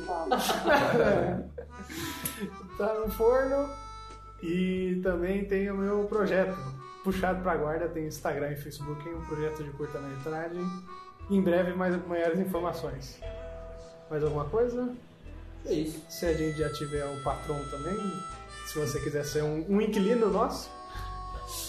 tá 2.76 2.94
no 2.94 3.10
forno. 3.10 3.68
E 4.42 5.00
também 5.02 5.44
tem 5.46 5.70
o 5.70 5.76
meu 5.76 6.04
projeto, 6.04 6.56
Puxado 7.02 7.42
pra 7.42 7.56
Guarda, 7.56 7.88
tem 7.88 8.06
Instagram 8.06 8.52
e 8.52 8.56
Facebook, 8.56 9.08
um 9.08 9.20
projeto 9.22 9.64
de 9.64 9.70
curta-metragem. 9.70 10.62
Em 11.30 11.40
breve, 11.40 11.72
mais 11.72 11.96
maiores 12.06 12.38
informações. 12.38 13.18
Mais 14.10 14.22
alguma 14.22 14.44
coisa? 14.44 14.94
é 15.66 15.72
isso. 15.72 16.02
Se 16.08 16.26
a 16.26 16.34
gente 16.34 16.58
já 16.58 16.70
tiver 16.72 17.04
o 17.04 17.22
patrão 17.22 17.58
também, 17.70 17.96
se 18.66 18.78
você 18.78 19.00
quiser 19.00 19.24
ser 19.24 19.42
um, 19.42 19.64
um 19.68 19.80
inquilino 19.80 20.28
nosso, 20.30 20.70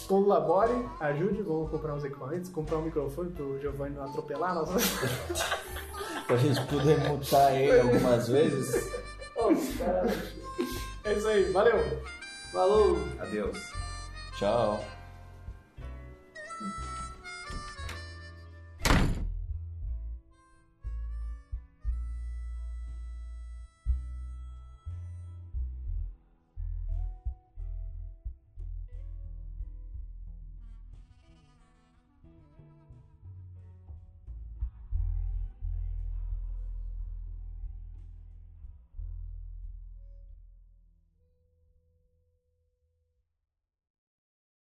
colabore, 0.07 0.73
ajude, 0.99 1.41
vamos 1.41 1.69
comprar 1.71 1.93
uns 1.93 2.03
equipamentos, 2.03 2.49
comprar 2.49 2.77
um 2.77 2.83
microfone 2.83 3.31
pro 3.31 3.59
Giovanni 3.59 3.95
não 3.95 4.05
atropelar 4.05 4.55
nossa. 4.55 4.73
Pra 6.27 6.37
gente 6.37 6.59
poder 6.65 6.97
mutar 7.07 7.53
ele 7.53 7.79
algumas 7.79 8.27
vezes. 8.27 8.91
Cara, 9.77 10.07
É 11.03 11.13
isso 11.13 11.27
aí, 11.27 11.51
valeu! 11.51 11.77
falou! 12.51 12.97
Adeus. 13.19 13.59
Tchau. 14.37 14.83